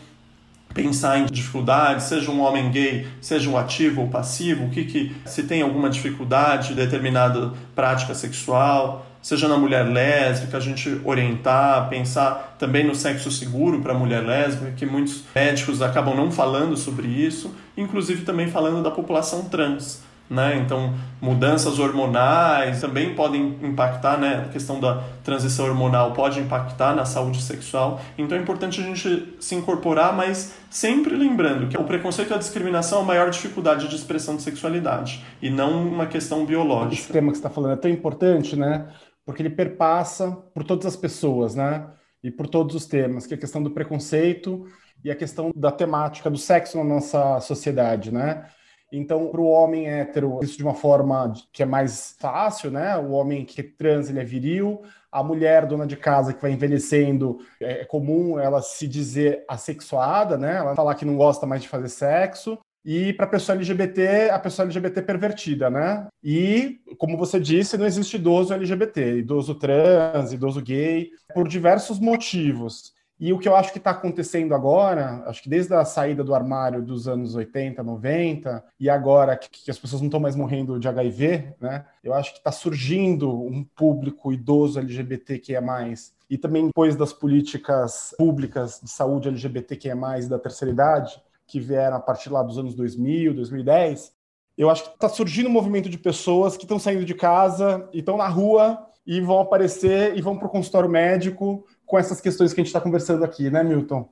pensar 0.73 1.19
em 1.19 1.25
dificuldades, 1.25 2.05
seja 2.05 2.31
um 2.31 2.41
homem 2.41 2.71
gay, 2.71 3.07
seja 3.21 3.49
um 3.49 3.57
ativo 3.57 4.01
ou 4.01 4.07
passivo, 4.07 4.65
o 4.65 4.69
que, 4.69 4.85
que 4.85 5.15
se 5.25 5.43
tem 5.43 5.61
alguma 5.61 5.89
dificuldade, 5.89 6.73
determinada 6.73 7.53
prática 7.75 8.15
sexual, 8.15 9.05
seja 9.23 9.47
na 9.47 9.57
mulher 9.57 9.87
lésbica, 9.87 10.57
a 10.57 10.59
gente 10.59 11.01
orientar, 11.03 11.89
pensar 11.89 12.55
também 12.59 12.85
no 12.85 12.93
sexo 12.93 13.31
seguro 13.31 13.81
para 13.81 13.93
a 13.93 13.97
mulher 13.97 14.23
lésbica, 14.23 14.73
que 14.73 14.85
muitos 14.85 15.23
médicos 15.33 15.81
acabam 15.81 16.15
não 16.15 16.29
falando 16.29 16.77
sobre 16.77 17.07
isso, 17.07 17.55
inclusive 17.75 18.23
também 18.23 18.47
falando 18.47 18.83
da 18.83 18.91
população 18.91 19.45
trans 19.45 20.03
né? 20.29 20.57
Então, 20.57 20.93
mudanças 21.21 21.79
hormonais 21.79 22.81
também 22.81 23.13
podem 23.13 23.57
impactar, 23.61 24.17
né? 24.17 24.45
A 24.47 24.51
questão 24.51 24.79
da 24.79 25.03
transição 25.23 25.65
hormonal 25.65 26.13
pode 26.13 26.39
impactar 26.39 26.95
na 26.95 27.05
saúde 27.05 27.41
sexual. 27.41 28.01
Então, 28.17 28.37
é 28.37 28.41
importante 28.41 28.81
a 28.81 28.83
gente 28.83 29.35
se 29.39 29.55
incorporar, 29.55 30.15
mas 30.15 30.53
sempre 30.69 31.15
lembrando 31.15 31.67
que 31.67 31.77
o 31.77 31.83
preconceito 31.83 32.31
e 32.31 32.33
a 32.33 32.37
discriminação 32.37 32.99
é 32.99 33.01
a 33.03 33.05
maior 33.05 33.29
dificuldade 33.29 33.87
de 33.87 33.95
expressão 33.95 34.35
de 34.35 34.41
sexualidade 34.41 35.23
e 35.41 35.49
não 35.49 35.87
uma 35.87 36.07
questão 36.07 36.45
biológica. 36.45 37.03
Esse 37.03 37.13
tema 37.13 37.31
que 37.31 37.37
você 37.37 37.39
está 37.39 37.49
falando 37.49 37.73
é 37.73 37.77
tão 37.77 37.91
importante, 37.91 38.55
né? 38.55 38.87
Porque 39.25 39.41
ele 39.41 39.49
perpassa 39.49 40.31
por 40.53 40.63
todas 40.63 40.85
as 40.85 40.95
pessoas, 40.95 41.55
né? 41.55 41.89
E 42.23 42.31
por 42.31 42.47
todos 42.47 42.75
os 42.75 42.85
temas, 42.85 43.25
que 43.25 43.33
é 43.33 43.37
a 43.37 43.39
questão 43.39 43.61
do 43.61 43.71
preconceito 43.71 44.65
e 45.03 45.11
a 45.11 45.15
questão 45.15 45.51
da 45.55 45.71
temática 45.71 46.29
do 46.29 46.37
sexo 46.37 46.77
na 46.77 46.83
nossa 46.83 47.39
sociedade, 47.41 48.13
né? 48.13 48.49
Então, 48.95 49.29
para 49.29 49.41
o 49.41 49.47
homem 49.47 49.89
hétero, 49.89 50.39
isso 50.43 50.55
de 50.55 50.63
uma 50.63 50.75
forma 50.75 51.33
que 51.51 51.63
é 51.63 51.65
mais 51.65 52.15
fácil, 52.19 52.69
né? 52.69 52.95
O 52.95 53.09
homem 53.09 53.43
que 53.43 53.61
é 53.61 53.63
trans, 53.63 54.07
ele 54.07 54.19
é 54.19 54.23
viril. 54.23 54.83
A 55.11 55.23
mulher 55.23 55.65
dona 55.65 55.87
de 55.87 55.97
casa 55.97 56.31
que 56.31 56.39
vai 56.39 56.51
envelhecendo, 56.51 57.39
é, 57.59 57.81
é 57.81 57.85
comum 57.85 58.37
ela 58.37 58.61
se 58.61 58.87
dizer 58.87 59.43
assexuada, 59.49 60.37
né? 60.37 60.57
Ela 60.57 60.75
falar 60.75 60.93
que 60.93 61.05
não 61.05 61.17
gosta 61.17 61.47
mais 61.47 61.63
de 61.63 61.69
fazer 61.69 61.89
sexo. 61.89 62.59
E 62.85 63.13
para 63.13 63.25
a 63.25 63.29
pessoa 63.29 63.55
LGBT, 63.55 64.29
a 64.29 64.39
pessoa 64.39 64.65
LGBT 64.65 65.01
pervertida, 65.01 65.69
né? 65.69 66.07
E, 66.23 66.81
como 66.97 67.17
você 67.17 67.39
disse, 67.39 67.77
não 67.77 67.85
existe 67.85 68.17
idoso 68.17 68.53
LGBT, 68.53 69.19
idoso 69.19 69.55
trans, 69.55 70.33
idoso 70.33 70.61
gay, 70.61 71.11
por 71.33 71.47
diversos 71.47 71.99
motivos. 71.99 72.93
E 73.19 73.31
o 73.31 73.39
que 73.39 73.47
eu 73.47 73.55
acho 73.55 73.71
que 73.71 73.77
está 73.77 73.91
acontecendo 73.91 74.53
agora, 74.53 75.23
acho 75.27 75.43
que 75.43 75.49
desde 75.49 75.73
a 75.73 75.85
saída 75.85 76.25
do 76.25 76.35
armário 76.35 76.81
dos 76.81 77.07
anos 77.07 77.35
80, 77.35 77.81
90, 77.81 78.61
e 78.77 78.89
agora 78.89 79.37
que, 79.37 79.49
que 79.49 79.71
as 79.71 79.79
pessoas 79.79 80.01
não 80.01 80.07
estão 80.07 80.19
mais 80.19 80.35
morrendo 80.35 80.77
de 80.77 80.89
HIV, 80.89 81.53
né? 81.61 81.85
Eu 82.03 82.13
acho 82.13 82.33
que 82.33 82.39
está 82.39 82.51
surgindo 82.51 83.31
um 83.31 83.63
público 83.63 84.33
idoso 84.33 84.77
LGBT 84.77 85.39
que 85.39 85.55
é 85.55 85.61
mais. 85.61 86.13
E 86.29 86.37
também 86.37 86.65
depois 86.67 86.97
das 86.97 87.13
políticas 87.13 88.13
públicas 88.17 88.81
de 88.83 88.89
saúde 88.89 89.29
LGBT 89.29 89.77
que 89.77 89.89
é 89.89 89.95
da 90.27 90.39
terceira 90.39 90.73
idade, 90.73 91.21
que 91.53 91.59
vieram 91.59 91.97
a 91.97 91.99
partir 91.99 92.31
lá 92.31 92.41
dos 92.41 92.57
anos 92.57 92.73
2000, 92.73 93.31
2010, 93.35 94.11
eu 94.57 94.71
acho 94.71 94.85
que 94.85 94.89
está 94.95 95.07
surgindo 95.07 95.47
um 95.47 95.51
movimento 95.51 95.87
de 95.87 95.99
pessoas 95.99 96.57
que 96.57 96.63
estão 96.63 96.79
saindo 96.79 97.05
de 97.05 97.13
casa 97.13 97.87
e 97.93 97.99
estão 97.99 98.17
na 98.17 98.27
rua 98.27 98.83
e 99.05 99.21
vão 99.21 99.39
aparecer 99.39 100.17
e 100.17 100.21
vão 100.21 100.35
para 100.35 100.47
o 100.47 100.49
consultório 100.49 100.89
médico 100.89 101.63
com 101.85 101.99
essas 101.99 102.19
questões 102.19 102.53
que 102.53 102.59
a 102.59 102.63
gente 102.63 102.69
está 102.69 102.81
conversando 102.81 103.23
aqui, 103.23 103.51
né, 103.51 103.61
Milton? 103.61 104.09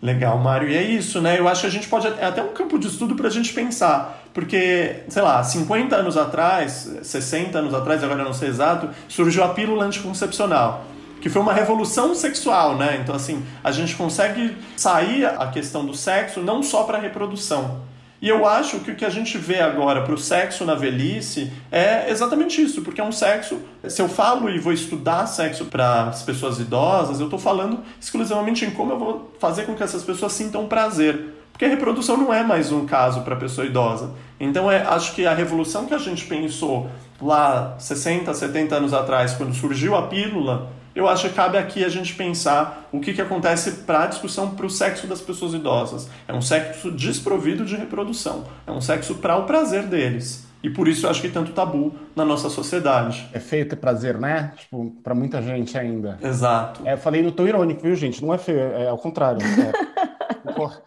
Legal, 0.00 0.38
Mário. 0.38 0.66
E 0.66 0.78
é 0.78 0.82
isso, 0.82 1.20
né? 1.20 1.38
Eu 1.38 1.46
acho 1.46 1.60
que 1.60 1.66
a 1.66 1.70
gente 1.70 1.88
pode. 1.88 2.06
É 2.06 2.24
até 2.24 2.40
um 2.40 2.54
campo 2.54 2.78
de 2.78 2.86
estudo 2.86 3.14
para 3.14 3.26
a 3.26 3.30
gente 3.30 3.52
pensar. 3.52 4.24
Porque, 4.32 5.02
sei 5.08 5.20
lá, 5.20 5.44
50 5.44 5.94
anos 5.94 6.16
atrás, 6.16 6.90
60 7.02 7.58
anos 7.58 7.74
atrás, 7.74 8.02
agora 8.02 8.22
eu 8.22 8.24
não 8.24 8.32
sei 8.32 8.48
exato, 8.48 8.88
surgiu 9.08 9.44
a 9.44 9.50
pílula 9.50 9.84
anticoncepcional. 9.84 10.86
Que 11.20 11.28
foi 11.28 11.42
uma 11.42 11.52
revolução 11.52 12.14
sexual, 12.14 12.76
né? 12.76 12.98
Então, 13.02 13.14
assim, 13.14 13.44
a 13.62 13.72
gente 13.72 13.96
consegue 13.96 14.56
sair 14.76 15.26
a 15.26 15.46
questão 15.48 15.84
do 15.84 15.94
sexo 15.94 16.40
não 16.40 16.62
só 16.62 16.84
para 16.84 16.98
reprodução, 16.98 17.82
e 18.20 18.28
eu 18.28 18.44
acho 18.46 18.80
que 18.80 18.90
o 18.90 18.96
que 18.96 19.04
a 19.04 19.10
gente 19.10 19.38
vê 19.38 19.60
agora 19.60 20.02
para 20.02 20.12
o 20.12 20.18
sexo 20.18 20.64
na 20.64 20.74
velhice 20.74 21.52
é 21.70 22.10
exatamente 22.10 22.60
isso, 22.60 22.82
porque 22.82 23.00
é 23.00 23.04
um 23.04 23.12
sexo. 23.12 23.60
Se 23.88 24.02
eu 24.02 24.08
falo 24.08 24.50
e 24.50 24.58
vou 24.58 24.72
estudar 24.72 25.24
sexo 25.26 25.66
para 25.66 26.08
as 26.08 26.22
pessoas 26.24 26.58
idosas, 26.58 27.20
eu 27.20 27.26
estou 27.26 27.38
falando 27.38 27.78
exclusivamente 28.00 28.64
em 28.64 28.70
como 28.72 28.92
eu 28.92 28.98
vou 28.98 29.32
fazer 29.38 29.66
com 29.66 29.74
que 29.74 29.84
essas 29.84 30.02
pessoas 30.02 30.32
sintam 30.32 30.66
prazer. 30.66 31.34
Porque 31.52 31.64
a 31.64 31.68
reprodução 31.68 32.16
não 32.16 32.34
é 32.34 32.42
mais 32.42 32.72
um 32.72 32.86
caso 32.86 33.22
para 33.22 33.34
a 33.34 33.38
pessoa 33.38 33.66
idosa. 33.66 34.10
Então, 34.38 34.70
é, 34.70 34.82
acho 34.82 35.14
que 35.14 35.24
a 35.24 35.34
revolução 35.34 35.86
que 35.86 35.94
a 35.94 35.98
gente 35.98 36.24
pensou 36.26 36.88
lá 37.22 37.76
60, 37.78 38.34
70 38.34 38.74
anos 38.74 38.92
atrás, 38.92 39.34
quando 39.34 39.54
surgiu 39.54 39.96
a 39.96 40.02
pílula, 40.02 40.72
eu 40.98 41.08
acho 41.08 41.28
que 41.28 41.34
cabe 41.36 41.56
aqui 41.56 41.84
a 41.84 41.88
gente 41.88 42.12
pensar 42.16 42.88
o 42.90 42.98
que, 42.98 43.14
que 43.14 43.22
acontece 43.22 43.70
para 43.86 44.02
a 44.02 44.06
discussão 44.06 44.56
para 44.56 44.66
o 44.66 44.70
sexo 44.70 45.06
das 45.06 45.20
pessoas 45.20 45.54
idosas. 45.54 46.10
É 46.26 46.32
um 46.32 46.42
sexo 46.42 46.90
desprovido 46.90 47.64
de 47.64 47.76
reprodução, 47.76 48.44
é 48.66 48.72
um 48.72 48.80
sexo 48.80 49.14
para 49.14 49.36
o 49.36 49.46
prazer 49.46 49.84
deles. 49.84 50.44
E 50.60 50.68
por 50.68 50.88
isso 50.88 51.06
eu 51.06 51.10
acho 51.10 51.22
que 51.22 51.28
tanto 51.28 51.52
tabu 51.52 51.94
na 52.16 52.24
nossa 52.24 52.50
sociedade. 52.50 53.28
É 53.32 53.38
feio 53.38 53.68
ter 53.68 53.76
prazer, 53.76 54.18
né? 54.18 54.52
Tipo, 54.56 54.90
para 55.00 55.14
muita 55.14 55.40
gente 55.40 55.78
ainda. 55.78 56.18
Exato. 56.20 56.82
É, 56.84 56.94
eu 56.94 56.98
falei 56.98 57.22
no 57.22 57.30
tom 57.30 57.46
irônico, 57.46 57.82
viu, 57.82 57.94
gente? 57.94 58.20
Não 58.20 58.34
é 58.34 58.38
feio, 58.38 58.58
é 58.58 58.88
ao 58.88 58.98
contrário. 58.98 59.38
É... 59.40 59.70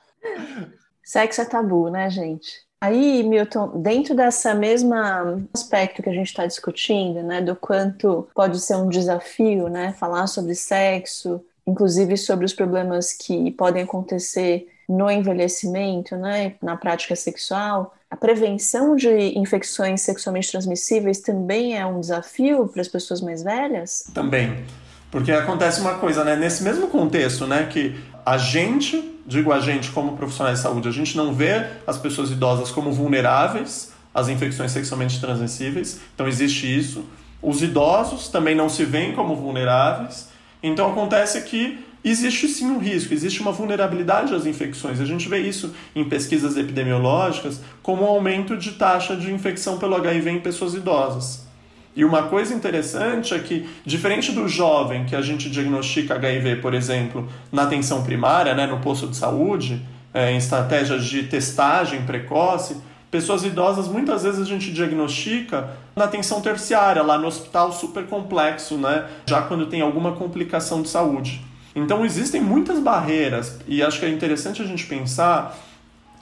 Sexo 1.02 1.40
é 1.40 1.46
tabu, 1.46 1.90
né, 1.90 2.10
gente? 2.10 2.52
Aí, 2.82 3.22
Milton, 3.22 3.80
dentro 3.80 4.16
dessa 4.16 4.56
mesma 4.56 5.40
aspecto 5.54 6.02
que 6.02 6.10
a 6.10 6.14
gente 6.14 6.30
está 6.30 6.48
discutindo, 6.48 7.22
né, 7.22 7.40
do 7.40 7.56
quanto 7.56 8.28
pode 8.34 8.60
ser 8.60 8.76
um 8.76 8.90
desafio, 8.90 9.68
né, 9.68 9.94
falar 10.00 10.26
sobre 10.26 10.56
sexo, 10.56 11.40
inclusive 11.68 12.18
sobre 12.18 12.44
os 12.44 12.54
problemas 12.54 13.14
que 13.14 13.52
podem 13.52 13.84
acontecer 13.84 14.68
no 14.90 15.12
envelhecimento, 15.12 16.16
né, 16.16 16.56
na 16.60 16.76
prática 16.76 17.16
sexual, 17.16 17.94
a 18.10 18.18
prevenção 18.18 18.96
de 18.96 19.38
infecções 19.38 20.02
sexualmente 20.02 20.52
transmissíveis 20.52 21.22
também 21.22 21.78
é 21.78 21.86
um 21.86 22.00
desafio 22.00 22.68
para 22.68 22.82
as 22.82 22.88
pessoas 22.88 23.22
mais 23.22 23.44
velhas? 23.44 24.04
Também. 24.14 24.66
Porque 25.12 25.32
acontece 25.32 25.82
uma 25.82 25.96
coisa, 25.96 26.24
né? 26.24 26.38
Nesse 26.38 26.64
mesmo 26.64 26.88
contexto, 26.88 27.46
né? 27.46 27.66
Que 27.66 27.96
a 28.26 28.38
gente, 28.38 29.18
digo 29.26 29.52
a 29.52 29.60
gente 29.60 29.92
como 29.92 30.18
profissionais 30.18 30.58
de 30.58 30.64
saúde, 30.64 30.88
a 30.88 30.92
gente 30.92 31.16
não 31.18 31.34
vê 31.34 31.66
as 31.86 31.98
pessoas 31.98 32.32
idosas 32.32 32.72
como 32.72 32.92
vulneráveis 32.92 33.92
às 34.14 34.28
infecções 34.28 34.72
sexualmente 34.72 35.20
transmissíveis. 35.20 36.00
Então 36.14 36.28
existe 36.28 36.66
isso. 36.66 37.06
Os 37.42 37.62
idosos 37.62 38.28
também 38.28 38.56
não 38.56 38.70
se 38.70 38.86
veem 38.86 39.14
como 39.14 39.36
vulneráveis. 39.36 40.30
Então 40.62 40.92
acontece 40.92 41.42
que 41.42 41.84
existe 42.04 42.48
sim 42.48 42.70
um 42.70 42.78
risco, 42.78 43.14
existe 43.14 43.42
uma 43.42 43.52
vulnerabilidade 43.52 44.34
às 44.34 44.46
infecções. 44.46 45.00
A 45.00 45.06
gente 45.06 45.28
vê 45.28 45.40
isso 45.40 45.74
em 45.96 46.08
pesquisas 46.08 46.58
epidemiológicas 46.58 47.62
como 47.82 48.04
um 48.04 48.08
aumento 48.08 48.58
de 48.58 48.72
taxa 48.72 49.16
de 49.16 49.32
infecção 49.32 49.78
pelo 49.78 49.96
HIV 49.96 50.30
em 50.30 50.40
pessoas 50.40 50.74
idosas. 50.74 51.51
E 51.96 52.06
uma 52.06 52.24
coisa 52.24 52.54
interessante 52.54 53.34
é 53.34 53.40
que, 53.40 53.70
diferente 53.86 54.32
do 54.32 54.48
jovem 54.48 55.06
que 55.06 55.16
a 55.16 55.22
gente 55.22 55.50
diagnostica 55.50 56.16
HIV, 56.16 56.58
por 56.58 56.74
exemplo, 56.74 57.28
na 57.52 57.64
atenção 57.64 58.04
primária, 58.04 58.54
né, 58.54 58.66
no 58.66 58.80
posto 58.80 59.08
de 59.08 59.18
saúde, 59.18 59.86
é, 60.14 60.32
em 60.32 60.38
estratégias 60.38 61.06
de 61.06 61.24
testagem 61.24 62.04
precoce, 62.04 62.78
pessoas 63.10 63.44
idosas 63.44 63.90
muitas 63.90 64.24
vezes 64.24 64.40
a 64.40 64.46
gente 64.46 64.72
diagnostica 64.72 65.72
na 65.94 66.06
atenção 66.06 66.40
terciária, 66.40 67.04
lá 67.04 67.18
no 67.18 67.28
hospital 67.28 67.74
super 67.74 68.06
complexo, 68.06 68.78
né, 68.78 69.06
já 69.26 69.42
quando 69.42 69.66
tem 69.66 69.82
alguma 69.82 70.14
complicação 70.14 70.82
de 70.82 70.88
saúde. 70.88 71.42
Então 71.76 72.06
existem 72.06 72.42
muitas 72.42 72.80
barreiras 72.80 73.60
e 73.68 73.84
acho 73.84 74.00
que 74.00 74.06
é 74.06 74.10
interessante 74.10 74.62
a 74.62 74.66
gente 74.66 74.86
pensar 74.86 75.58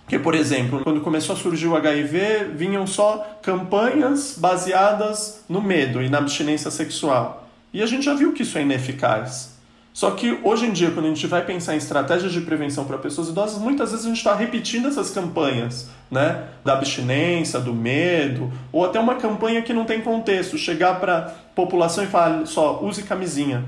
porque, 0.09 0.17
por 0.17 0.33
exemplo, 0.33 0.81
quando 0.83 1.01
começou 1.01 1.35
a 1.35 1.37
surgir 1.37 1.67
o 1.67 1.75
HIV, 1.75 2.53
vinham 2.55 2.87
só 2.87 3.37
campanhas 3.43 4.35
baseadas 4.35 5.43
no 5.47 5.61
medo 5.61 6.01
e 6.01 6.09
na 6.09 6.17
abstinência 6.17 6.71
sexual. 6.71 7.47
E 7.71 7.79
a 7.79 7.85
gente 7.85 8.05
já 8.05 8.15
viu 8.15 8.33
que 8.33 8.41
isso 8.41 8.57
é 8.57 8.63
ineficaz. 8.63 9.59
Só 9.93 10.09
que 10.09 10.39
hoje 10.43 10.65
em 10.65 10.71
dia, 10.71 10.89
quando 10.89 11.05
a 11.05 11.09
gente 11.09 11.27
vai 11.27 11.45
pensar 11.45 11.75
em 11.75 11.77
estratégias 11.77 12.33
de 12.33 12.41
prevenção 12.41 12.85
para 12.85 12.97
pessoas 12.97 13.29
idosas, 13.29 13.61
muitas 13.61 13.91
vezes 13.91 14.03
a 14.03 14.09
gente 14.09 14.17
está 14.17 14.33
repetindo 14.33 14.87
essas 14.87 15.11
campanhas, 15.11 15.91
né? 16.09 16.45
Da 16.65 16.73
abstinência, 16.73 17.59
do 17.59 17.75
medo, 17.75 18.51
ou 18.71 18.83
até 18.83 18.99
uma 18.99 19.13
campanha 19.13 19.61
que 19.61 19.73
não 19.73 19.85
tem 19.85 20.01
contexto, 20.01 20.57
chegar 20.57 20.99
para 20.99 21.17
a 21.17 21.21
população 21.53 22.03
e 22.03 22.07
falar 22.07 22.47
só 22.47 22.83
use 22.83 23.03
camisinha. 23.03 23.63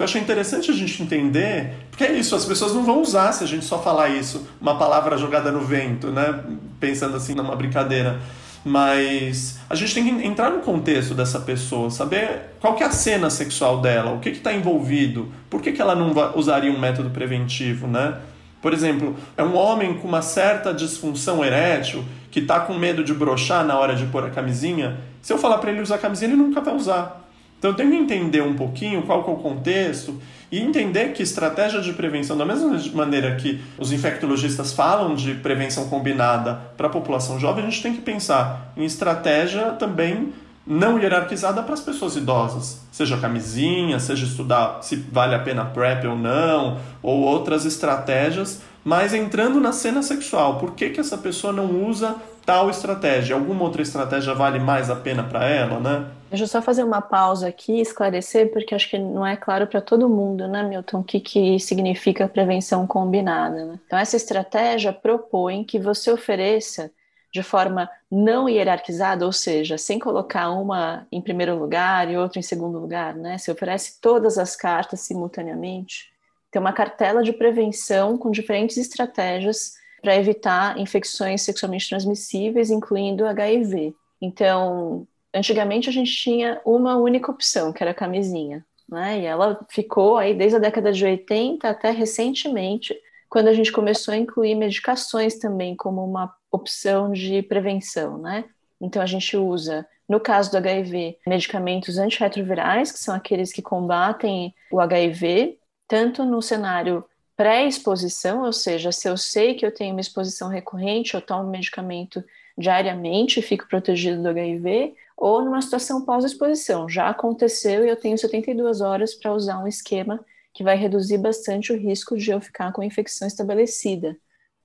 Então 0.00 0.06
eu 0.06 0.08
achei 0.12 0.22
interessante 0.22 0.70
a 0.70 0.74
gente 0.74 1.02
entender, 1.02 1.74
porque 1.90 2.04
é 2.04 2.12
isso, 2.12 2.34
as 2.34 2.46
pessoas 2.46 2.72
não 2.72 2.82
vão 2.82 3.02
usar 3.02 3.32
se 3.32 3.44
a 3.44 3.46
gente 3.46 3.66
só 3.66 3.82
falar 3.82 4.08
isso, 4.08 4.48
uma 4.58 4.78
palavra 4.78 5.18
jogada 5.18 5.52
no 5.52 5.60
vento, 5.60 6.06
né? 6.06 6.42
Pensando 6.80 7.18
assim 7.18 7.34
numa 7.34 7.54
brincadeira. 7.54 8.18
Mas 8.64 9.58
a 9.68 9.74
gente 9.74 9.92
tem 9.92 10.02
que 10.02 10.26
entrar 10.26 10.52
no 10.52 10.60
contexto 10.60 11.12
dessa 11.12 11.38
pessoa, 11.40 11.90
saber 11.90 12.54
qual 12.60 12.74
que 12.76 12.82
é 12.82 12.86
a 12.86 12.90
cena 12.90 13.28
sexual 13.28 13.82
dela, 13.82 14.12
o 14.12 14.20
que 14.20 14.30
está 14.30 14.54
envolvido, 14.54 15.30
por 15.50 15.60
que, 15.60 15.70
que 15.70 15.82
ela 15.82 15.94
não 15.94 16.14
usaria 16.34 16.72
um 16.72 16.80
método 16.80 17.10
preventivo, 17.10 17.86
né? 17.86 18.14
Por 18.62 18.72
exemplo, 18.72 19.14
é 19.36 19.42
um 19.42 19.54
homem 19.54 19.98
com 19.98 20.08
uma 20.08 20.22
certa 20.22 20.72
disfunção 20.72 21.44
erétil 21.44 22.02
que 22.30 22.40
está 22.40 22.60
com 22.60 22.72
medo 22.72 23.04
de 23.04 23.12
brochar 23.12 23.66
na 23.66 23.78
hora 23.78 23.94
de 23.94 24.06
pôr 24.06 24.24
a 24.24 24.30
camisinha. 24.30 24.96
Se 25.20 25.30
eu 25.30 25.36
falar 25.36 25.58
para 25.58 25.70
ele 25.70 25.82
usar 25.82 25.96
a 25.96 25.98
camisinha, 25.98 26.30
ele 26.30 26.40
nunca 26.40 26.62
vai 26.62 26.74
usar. 26.74 27.20
Então 27.60 27.72
eu 27.72 27.76
tenho 27.76 27.90
que 27.90 27.96
entender 27.96 28.40
um 28.42 28.54
pouquinho 28.54 29.02
qual 29.02 29.20
é 29.20 29.30
o 29.30 29.36
contexto 29.36 30.18
e 30.50 30.58
entender 30.58 31.12
que 31.12 31.22
estratégia 31.22 31.82
de 31.82 31.92
prevenção, 31.92 32.34
da 32.34 32.46
mesma 32.46 32.74
maneira 32.94 33.36
que 33.36 33.60
os 33.78 33.92
infectologistas 33.92 34.72
falam 34.72 35.14
de 35.14 35.34
prevenção 35.34 35.86
combinada 35.90 36.54
para 36.74 36.86
a 36.86 36.90
população 36.90 37.38
jovem, 37.38 37.62
a 37.62 37.68
gente 37.68 37.82
tem 37.82 37.92
que 37.92 38.00
pensar 38.00 38.72
em 38.78 38.84
estratégia 38.86 39.72
também 39.72 40.32
não 40.66 40.98
hierarquizada 40.98 41.62
para 41.62 41.74
as 41.74 41.80
pessoas 41.80 42.16
idosas, 42.16 42.80
seja 42.90 43.18
camisinha, 43.18 44.00
seja 44.00 44.24
estudar 44.24 44.78
se 44.82 44.96
vale 44.96 45.34
a 45.34 45.38
pena 45.38 45.64
PrEP 45.66 46.06
ou 46.06 46.16
não, 46.16 46.78
ou 47.02 47.20
outras 47.20 47.66
estratégias, 47.66 48.62
mas 48.82 49.12
entrando 49.12 49.60
na 49.60 49.72
cena 49.72 50.02
sexual. 50.02 50.58
Por 50.58 50.72
que, 50.72 50.90
que 50.90 51.00
essa 51.00 51.18
pessoa 51.18 51.52
não 51.52 51.84
usa 51.86 52.16
tal 52.44 52.70
estratégia? 52.70 53.34
Alguma 53.34 53.62
outra 53.62 53.82
estratégia 53.82 54.34
vale 54.34 54.58
mais 54.58 54.90
a 54.90 54.96
pena 54.96 55.22
para 55.22 55.46
ela, 55.46 55.78
né? 55.80 56.10
Deixa 56.30 56.44
eu 56.44 56.48
só 56.48 56.62
fazer 56.62 56.84
uma 56.84 57.00
pausa 57.00 57.48
aqui 57.48 57.80
esclarecer, 57.80 58.52
porque 58.52 58.74
acho 58.74 58.88
que 58.88 58.98
não 58.98 59.26
é 59.26 59.36
claro 59.36 59.66
para 59.66 59.80
todo 59.80 60.08
mundo, 60.08 60.46
né, 60.46 60.62
Milton, 60.62 61.00
o 61.00 61.04
que, 61.04 61.18
que 61.18 61.58
significa 61.58 62.28
prevenção 62.28 62.86
combinada. 62.86 63.64
Né? 63.64 63.80
Então, 63.84 63.98
essa 63.98 64.16
estratégia 64.16 64.92
propõe 64.92 65.64
que 65.64 65.78
você 65.78 66.10
ofereça 66.10 66.90
de 67.32 67.42
forma 67.42 67.88
não 68.10 68.48
hierarquizada, 68.48 69.24
ou 69.24 69.32
seja, 69.32 69.78
sem 69.78 69.98
colocar 69.98 70.50
uma 70.50 71.06
em 71.10 71.20
primeiro 71.20 71.56
lugar 71.56 72.10
e 72.10 72.16
outra 72.16 72.38
em 72.38 72.42
segundo 72.42 72.78
lugar, 72.78 73.14
né? 73.14 73.38
Você 73.38 73.52
oferece 73.52 74.00
todas 74.00 74.36
as 74.36 74.56
cartas 74.56 75.00
simultaneamente. 75.00 76.10
Tem 76.50 76.60
uma 76.60 76.72
cartela 76.72 77.22
de 77.22 77.32
prevenção 77.32 78.18
com 78.18 78.30
diferentes 78.30 78.76
estratégias 78.76 79.74
para 80.00 80.16
evitar 80.16 80.78
infecções 80.78 81.42
sexualmente 81.42 81.88
transmissíveis, 81.88 82.70
incluindo 82.70 83.26
HIV. 83.26 83.94
Então, 84.20 85.06
antigamente 85.34 85.88
a 85.88 85.92
gente 85.92 86.12
tinha 86.12 86.60
uma 86.64 86.96
única 86.96 87.30
opção, 87.30 87.72
que 87.72 87.82
era 87.82 87.92
a 87.92 87.94
camisinha, 87.94 88.64
né? 88.88 89.20
E 89.20 89.24
ela 89.24 89.60
ficou 89.68 90.16
aí 90.16 90.34
desde 90.34 90.56
a 90.56 90.60
década 90.60 90.92
de 90.92 91.04
80 91.04 91.68
até 91.68 91.90
recentemente, 91.90 92.96
quando 93.28 93.48
a 93.48 93.54
gente 93.54 93.70
começou 93.70 94.12
a 94.12 94.16
incluir 94.16 94.54
medicações 94.54 95.38
também 95.38 95.76
como 95.76 96.04
uma 96.04 96.34
opção 96.50 97.12
de 97.12 97.42
prevenção, 97.42 98.18
né? 98.18 98.44
Então 98.80 99.00
a 99.00 99.06
gente 99.06 99.36
usa, 99.36 99.86
no 100.08 100.18
caso 100.18 100.50
do 100.50 100.56
HIV, 100.56 101.18
medicamentos 101.26 101.98
antirretrovirais, 101.98 102.90
que 102.90 102.98
são 102.98 103.14
aqueles 103.14 103.52
que 103.52 103.62
combatem 103.62 104.52
o 104.72 104.80
HIV, 104.80 105.58
tanto 105.86 106.24
no 106.24 106.42
cenário 106.42 107.04
pré-exposição, 107.40 108.42
ou 108.44 108.52
seja, 108.52 108.92
se 108.92 109.08
eu 109.08 109.16
sei 109.16 109.54
que 109.54 109.64
eu 109.64 109.72
tenho 109.72 109.94
uma 109.94 110.00
exposição 110.02 110.46
recorrente, 110.46 111.14
eu 111.14 111.22
tomo 111.22 111.48
medicamento 111.48 112.22
diariamente 112.58 113.40
e 113.40 113.42
fico 113.42 113.66
protegido 113.66 114.22
do 114.22 114.28
HIV, 114.28 114.94
ou 115.16 115.42
numa 115.42 115.62
situação 115.62 116.04
pós-exposição. 116.04 116.86
Já 116.86 117.08
aconteceu 117.08 117.82
e 117.82 117.88
eu 117.88 117.96
tenho 117.96 118.18
72 118.18 118.82
horas 118.82 119.14
para 119.14 119.32
usar 119.32 119.58
um 119.58 119.66
esquema 119.66 120.22
que 120.52 120.62
vai 120.62 120.76
reduzir 120.76 121.16
bastante 121.16 121.72
o 121.72 121.78
risco 121.78 122.14
de 122.14 122.30
eu 122.30 122.42
ficar 122.42 122.74
com 122.74 122.82
infecção 122.82 123.26
estabelecida. 123.26 124.18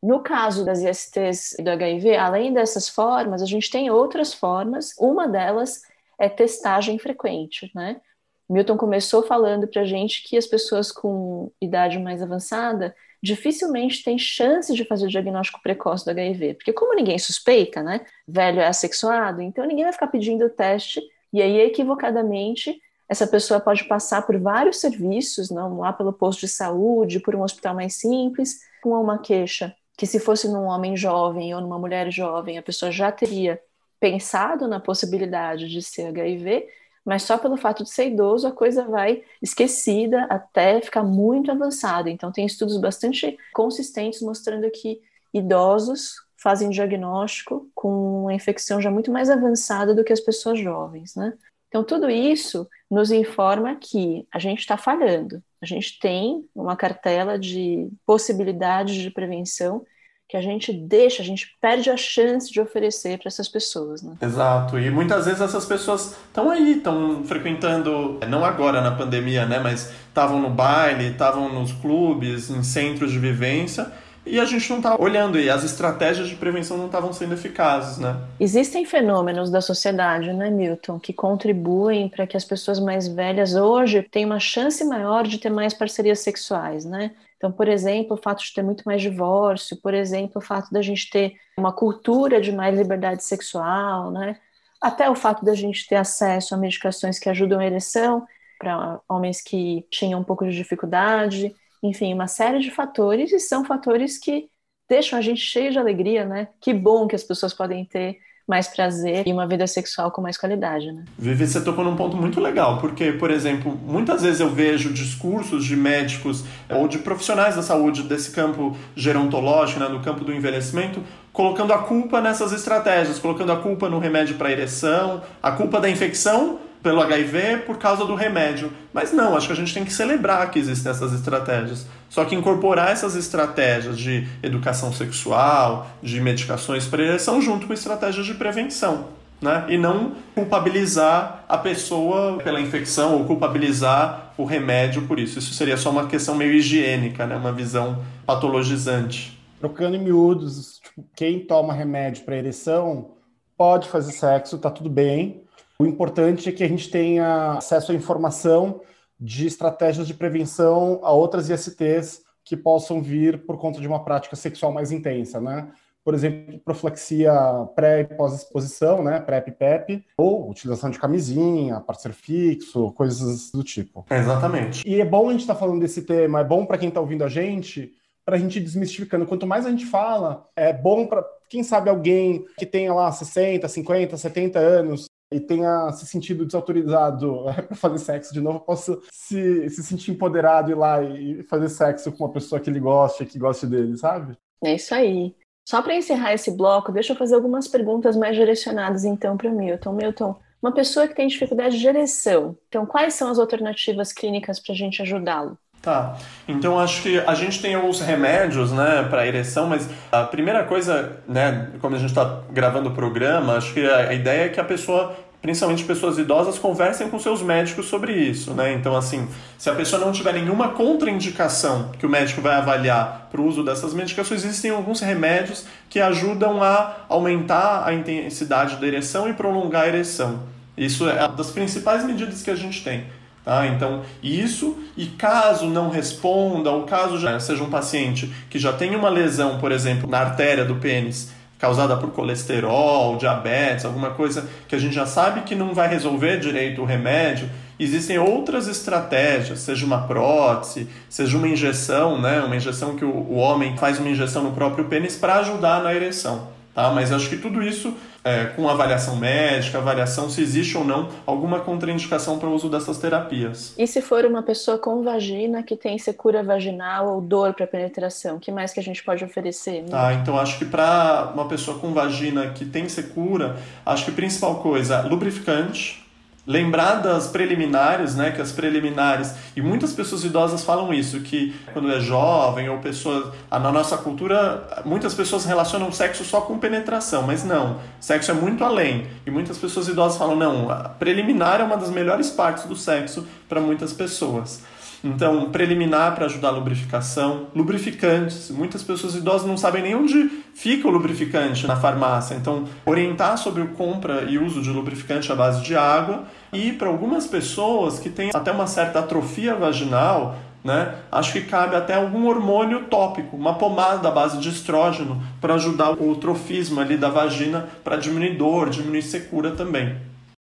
No 0.04 0.20
caso 0.20 0.66
das 0.66 0.82
ISTs 0.82 1.58
e 1.58 1.64
do 1.64 1.70
HIV, 1.70 2.18
além 2.18 2.52
dessas 2.52 2.90
formas, 2.90 3.42
a 3.42 3.46
gente 3.46 3.72
tem 3.72 3.90
outras 3.90 4.34
formas. 4.34 4.94
Uma 5.00 5.30
delas 5.30 5.82
é 6.20 6.28
testagem 6.28 7.00
frequente, 7.00 7.72
né? 7.74 8.02
Milton 8.50 8.78
começou 8.78 9.24
falando 9.24 9.68
para 9.68 9.82
a 9.82 9.86
gente 9.86 10.24
que 10.28 10.38
as 10.38 10.46
pessoas 10.46 10.92
com 10.92 11.52
idade 11.62 11.98
mais 12.00 12.22
avançada 12.22 12.96
dificilmente 13.22 14.04
tem 14.04 14.20
chance 14.20 14.74
de 14.74 14.86
fazer 14.86 15.06
o 15.06 15.10
diagnóstico 15.10 15.62
precoce 15.62 16.06
do 16.06 16.12
HIV, 16.12 16.56
porque 16.56 16.74
como 16.74 16.94
ninguém 16.94 17.18
suspeita, 17.18 17.82
né, 17.82 18.06
velho 18.28 18.60
é 18.60 18.68
assexuado, 18.68 19.42
então 19.42 19.66
ninguém 19.66 19.84
vai 19.84 19.94
ficar 19.94 20.08
pedindo 20.08 20.46
o 20.46 20.50
teste 20.50 21.02
e 21.34 21.42
aí 21.42 21.60
equivocadamente 21.60 22.80
essa 23.10 23.26
pessoa 23.28 23.60
pode 23.60 23.84
passar 23.86 24.26
por 24.26 24.38
vários 24.40 24.78
serviços, 24.78 25.50
não 25.50 25.80
lá 25.80 25.94
pelo 25.94 26.14
posto 26.14 26.42
de 26.42 26.48
saúde, 26.48 27.20
por 27.20 27.36
um 27.36 27.44
hospital 27.44 27.76
mais 27.76 27.96
simples, 27.96 28.60
com 28.82 28.90
uma 28.92 29.20
queixa 29.20 29.76
que 29.98 30.06
se 30.06 30.20
fosse 30.20 30.48
num 30.48 30.66
homem 30.66 30.96
jovem 30.96 31.54
ou 31.56 31.62
numa 31.62 31.80
mulher 31.80 32.12
jovem, 32.12 32.58
a 32.58 32.64
pessoa 32.64 32.92
já 32.92 33.12
teria 33.12 33.60
pensado 34.00 34.68
na 34.68 34.80
possibilidade 34.80 35.70
de 35.70 35.82
ser 35.82 36.08
HIV 36.08 36.68
mas 37.06 37.24
só 37.24 37.38
pelo 37.38 37.56
fato 37.56 37.84
de 37.84 37.92
ser 37.92 38.08
idoso 38.08 38.48
a 38.48 38.52
coisa 38.52 38.84
vai 38.86 39.24
esquecida 39.42 40.24
até 40.24 40.82
ficar 40.82 41.04
muito 41.04 41.52
avançada. 41.52 42.10
Então, 42.10 42.32
tem 42.32 42.46
estudos 42.46 42.78
bastante 42.78 43.38
consistentes 43.54 44.22
mostrando 44.22 44.70
que 44.72 45.00
idosos 45.34 46.16
fazem 46.36 46.70
diagnóstico 46.70 47.70
com 47.76 48.24
uma 48.24 48.34
infecção 48.34 48.82
já 48.82 48.90
muito 48.90 49.12
mais 49.12 49.30
avançada 49.30 49.94
do 49.94 50.04
que 50.04 50.14
as 50.14 50.20
pessoas 50.20 50.60
jovens, 50.60 51.16
né? 51.16 51.34
Então, 51.68 51.84
tudo 51.84 52.10
isso 52.10 52.68
nos 52.90 53.12
informa 53.12 53.76
que 53.76 54.28
a 54.32 54.40
gente 54.40 54.60
está 54.60 54.78
falhando. 54.78 55.44
A 55.62 55.66
gente 55.66 56.00
tem 56.00 56.48
uma 56.56 56.76
cartela 56.76 57.38
de 57.38 57.90
possibilidades 58.06 58.96
de 58.96 59.12
prevenção 59.12 59.86
que 60.28 60.36
a 60.36 60.42
gente 60.42 60.74
deixa, 60.74 61.22
a 61.22 61.26
gente 61.26 61.56
perde 61.62 61.90
a 61.90 61.98
chance 61.98 62.52
de 62.52 62.60
oferecer 62.60 63.20
para 63.20 63.28
essas 63.28 63.48
pessoas, 63.48 64.02
né? 64.02 64.16
Exato. 64.22 64.80
E 64.80 64.90
muitas 64.90 65.26
vezes 65.26 65.42
essas 65.42 65.66
pessoas 65.66 66.16
estão 66.28 66.50
aí, 66.50 66.78
estão 66.78 67.24
frequentando, 67.26 68.20
não 68.28 68.44
agora 68.44 68.82
na 68.82 68.92
pandemia, 68.92 69.46
né, 69.46 69.60
mas 69.60 69.92
estavam 70.08 70.40
no 70.40 70.50
baile, 70.50 71.10
estavam 71.10 71.54
nos 71.54 71.72
clubes, 71.74 72.50
em 72.50 72.64
centros 72.64 73.12
de 73.12 73.20
vivência, 73.20 73.92
e 74.26 74.40
a 74.40 74.46
gente 74.46 74.68
não 74.72 74.78
está 74.78 75.00
olhando 75.00 75.40
e 75.40 75.50
as 75.50 75.64
estratégias 75.64 76.28
de 76.28 76.36
prevenção 76.36 76.78
não 76.78 76.88
estavam 76.88 77.14
sendo 77.14 77.36
eficazes, 77.36 78.00
né? 78.00 78.18
Existem 78.40 78.84
fenômenos 78.84 79.52
da 79.52 79.62
sociedade, 79.62 80.34
né, 80.34 80.50
Milton, 80.50 81.00
que 81.00 81.14
contribuem 81.14 82.10
para 82.10 82.26
que 82.26 82.36
as 82.36 82.44
pessoas 82.44 82.80
mais 82.80 83.08
velhas 83.08 83.54
hoje 83.54 84.02
tenham 84.02 84.32
uma 84.32 84.40
chance 84.40 84.84
maior 84.84 85.28
de 85.28 85.38
ter 85.38 85.52
mais 85.52 85.76
parcerias 85.76 86.20
sexuais, 86.20 86.84
né? 86.86 87.12
Então 87.46 87.56
por 87.56 87.68
exemplo, 87.68 88.16
o 88.16 88.20
fato 88.20 88.44
de 88.44 88.52
ter 88.52 88.64
muito 88.64 88.82
mais 88.86 89.04
divórcio, 89.04 89.78
por 89.78 89.94
exemplo, 89.94 90.40
o 90.40 90.42
fato 90.42 90.72
da 90.74 90.82
gente 90.82 91.12
ter 91.12 91.36
uma 91.60 91.72
cultura 91.72 92.42
de 92.42 92.52
mais 92.52 92.76
liberdade 92.76 93.24
sexual, 93.24 94.10
né? 94.10 94.40
Até 94.82 95.08
o 95.12 95.16
fato 95.16 95.46
da 95.46 95.54
gente 95.54 95.88
ter 95.88 95.96
acesso 95.96 96.56
a 96.56 96.58
medicações 96.58 97.20
que 97.20 97.30
ajudam 97.30 97.60
a 97.60 97.66
ereção 97.66 98.26
para 98.58 99.00
homens 99.08 99.42
que 99.42 99.86
tinham 99.92 100.22
um 100.22 100.24
pouco 100.24 100.44
de 100.44 100.56
dificuldade, 100.56 101.56
enfim, 101.84 102.16
uma 102.16 102.28
série 102.28 102.60
de 102.60 102.72
fatores 102.72 103.32
e 103.32 103.40
são 103.40 103.64
fatores 103.64 104.18
que 104.18 104.50
deixam 104.90 105.20
a 105.20 105.22
gente 105.22 105.42
cheio 105.42 105.72
de 105.72 105.78
alegria, 105.78 106.26
né? 106.26 106.48
Que 106.60 106.74
bom 106.74 107.06
que 107.06 107.16
as 107.16 107.24
pessoas 107.24 107.54
podem 107.54 107.86
ter 107.86 108.18
mais 108.48 108.68
prazer 108.68 109.28
e 109.28 109.34
uma 109.34 109.48
vida 109.48 109.66
sexual 109.66 110.12
com 110.12 110.22
mais 110.22 110.38
qualidade, 110.38 110.92
né? 110.92 111.04
Vivi, 111.18 111.48
você 111.48 111.62
tocou 111.62 111.84
num 111.84 111.96
ponto 111.96 112.16
muito 112.16 112.40
legal, 112.40 112.78
porque, 112.80 113.12
por 113.12 113.32
exemplo, 113.32 113.78
muitas 113.86 114.22
vezes 114.22 114.40
eu 114.40 114.50
vejo 114.50 114.94
discursos 114.94 115.66
de 115.66 115.76
médicos 115.76 116.44
ou 116.70 116.88
de 116.88 117.00
profissionais 117.00 117.56
da 117.56 117.64
saúde 117.64 118.04
desse 118.04 118.32
campo 118.32 118.78
gerontológico, 118.96 119.80
né, 119.80 119.88
no 119.88 120.00
campo 120.02 120.24
do 120.24 120.34
envelhecimento, 120.34 121.02
colocando 121.34 121.74
a 121.74 121.80
culpa 121.80 122.22
nessas 122.22 122.54
estratégias, 122.54 123.20
colocando 123.20 123.52
a 123.52 123.58
culpa 123.58 123.90
no 123.90 124.00
remédio 124.00 124.36
para 124.36 124.52
ereção, 124.52 125.22
a 125.42 125.52
culpa 125.52 125.82
da 125.82 125.90
infecção 125.90 126.60
pelo 126.86 127.02
HIV 127.02 127.64
por 127.66 127.80
causa 127.80 128.06
do 128.06 128.14
remédio. 128.14 128.72
Mas 128.94 129.12
não, 129.12 129.36
acho 129.36 129.48
que 129.48 129.54
a 129.54 129.56
gente 129.56 129.74
tem 129.74 129.84
que 129.84 129.92
celebrar 129.92 130.52
que 130.52 130.60
existem 130.60 130.92
essas 130.92 131.14
estratégias. 131.14 131.88
Só 132.12 132.24
que 132.26 132.36
incorporar 132.36 132.92
essas 132.92 133.16
estratégias 133.16 133.98
de 133.98 134.28
educação 134.44 134.94
sexual, 134.94 135.88
de 136.00 136.22
medicações 136.22 136.86
para 136.86 137.02
ereção, 137.02 137.42
junto 137.42 137.66
com 137.66 137.74
estratégias 137.74 138.24
de 138.24 138.36
prevenção. 138.36 139.08
Né? 139.42 139.66
E 139.68 139.80
não 139.80 140.12
culpabilizar 140.36 141.44
a 141.50 141.58
pessoa 141.58 142.38
pela 142.44 142.62
infecção 142.62 143.16
ou 143.16 143.26
culpabilizar 143.26 144.34
o 144.38 144.46
remédio 144.46 145.08
por 145.08 145.18
isso. 145.18 145.40
Isso 145.40 145.56
seria 145.56 145.78
só 145.78 145.90
uma 145.90 146.06
questão 146.06 146.36
meio 146.36 146.54
higiênica, 146.54 147.26
né? 147.26 147.36
uma 147.36 147.52
visão 147.52 148.06
patologizante. 148.28 149.42
Trocando 149.60 149.96
em 149.96 150.04
miúdos, 150.04 150.80
tipo, 150.84 151.04
quem 151.16 151.40
toma 151.40 151.74
remédio 151.74 152.24
para 152.24 152.38
ereção 152.38 153.16
pode 153.58 153.90
fazer 153.90 154.12
sexo, 154.12 154.60
tá 154.60 154.70
tudo 154.70 154.90
bem. 154.90 155.45
O 155.78 155.86
importante 155.86 156.48
é 156.48 156.52
que 156.52 156.64
a 156.64 156.68
gente 156.68 156.90
tenha 156.90 157.54
acesso 157.54 157.92
à 157.92 157.96
informação 157.96 158.82
de 159.20 159.46
estratégias 159.46 160.08
de 160.08 160.14
prevenção 160.14 161.00
a 161.04 161.12
outras 161.12 161.50
ISTs 161.50 162.22
que 162.44 162.56
possam 162.56 163.02
vir 163.02 163.46
por 163.46 163.58
conta 163.58 163.82
de 163.82 163.88
uma 163.88 164.04
prática 164.04 164.36
sexual 164.36 164.72
mais 164.72 164.92
intensa, 164.92 165.42
né? 165.42 165.70
Por 166.04 166.14
exemplo, 166.14 166.60
profilaxia 166.60 167.34
pré 167.76 168.02
e 168.02 168.04
pós-exposição, 168.06 169.04
né? 169.04 169.20
PrEP 169.20 169.52
PEP, 169.52 170.06
ou 170.18 170.50
utilização 170.50 170.90
de 170.92 171.00
camisinha, 171.00 171.80
parceiro 171.82 172.16
fixo, 172.16 172.92
coisas 172.92 173.52
do 173.52 173.64
tipo. 173.64 174.06
Exatamente. 174.10 174.88
E 174.88 175.02
é 175.02 175.06
bom 175.06 175.28
a 175.28 175.32
gente 175.32 175.42
estar 175.42 175.56
tá 175.56 175.60
falando 175.60 175.80
desse 175.80 176.04
tema, 176.04 176.42
é 176.42 176.44
bom 176.44 176.66
para 176.66 176.78
quem 176.78 176.90
está 176.90 177.02
ouvindo 177.02 177.24
a 177.24 177.28
gente, 177.28 177.92
para 178.24 178.36
a 178.36 178.40
gente 178.40 178.60
ir 178.60 178.62
desmistificando. 178.62 179.26
Quanto 179.26 179.48
mais 179.48 179.66
a 179.66 179.72
gente 179.72 179.86
fala, 179.86 180.48
é 180.56 180.72
bom 180.72 181.08
para, 181.08 181.26
quem 181.50 181.64
sabe, 181.64 181.90
alguém 181.90 182.46
que 182.58 182.66
tenha 182.66 182.94
lá 182.94 183.12
60, 183.12 183.68
50, 183.68 184.16
70 184.16 184.60
anos 184.60 185.08
e 185.32 185.40
tenha 185.40 185.92
se 185.92 186.06
sentido 186.06 186.46
desautorizado 186.46 187.46
para 187.68 187.76
fazer 187.76 187.98
sexo 187.98 188.34
de 188.34 188.42
novo, 188.42 188.60
possa 188.60 189.00
se, 189.12 189.70
se 189.70 189.84
sentir 189.84 190.12
empoderado 190.12 190.72
ir 190.72 190.76
lá 190.76 191.02
e 191.04 191.44
fazer 191.44 191.70
sexo 191.70 192.12
com 192.12 192.26
uma 192.26 192.34
pessoa 192.34 192.60
que 192.60 192.70
ele 192.70 192.80
goste, 192.80 193.26
que 193.26 193.40
goste 193.40 193.66
dele, 193.66 193.98
sabe? 193.98 194.38
É 194.64 194.76
isso 194.76 194.94
aí. 194.94 195.36
Só 195.68 195.82
para 195.82 195.96
encerrar 195.96 196.34
esse 196.34 196.52
bloco, 196.52 196.92
deixa 196.92 197.14
eu 197.14 197.18
fazer 197.18 197.36
algumas 197.36 197.68
perguntas 197.68 198.16
mais 198.16 198.36
direcionadas 198.36 199.04
então 199.04 199.36
para 199.36 199.50
o 199.50 199.56
Milton. 199.56 199.94
Milton, 199.94 200.36
uma 200.62 200.72
pessoa 200.72 201.08
que 201.08 201.16
tem 201.16 201.28
dificuldade 201.28 201.80
de 201.80 201.88
ereção, 201.88 202.58
então 202.68 202.86
quais 202.86 203.16
são 203.16 203.30
as 203.30 203.40
alternativas 203.40 204.14
clínicas 204.14 204.60
para 204.60 204.74
a 204.74 204.76
gente 204.76 205.02
ajudá-lo? 205.02 205.58
Tá. 205.86 206.18
Então 206.48 206.80
acho 206.80 207.04
que 207.04 207.20
a 207.20 207.36
gente 207.36 207.62
tem 207.62 207.76
alguns 207.76 208.02
remédios, 208.02 208.72
né, 208.72 209.06
para 209.08 209.28
ereção, 209.28 209.68
mas 209.68 209.88
a 210.12 210.24
primeira 210.24 210.64
coisa, 210.64 211.18
né, 211.28 211.70
como 211.80 211.96
a 211.96 212.00
gente 212.00 212.10
está 212.10 212.40
gravando 212.50 212.90
o 212.90 212.92
programa, 212.92 213.54
acho 213.56 213.72
que 213.72 213.86
a 213.86 214.12
ideia 214.12 214.46
é 214.46 214.50
que 214.50 214.60
a 214.60 214.64
pessoa 214.64 215.16
principalmente 215.46 215.84
pessoas 215.84 216.18
idosas, 216.18 216.58
conversem 216.58 217.08
com 217.08 217.20
seus 217.20 217.44
médicos 217.44 217.86
sobre 217.86 218.14
isso, 218.14 218.52
né? 218.56 218.74
Então, 218.74 218.96
assim, 218.96 219.28
se 219.60 219.70
a 219.70 219.76
pessoa 219.76 220.04
não 220.04 220.12
tiver 220.12 220.34
nenhuma 220.34 220.70
contraindicação 220.70 221.92
que 222.00 222.06
o 222.06 222.10
médico 222.10 222.42
vai 222.42 222.56
avaliar 222.56 223.28
para 223.32 223.40
o 223.40 223.46
uso 223.46 223.64
dessas 223.64 223.94
medicações, 223.94 224.44
existem 224.44 224.72
alguns 224.72 225.02
remédios 225.02 225.68
que 225.88 226.02
ajudam 226.02 226.64
a 226.64 226.96
aumentar 227.08 227.84
a 227.86 227.94
intensidade 227.94 228.78
da 228.78 228.88
ereção 228.88 229.30
e 229.30 229.34
prolongar 229.34 229.84
a 229.84 229.88
ereção. 229.88 230.40
Isso 230.76 231.08
é 231.08 231.20
uma 231.20 231.36
das 231.36 231.52
principais 231.52 232.04
medidas 232.04 232.42
que 232.42 232.50
a 232.50 232.56
gente 232.56 232.84
tem. 232.84 233.06
Tá? 233.46 233.68
Então, 233.68 234.02
isso, 234.24 234.76
e 234.98 235.06
caso 235.06 235.68
não 235.68 235.92
responda, 235.92 236.72
ou 236.72 236.82
caso 236.82 237.20
já 237.20 237.40
seja 237.40 237.64
um 237.64 237.70
paciente 237.70 238.34
que 238.50 238.58
já 238.58 238.74
tem 238.74 238.96
uma 238.96 239.08
lesão, 239.08 239.60
por 239.60 239.72
exemplo, 239.72 240.10
na 240.10 240.18
artéria 240.18 240.66
do 240.66 240.78
pênis, 240.78 241.32
causada 241.60 241.96
por 241.96 242.10
colesterol, 242.10 243.18
diabetes, 243.18 243.86
alguma 243.86 244.10
coisa 244.10 244.50
que 244.68 244.76
a 244.76 244.80
gente 244.80 244.96
já 244.96 245.06
sabe 245.06 245.42
que 245.42 245.54
não 245.54 245.76
vai 245.76 245.88
resolver 245.88 246.40
direito 246.40 246.82
o 246.82 246.86
remédio, 246.86 247.48
existem 247.80 248.18
outras 248.18 248.68
estratégias, 248.68 249.60
seja 249.60 249.86
uma 249.86 250.08
prótese, 250.08 250.88
seja 251.08 251.38
uma 251.38 251.48
injeção, 251.48 252.20
né? 252.20 252.42
uma 252.42 252.56
injeção 252.56 252.96
que 252.96 253.06
o, 253.06 253.10
o 253.12 253.36
homem 253.36 253.78
faz 253.78 254.00
uma 254.00 254.10
injeção 254.10 254.44
no 254.44 254.54
próprio 254.54 254.86
pênis 254.86 255.16
para 255.16 255.36
ajudar 255.36 255.84
na 255.84 255.94
ereção. 255.94 256.55
Tá? 256.76 256.92
Mas 256.92 257.12
acho 257.14 257.30
que 257.30 257.38
tudo 257.38 257.64
isso 257.64 257.96
é, 258.22 258.48
com 258.48 258.68
avaliação 258.68 259.16
médica, 259.16 259.78
avaliação 259.78 260.30
se 260.30 260.42
existe 260.42 260.78
ou 260.78 260.84
não 260.84 261.10
alguma 261.26 261.62
contraindicação 261.62 262.38
para 262.38 262.50
o 262.50 262.54
uso 262.54 262.70
dessas 262.70 262.98
terapias. 262.98 263.74
E 263.78 263.88
se 263.88 264.02
for 264.02 264.26
uma 264.26 264.44
pessoa 264.44 264.78
com 264.78 265.02
vagina 265.02 265.64
que 265.64 265.78
tem 265.78 265.98
secura 265.98 266.44
vaginal 266.44 267.14
ou 267.14 267.22
dor 267.22 267.54
para 267.54 267.66
penetração, 267.66 268.36
o 268.36 268.40
que 268.40 268.52
mais 268.52 268.74
que 268.74 268.80
a 268.80 268.84
gente 268.84 269.02
pode 269.04 269.24
oferecer? 269.24 269.84
Né? 269.84 269.90
Tá, 269.90 270.14
então 270.14 270.38
acho 270.38 270.60
que 270.60 270.66
para 270.66 271.32
uma 271.34 271.48
pessoa 271.48 271.80
com 271.80 271.94
vagina 271.94 272.50
que 272.50 272.66
tem 272.66 272.90
secura, 272.90 273.56
acho 273.86 274.04
que 274.04 274.12
a 274.12 274.14
principal 274.14 274.56
coisa, 274.56 275.02
lubrificante, 275.02 276.05
lembrar 276.48 276.96
das 276.96 277.28
preliminares, 277.28 278.16
né, 278.16 278.32
que 278.32 278.42
as 278.42 278.52
preliminares, 278.52 279.34
e 279.56 279.62
muitas 279.62 279.94
pessoas 279.94 280.24
idosas 280.24 280.64
falam 280.64 280.94
isso, 280.94 281.20
que 281.22 281.56
quando 281.74 281.92
é 281.92 282.00
jovem 282.00 282.70
ou 282.70 282.78
pessoa, 282.78 283.34
na 283.50 283.72
nossa 283.72 283.98
cultura, 283.98 284.84
muitas 284.86 285.14
pessoas 285.14 285.46
relacionam 285.46 285.92
sexo 285.92 286.24
só 286.24 286.42
com 286.42 286.60
penetração, 286.60 287.24
mas 287.24 287.44
não, 287.44 287.80
sexo 288.00 288.32
é 288.32 288.34
muito 288.34 288.64
além. 288.64 289.08
E 289.26 289.32
muitas 289.32 289.58
pessoas 289.58 289.88
idosas 289.88 290.18
falam, 290.18 290.36
não, 290.36 290.70
a 290.70 290.90
preliminar 290.90 291.62
é 291.62 291.64
uma 291.64 291.78
das 291.78 291.90
melhores 291.90 292.30
partes 292.30 292.66
do 292.66 292.76
sexo 292.76 293.26
para 293.50 293.60
muitas 293.60 293.92
pessoas. 293.92 294.62
Então, 295.06 295.52
preliminar 295.52 296.16
para 296.16 296.26
ajudar 296.26 296.48
a 296.48 296.52
lubrificação, 296.52 297.48
lubrificantes. 297.56 298.50
Muitas 298.50 298.82
pessoas 298.82 299.14
idosas 299.14 299.48
não 299.48 299.56
sabem 299.56 299.84
nem 299.84 299.96
onde 299.96 300.30
fica 300.56 300.88
o 300.88 300.92
lubrificante 300.92 301.68
na 301.68 301.76
farmácia. 301.76 302.34
Então, 302.34 302.66
orientar 302.84 303.38
sobre 303.38 303.62
o 303.62 303.68
compra 303.68 304.24
e 304.24 304.40
uso 304.40 304.64
de 304.64 304.72
lubrificante 304.72 305.32
à 305.32 305.36
base 305.36 305.62
de 305.62 305.76
água. 305.76 306.24
E 306.52 306.74
para 306.74 306.88
algumas 306.88 307.28
pessoas 307.28 308.00
que 308.00 308.10
têm 308.10 308.32
até 308.34 308.52
uma 308.52 308.66
certa 308.66 309.00
atrofia 309.00 309.54
vaginal, 309.54 310.38
né? 310.64 310.96
Acho 311.12 311.34
que 311.34 311.42
cabe 311.42 311.76
até 311.76 311.94
algum 311.94 312.28
hormônio 312.28 312.86
tópico, 312.86 313.38
uma 313.38 313.54
pomada 313.54 314.08
à 314.08 314.12
base 314.12 314.40
de 314.40 314.50
estrógeno 314.50 315.22
para 315.40 315.54
ajudar 315.54 315.92
o 315.92 316.16
trofismo 316.16 316.82
ali 316.82 316.98
da 316.98 317.10
vagina 317.10 317.70
para 317.84 317.98
diminuir 317.98 318.36
dor, 318.36 318.72
diminuir 318.72 319.04
secura 319.04 319.52
também. 319.52 319.96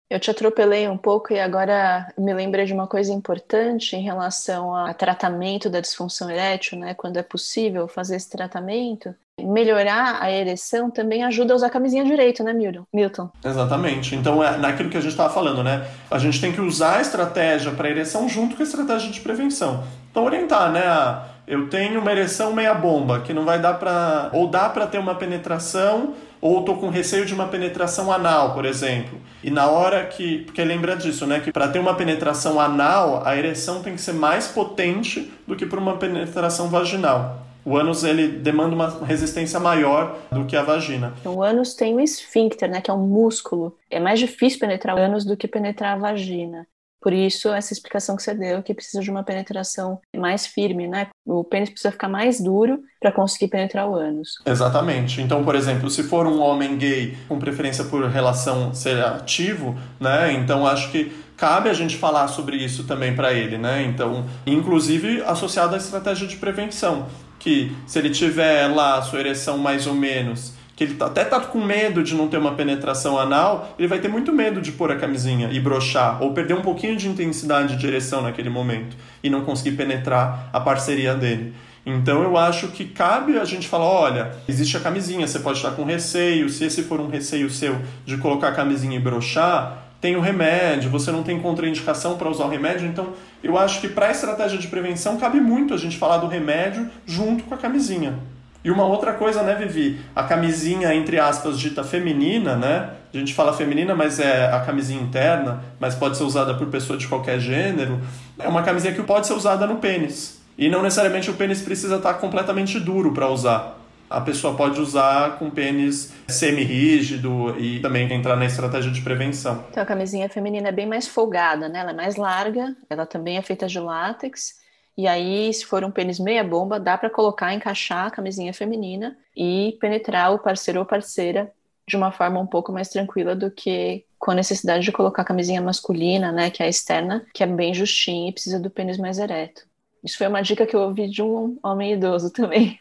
Eu 0.10 0.20
te 0.20 0.30
atropelei 0.30 0.88
um 0.88 0.98
pouco 0.98 1.34
e 1.34 1.40
agora 1.40 2.08
me 2.16 2.32
lembrei 2.34 2.66
de 2.66 2.74
uma 2.74 2.86
coisa 2.86 3.12
importante 3.12 3.96
em 3.96 4.04
relação 4.04 4.76
ao 4.76 4.94
tratamento 4.94 5.68
da 5.68 5.80
disfunção 5.80 6.30
erétil, 6.30 6.78
né? 6.78 6.94
Quando 6.94 7.18
é 7.18 7.24
possível 7.24 7.88
fazer 7.88 8.16
esse 8.18 8.30
tratamento, 8.30 9.16
melhorar 9.42 10.22
a 10.22 10.32
ereção 10.32 10.92
também 10.92 11.24
ajuda 11.24 11.54
a 11.54 11.56
usar 11.56 11.68
a 11.68 11.72
camisinha 11.72 12.06
direito, 12.06 12.44
né, 12.44 12.54
Milton? 12.94 13.30
Exatamente. 13.44 14.16
Então, 14.16 14.44
é 14.44 14.56
naquilo 14.58 14.90
que 14.90 14.98
a 14.98 15.02
gente 15.02 15.12
estava 15.12 15.34
falando, 15.34 15.64
né? 15.64 15.88
A 16.10 16.20
gente 16.20 16.40
tem 16.40 16.54
que 16.54 16.62
usar 16.62 16.98
a 16.98 17.02
estratégia 17.02 17.72
para 17.72 17.90
ereção 17.90 18.30
junto 18.30 18.56
com 18.56 18.62
a 18.62 18.66
estratégia 18.66 19.12
de 19.12 19.20
prevenção. 19.20 19.84
Então, 20.12 20.24
orientar, 20.24 20.72
né? 20.72 20.86
A, 20.86 21.26
eu 21.48 21.68
tenho 21.68 22.00
uma 22.00 22.12
ereção 22.12 22.54
meia 22.54 22.74
bomba, 22.74 23.22
que 23.22 23.34
não 23.34 23.44
vai 23.44 23.60
dar 23.60 23.74
para. 23.74 24.30
Ou 24.34 24.48
dá 24.48 24.70
para 24.70 24.88
ter 24.88 25.00
uma 25.00 25.16
penetração 25.16 26.14
ou 26.46 26.60
estou 26.60 26.78
com 26.78 26.90
receio 26.90 27.26
de 27.26 27.34
uma 27.34 27.48
penetração 27.48 28.12
anal, 28.12 28.54
por 28.54 28.66
exemplo. 28.66 29.20
E 29.44 29.50
na 29.50 29.68
hora 29.68 30.06
que. 30.06 30.44
Porque 30.44 30.64
lembra 30.64 30.96
disso, 30.96 31.26
né? 31.26 31.40
Que 31.40 31.52
para 31.52 31.68
ter 31.70 31.80
uma 31.80 31.96
penetração 31.96 32.60
anal, 32.60 33.26
a 33.26 33.36
ereção 33.36 33.82
tem 33.82 33.96
que 33.96 34.02
ser 34.02 34.14
mais 34.14 34.48
potente 34.48 35.34
do 35.48 35.56
que 35.56 35.66
para 35.66 35.80
uma 35.80 35.98
penetração 35.98 36.70
vaginal. 36.70 37.42
O 37.66 37.76
ânus 37.76 38.04
ele 38.04 38.28
demanda 38.28 38.76
uma 38.76 39.04
resistência 39.04 39.60
maior 39.60 40.20
do 40.32 40.46
que 40.46 40.56
a 40.56 40.62
vagina. 40.62 41.16
O 41.26 41.42
ânus 41.42 41.74
tem 41.74 41.96
um 41.96 42.00
esfíncter, 42.00 42.70
né, 42.70 42.80
que 42.80 42.92
é 42.92 42.94
um 42.94 43.08
músculo. 43.08 43.76
É 43.90 44.00
mais 44.00 44.20
difícil 44.20 44.60
penetrar 44.60 44.96
o 44.96 45.00
ânus 45.00 45.26
do 45.26 45.36
que 45.36 45.48
penetrar 45.48 45.94
a 45.94 45.98
vagina. 45.98 46.68
Por 47.06 47.14
isso, 47.14 47.50
essa 47.54 47.72
explicação 47.72 48.16
que 48.16 48.24
você 48.24 48.34
deu, 48.34 48.64
que 48.64 48.74
precisa 48.74 49.00
de 49.00 49.12
uma 49.12 49.24
penetração 49.24 50.02
mais 50.18 50.48
firme, 50.48 50.88
né? 50.88 51.10
O 51.24 51.44
pênis 51.44 51.70
precisa 51.70 51.92
ficar 51.92 52.10
mais 52.10 52.42
duro 52.42 52.80
para 53.00 53.12
conseguir 53.12 53.48
penetrar 53.48 53.88
o 53.88 53.94
ânus. 53.94 54.40
Exatamente. 54.44 55.22
Então, 55.22 55.46
por 55.46 55.54
exemplo, 55.54 55.88
se 55.88 56.02
for 56.02 56.26
um 56.26 56.42
homem 56.42 56.76
gay 56.80 57.16
com 57.28 57.38
preferência 57.38 57.84
por 57.84 58.10
relação 58.10 58.74
ser 58.74 59.00
ativo, 59.06 59.78
né? 60.00 60.34
Então, 60.34 60.66
acho 60.66 60.90
que 60.90 61.16
cabe 61.38 61.70
a 61.70 61.74
gente 61.74 61.96
falar 61.96 62.28
sobre 62.28 62.58
isso 62.58 62.86
também 62.86 63.16
para 63.16 63.32
ele, 63.32 63.60
né? 63.60 63.84
Então, 63.84 64.26
inclusive 64.44 65.22
associado 65.28 65.76
à 65.76 65.78
estratégia 65.78 66.28
de 66.28 66.38
prevenção, 66.38 67.06
que 67.38 67.72
se 67.86 68.00
ele 68.00 68.10
tiver 68.10 68.66
lá 68.66 68.98
a 68.98 69.04
sua 69.04 69.20
ereção 69.20 69.60
mais 69.60 69.86
ou 69.86 69.94
menos 69.94 70.55
que 70.76 70.84
ele 70.84 70.96
tá, 70.96 71.06
até 71.06 71.24
tá 71.24 71.40
com 71.40 71.64
medo 71.64 72.04
de 72.04 72.14
não 72.16 72.28
ter 72.28 72.38
uma 72.38 72.54
penetração 72.54 73.18
anal, 73.18 73.74
ele 73.80 73.88
vai 73.88 74.00
ter 74.00 74.10
muito 74.10 74.34
medo 74.34 74.62
de 74.62 74.72
pôr 74.72 74.92
a 74.92 74.98
camisinha 74.98 75.50
e 75.52 75.60
brochar, 75.60 76.22
ou 76.22 76.34
perder 76.34 76.54
um 76.54 76.62
pouquinho 76.62 76.98
de 76.98 77.08
intensidade 77.08 77.78
de 77.78 77.88
ereção 77.88 78.22
naquele 78.22 78.50
momento 78.50 78.98
e 79.24 79.30
não 79.30 79.46
conseguir 79.46 79.78
penetrar 79.78 80.50
a 80.52 80.60
parceria 80.60 81.16
dele. 81.16 81.54
Então 81.86 82.24
eu 82.24 82.36
acho 82.36 82.70
que 82.70 82.84
cabe 82.86 83.38
a 83.38 83.46
gente 83.46 83.68
falar, 83.68 83.86
olha, 83.86 84.32
existe 84.50 84.76
a 84.76 84.80
camisinha, 84.80 85.28
você 85.28 85.40
pode 85.40 85.60
estar 85.60 85.72
com 85.72 85.84
receio, 85.84 86.50
se 86.50 86.66
esse 86.66 86.84
for 86.84 87.00
um 87.00 87.08
receio 87.08 87.50
seu 87.50 87.78
de 88.06 88.18
colocar 88.18 88.50
a 88.50 88.54
camisinha 88.54 88.98
e 88.98 89.00
brochar, 89.00 89.84
tem 90.02 90.16
o 90.16 90.20
remédio, 90.20 90.90
você 90.90 91.12
não 91.12 91.24
tem 91.24 91.40
contraindicação 91.40 92.18
para 92.18 92.30
usar 92.30 92.46
o 92.46 92.50
remédio, 92.50 92.88
então 92.88 93.14
eu 93.44 93.58
acho 93.58 93.80
que 93.80 93.88
para 93.88 94.08
a 94.08 94.12
estratégia 94.12 94.58
de 94.58 94.68
prevenção 94.68 95.18
cabe 95.18 95.40
muito 95.40 95.74
a 95.74 95.78
gente 95.78 95.98
falar 95.98 96.18
do 96.18 96.28
remédio 96.28 96.90
junto 97.06 97.44
com 97.44 97.54
a 97.54 97.58
camisinha. 97.58 98.20
E 98.66 98.72
uma 98.72 98.84
outra 98.84 99.14
coisa, 99.14 99.44
né, 99.44 99.54
Vivi? 99.54 100.02
A 100.16 100.24
camisinha, 100.24 100.92
entre 100.96 101.20
aspas, 101.20 101.60
dita 101.60 101.84
feminina, 101.84 102.56
né? 102.56 102.90
A 103.14 103.18
gente 103.18 103.32
fala 103.32 103.54
feminina, 103.54 103.94
mas 103.94 104.20
é 104.20 104.52
a 104.52 104.60
camisinha 104.62 105.00
interna, 105.00 105.64
mas 105.80 105.94
pode 105.94 106.18
ser 106.18 106.24
usada 106.24 106.56
por 106.56 106.66
pessoa 106.66 106.98
de 106.98 107.08
qualquer 107.08 107.40
gênero. 107.40 108.02
É 108.40 108.48
uma 108.48 108.64
camisinha 108.64 108.92
que 108.92 109.04
pode 109.04 109.28
ser 109.28 109.34
usada 109.34 109.68
no 109.68 109.76
pênis. 109.76 110.42
E 110.58 110.68
não 110.68 110.82
necessariamente 110.82 111.30
o 111.30 111.36
pênis 111.36 111.62
precisa 111.62 111.98
estar 111.98 112.16
completamente 112.16 112.80
duro 112.80 113.14
para 113.14 113.30
usar. 113.30 113.78
A 114.10 114.20
pessoa 114.20 114.56
pode 114.56 114.82
usar 114.82 115.38
com 115.38 115.48
pênis 115.52 116.12
semi-rígido 116.28 117.56
e 117.60 117.80
também 117.82 118.12
entrar 118.12 118.36
na 118.36 118.46
estratégia 118.46 118.92
de 118.92 119.02
prevenção. 119.02 119.64
Então 119.70 119.84
a 119.84 119.86
camisinha 119.86 120.28
feminina 120.28 120.70
é 120.70 120.72
bem 120.72 120.88
mais 120.88 121.08
folgada, 121.08 121.70
né? 121.70 121.82
Ela 121.82 121.92
é 121.92 121.96
mais 121.96 122.16
larga, 122.16 122.76
ela 122.90 123.06
também 123.06 123.38
é 123.38 123.44
feita 123.44 123.68
de 123.68 123.80
látex 123.80 124.65
e 124.98 125.08
aí, 125.08 125.54
se 125.54 125.66
for 125.66 125.84
um 125.84 125.92
pênis 125.92 126.20
meia 126.20 126.44
bomba, 126.44 126.80
dá 126.80 126.98
para 126.98 127.10
colocar, 127.10 127.54
encaixar 127.54 128.08
a 128.08 128.12
camisinha 128.12 128.54
feminina 128.54 129.18
e 129.36 129.78
penetrar 129.82 130.34
o 130.34 130.40
parceiro 130.40 130.80
ou 130.80 130.86
parceira 130.86 131.52
de 131.88 131.98
uma 131.98 132.12
forma 132.12 132.40
um 132.40 132.48
pouco 132.48 132.72
mais 132.72 132.90
tranquila 132.90 133.36
do 133.36 133.52
que 133.52 134.06
com 134.18 134.32
a 134.32 134.36
necessidade 134.36 134.86
de 134.86 134.92
colocar 134.92 135.22
a 135.22 135.26
camisinha 135.26 135.62
masculina, 135.62 136.32
né, 136.32 136.50
que 136.50 136.64
é 136.64 136.66
a 136.66 136.70
externa, 136.70 137.26
que 137.34 137.44
é 137.44 137.48
bem 137.48 137.74
justinha 137.74 138.30
e 138.30 138.32
precisa 138.32 138.60
do 138.60 138.70
pênis 138.70 138.98
mais 138.98 139.20
ereto. 139.20 139.68
Isso 140.04 140.18
foi 140.18 140.28
uma 140.28 140.42
dica 140.42 140.66
que 140.66 140.76
eu 140.76 140.82
ouvi 140.82 141.10
de 141.10 141.22
um 141.22 141.60
homem 141.62 141.94
idoso 141.94 142.32
também. 142.32 142.80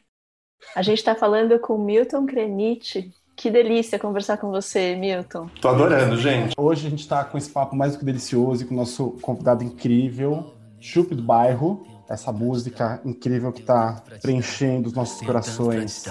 A 0.75 0.83
gente 0.83 0.99
está 0.99 1.15
falando 1.15 1.59
com 1.59 1.77
Milton 1.77 2.27
Krenit. 2.27 3.12
Que 3.37 3.51
delícia 3.51 3.99
conversar 3.99 4.39
com 4.39 4.51
você, 4.51 4.95
Milton. 4.95 5.49
Tô 5.61 5.69
adorando, 5.69 6.17
gente. 6.17 6.55
Hoje 6.57 6.87
a 6.87 6.91
gente 6.91 7.01
está 7.01 7.25
com 7.25 7.37
esse 7.37 7.51
papo 7.51 7.75
mais 7.75 7.93
do 7.93 7.99
que 7.99 8.05
delicioso 8.05 8.62
e 8.62 8.67
com 8.67 8.75
o 8.75 8.77
nosso 8.77 9.11
convidado 9.21 9.65
incrível, 9.65 10.55
Chup 10.79 11.12
do 11.15 11.23
Bairro 11.23 11.94
essa 12.09 12.33
música 12.33 13.01
incrível 13.05 13.53
que 13.53 13.61
está 13.61 14.03
preenchendo 14.21 14.89
os 14.89 14.95
nossos 14.95 15.25
corações. 15.27 16.05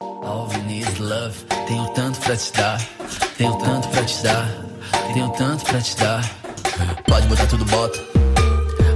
All 0.00 0.48
we 0.48 0.56
need 0.62 0.88
is 0.88 0.98
love. 0.98 1.44
Tenho 1.66 1.88
tanto 1.90 2.20
pra 2.20 2.36
te 2.36 2.52
dar, 2.52 2.80
tenho 3.36 3.56
tanto 3.58 3.88
pra 3.88 4.04
te 4.04 4.22
dar, 4.22 4.48
tenho 5.12 5.30
tanto 5.30 5.64
pra 5.64 5.80
te 5.80 5.96
dar. 5.96 6.42
Pode 7.06 7.26
botar 7.28 7.46
tudo, 7.46 7.64
bota. 7.66 7.98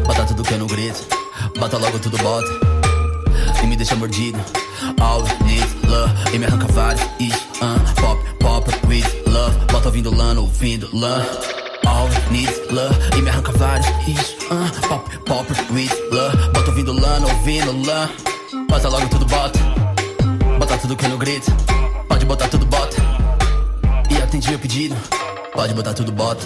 Bota 0.06 0.24
tudo 0.24 0.42
que 0.42 0.54
eu 0.54 0.58
não 0.58 0.66
grito. 0.66 1.06
Bota 1.58 1.78
logo 1.78 1.98
tudo, 1.98 2.16
bota. 2.18 2.48
E 3.62 3.66
me 3.66 3.76
deixa 3.76 3.96
mordido. 3.96 4.38
All 5.00 5.22
we 5.22 5.46
need 5.46 5.86
love. 5.86 6.34
E 6.34 6.38
me 6.38 6.46
arranca 6.46 6.66
vários. 6.68 7.02
E, 7.18 7.28
uh, 7.28 8.00
pop, 8.00 8.22
pop, 8.38 8.70
with 8.86 9.04
love. 9.26 9.56
Bota 9.72 9.88
ouvindo 9.88 10.14
lano, 10.14 10.42
ouvindo 10.42 10.88
lano. 10.92 11.55
All 11.86 12.08
need 12.30 12.50
love 12.72 12.96
e 13.16 13.22
me 13.22 13.30
arranca 13.30 13.52
vários 13.52 13.86
Isso, 14.08 14.36
uh, 14.46 14.88
pop, 14.88 15.18
pop, 15.24 15.52
with 15.72 15.90
love. 16.10 16.36
Bota 16.52 16.70
ouvindo 16.70 16.92
lã, 16.92 17.20
ouvindo 17.22 17.72
lã 17.86 18.08
Bota 18.68 18.88
logo 18.88 19.08
tudo, 19.08 19.26
bota. 19.26 19.58
Bota 20.58 20.78
tudo 20.78 20.96
que 20.96 21.04
eu 21.04 21.08
não 21.08 21.18
grito. 21.18 21.50
Pode 22.08 22.26
botar 22.26 22.48
tudo, 22.48 22.66
bota. 22.66 22.96
E 24.10 24.16
atende 24.22 24.50
meu 24.50 24.58
pedido. 24.58 24.94
Pode 25.52 25.72
botar 25.72 25.94
tudo, 25.94 26.12
bota. 26.12 26.44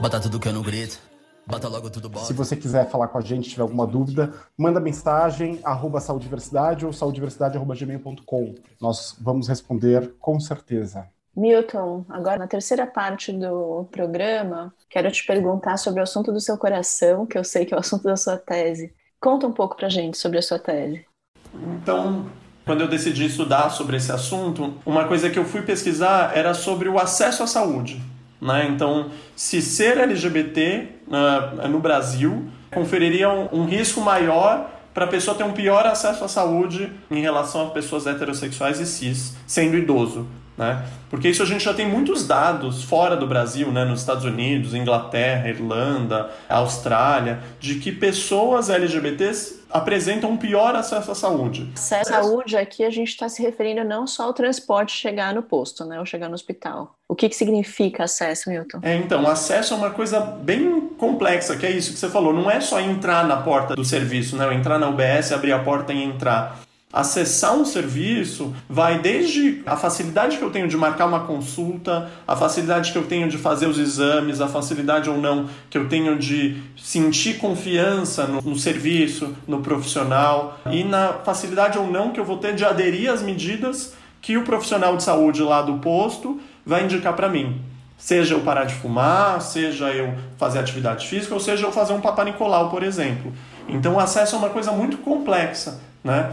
Bota 0.00 0.20
tudo 0.20 0.38
que 0.40 0.48
eu 0.48 0.52
não 0.52 0.62
grito. 0.62 0.98
Bota 1.46 1.68
logo 1.68 1.90
tudo, 1.90 2.08
bota. 2.08 2.26
Se 2.26 2.32
você 2.32 2.56
quiser 2.56 2.88
falar 2.90 3.08
com 3.08 3.18
a 3.18 3.20
gente, 3.20 3.50
tiver 3.50 3.62
alguma 3.62 3.86
dúvida, 3.86 4.32
manda 4.56 4.78
mensagem, 4.78 5.60
arroba 5.64 6.00
saudiversidade 6.00 6.86
ou 6.86 6.92
saudiversidade.gmail.com. 6.92 8.54
Nós 8.80 9.16
vamos 9.20 9.48
responder 9.48 10.14
com 10.18 10.38
certeza. 10.38 11.08
Milton, 11.38 12.04
agora 12.08 12.36
na 12.36 12.48
terceira 12.48 12.84
parte 12.84 13.32
do 13.32 13.86
programa, 13.92 14.74
quero 14.90 15.10
te 15.10 15.24
perguntar 15.24 15.76
sobre 15.76 16.00
o 16.00 16.02
assunto 16.02 16.32
do 16.32 16.40
seu 16.40 16.58
coração, 16.58 17.24
que 17.24 17.38
eu 17.38 17.44
sei 17.44 17.64
que 17.64 17.72
é 17.72 17.76
o 17.76 17.80
assunto 17.80 18.02
da 18.02 18.16
sua 18.16 18.36
tese. 18.36 18.92
Conta 19.20 19.46
um 19.46 19.52
pouco 19.52 19.76
pra 19.76 19.88
gente 19.88 20.18
sobre 20.18 20.38
a 20.38 20.42
sua 20.42 20.58
tese. 20.58 21.06
Então, 21.54 22.26
quando 22.66 22.80
eu 22.80 22.88
decidi 22.88 23.26
estudar 23.26 23.70
sobre 23.70 23.96
esse 23.96 24.10
assunto, 24.10 24.74
uma 24.84 25.06
coisa 25.06 25.30
que 25.30 25.38
eu 25.38 25.44
fui 25.44 25.62
pesquisar 25.62 26.36
era 26.36 26.52
sobre 26.54 26.88
o 26.88 26.98
acesso 26.98 27.44
à 27.44 27.46
saúde. 27.46 28.02
Né? 28.40 28.66
Então, 28.68 29.10
se 29.36 29.62
ser 29.62 29.96
LGBT 29.98 30.88
uh, 31.06 31.68
no 31.68 31.78
Brasil 31.78 32.48
conferiria 32.72 33.30
um, 33.30 33.60
um 33.60 33.64
risco 33.64 34.00
maior 34.00 34.70
para 34.92 35.04
a 35.04 35.08
pessoa 35.08 35.36
ter 35.36 35.44
um 35.44 35.52
pior 35.52 35.86
acesso 35.86 36.24
à 36.24 36.28
saúde 36.28 36.92
em 37.08 37.20
relação 37.20 37.68
a 37.68 37.70
pessoas 37.70 38.06
heterossexuais 38.06 38.80
e 38.80 38.86
cis, 38.86 39.36
sendo 39.46 39.76
idoso. 39.76 40.26
Né? 40.58 40.84
Porque 41.08 41.28
isso 41.28 41.42
a 41.42 41.46
gente 41.46 41.64
já 41.64 41.72
tem 41.72 41.88
muitos 41.88 42.26
dados 42.26 42.82
fora 42.82 43.16
do 43.16 43.28
Brasil, 43.28 43.70
né? 43.70 43.84
nos 43.84 44.00
Estados 44.00 44.24
Unidos, 44.24 44.74
Inglaterra, 44.74 45.48
Irlanda, 45.48 46.30
Austrália, 46.48 47.38
de 47.60 47.76
que 47.76 47.92
pessoas 47.92 48.68
LGBTs 48.68 49.58
apresentam 49.70 50.30
um 50.30 50.36
pior 50.36 50.74
acesso 50.74 51.12
à 51.12 51.14
saúde. 51.14 51.70
Acesso 51.74 52.12
à 52.12 52.22
saúde 52.22 52.56
aqui 52.56 52.84
a 52.84 52.90
gente 52.90 53.08
está 53.08 53.28
se 53.28 53.40
referindo 53.40 53.84
não 53.84 54.06
só 54.06 54.24
ao 54.24 54.32
transporte 54.32 54.96
chegar 54.96 55.32
no 55.32 55.42
posto, 55.42 55.84
né, 55.84 56.00
ou 56.00 56.06
chegar 56.06 56.28
no 56.28 56.34
hospital. 56.34 56.94
O 57.06 57.14
que, 57.14 57.28
que 57.28 57.36
significa 57.36 58.04
acesso, 58.04 58.50
Milton? 58.50 58.80
É, 58.82 58.96
então, 58.96 59.26
acesso 59.26 59.74
é 59.74 59.76
uma 59.76 59.90
coisa 59.90 60.20
bem 60.20 60.88
complexa, 60.98 61.56
que 61.56 61.64
é 61.64 61.70
isso 61.70 61.92
que 61.92 61.98
você 61.98 62.08
falou. 62.08 62.32
Não 62.34 62.50
é 62.50 62.60
só 62.60 62.80
entrar 62.80 63.26
na 63.26 63.36
porta 63.36 63.74
do 63.74 63.84
serviço, 63.84 64.36
né? 64.36 64.52
Entrar 64.54 64.78
na 64.78 64.88
UBS, 64.88 65.32
abrir 65.32 65.52
a 65.52 65.58
porta 65.58 65.92
e 65.92 66.02
entrar. 66.02 66.60
Acessar 66.90 67.54
um 67.54 67.66
serviço 67.66 68.54
vai 68.66 68.98
desde 68.98 69.62
a 69.66 69.76
facilidade 69.76 70.38
que 70.38 70.42
eu 70.42 70.50
tenho 70.50 70.66
de 70.66 70.76
marcar 70.76 71.04
uma 71.04 71.20
consulta, 71.20 72.10
a 72.26 72.34
facilidade 72.34 72.92
que 72.92 72.96
eu 72.96 73.06
tenho 73.06 73.28
de 73.28 73.36
fazer 73.36 73.66
os 73.66 73.78
exames, 73.78 74.40
a 74.40 74.48
facilidade 74.48 75.10
ou 75.10 75.18
não 75.18 75.50
que 75.68 75.76
eu 75.76 75.86
tenho 75.86 76.18
de 76.18 76.62
sentir 76.78 77.36
confiança 77.36 78.26
no, 78.26 78.40
no 78.40 78.56
serviço, 78.56 79.36
no 79.46 79.60
profissional 79.60 80.58
e 80.70 80.82
na 80.82 81.12
facilidade 81.12 81.76
ou 81.76 81.86
não 81.86 82.10
que 82.10 82.18
eu 82.18 82.24
vou 82.24 82.38
ter 82.38 82.54
de 82.54 82.64
aderir 82.64 83.12
às 83.12 83.20
medidas 83.20 83.92
que 84.22 84.38
o 84.38 84.44
profissional 84.44 84.96
de 84.96 85.02
saúde 85.02 85.42
lá 85.42 85.60
do 85.60 85.74
posto 85.78 86.40
vai 86.64 86.84
indicar 86.84 87.14
para 87.14 87.28
mim. 87.28 87.60
Seja 87.98 88.34
eu 88.34 88.40
parar 88.40 88.64
de 88.64 88.74
fumar, 88.74 89.42
seja 89.42 89.92
eu 89.92 90.14
fazer 90.38 90.60
atividade 90.60 91.06
física, 91.06 91.34
ou 91.34 91.40
seja 91.40 91.66
eu 91.66 91.72
fazer 91.72 91.92
um 91.92 92.00
Papa 92.00 92.24
Nicolau, 92.24 92.70
por 92.70 92.82
exemplo. 92.82 93.30
Então 93.68 93.94
o 93.96 94.00
acesso 94.00 94.36
é 94.36 94.38
uma 94.38 94.48
coisa 94.48 94.72
muito 94.72 94.96
complexa, 94.98 95.80
né? 96.02 96.32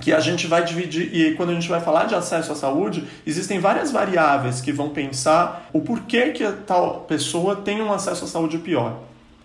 Que 0.00 0.12
a 0.12 0.20
gente 0.20 0.46
vai 0.46 0.62
dividir, 0.62 1.14
e 1.14 1.34
quando 1.34 1.50
a 1.50 1.54
gente 1.54 1.68
vai 1.68 1.80
falar 1.80 2.04
de 2.04 2.14
acesso 2.14 2.52
à 2.52 2.54
saúde, 2.54 3.04
existem 3.26 3.58
várias 3.58 3.90
variáveis 3.90 4.60
que 4.60 4.70
vão 4.70 4.90
pensar 4.90 5.68
o 5.72 5.80
porquê 5.80 6.30
que 6.30 6.46
tal 6.66 7.00
pessoa 7.08 7.56
tem 7.56 7.80
um 7.80 7.92
acesso 7.92 8.24
à 8.24 8.28
saúde 8.28 8.58
pior. 8.58 9.00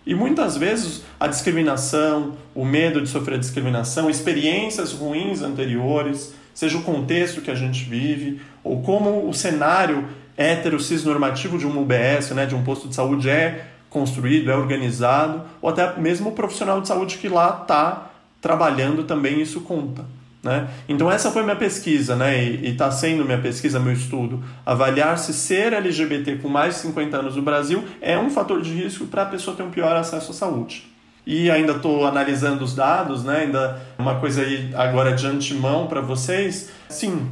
E 0.06 0.14
muitas 0.14 0.58
vezes 0.58 1.04
a 1.20 1.28
discriminação, 1.28 2.34
o 2.54 2.66
medo 2.66 3.02
de 3.02 3.08
sofrer 3.08 3.40
discriminação, 3.40 4.10
experiências 4.10 4.92
ruins 4.92 5.42
anteriores, 5.42 6.34
seja 6.54 6.78
o 6.78 6.84
contexto 6.84 7.42
que 7.42 7.52
a 7.52 7.56
gente 7.56 7.84
vive, 7.86 8.42
ou 8.64 8.82
como 8.82 9.28
o 9.30 9.34
cenário 9.34 10.08
hétero 10.36 10.80
cisnormativo 10.80 11.58
de 11.58 11.68
um 11.68 11.82
UBS, 11.82 12.32
né, 12.32 12.46
de 12.46 12.56
um 12.56 12.64
posto 12.64 12.88
de 12.88 12.96
saúde 12.96 13.30
é 13.30 13.68
construído, 13.90 14.50
é 14.50 14.56
organizado, 14.56 15.44
ou 15.62 15.70
até 15.70 15.98
mesmo 16.00 16.30
o 16.30 16.34
profissional 16.34 16.82
de 16.82 16.88
saúde 16.88 17.18
que 17.18 17.30
lá 17.30 17.60
está 17.62 18.12
trabalhando 18.42 19.04
também 19.04 19.42
isso 19.42 19.62
conta. 19.62 20.04
Né? 20.44 20.68
Então 20.90 21.12
essa 21.12 21.30
foi 21.30 21.44
minha 21.44 21.56
pesquisa, 21.56 22.16
né? 22.16 22.44
e 22.44 22.70
está 22.70 22.90
sendo 22.90 23.24
minha 23.24 23.38
pesquisa, 23.38 23.80
meu 23.80 23.94
estudo, 23.94 24.44
avaliar 24.66 25.18
se 25.20 25.34
ser 25.34 25.72
LGBT 25.72 26.38
com 26.38 26.50
mais 26.50 26.76
de 26.76 26.82
50 26.82 27.18
anos 27.18 27.36
no 27.36 27.44
Brasil 27.44 27.84
é 28.02 28.18
um 28.18 28.30
fator 28.30 28.60
de 28.60 28.74
risco 28.74 29.06
para 29.06 29.22
a 29.22 29.26
pessoa 29.26 29.56
ter 29.56 29.62
um 29.62 29.70
pior 29.70 29.96
acesso 29.96 30.32
à 30.32 30.34
saúde. 30.34 30.92
E 31.28 31.52
ainda 31.52 31.74
estou 31.74 32.08
analisando 32.08 32.64
os 32.64 32.74
dados, 32.74 33.24
né? 33.24 33.42
ainda 33.42 33.80
uma 34.00 34.16
coisa 34.16 34.42
aí 34.42 34.72
agora 34.74 35.14
de 35.14 35.28
antemão 35.28 35.86
para 35.86 36.02
vocês, 36.02 36.72
sim, 36.90 37.30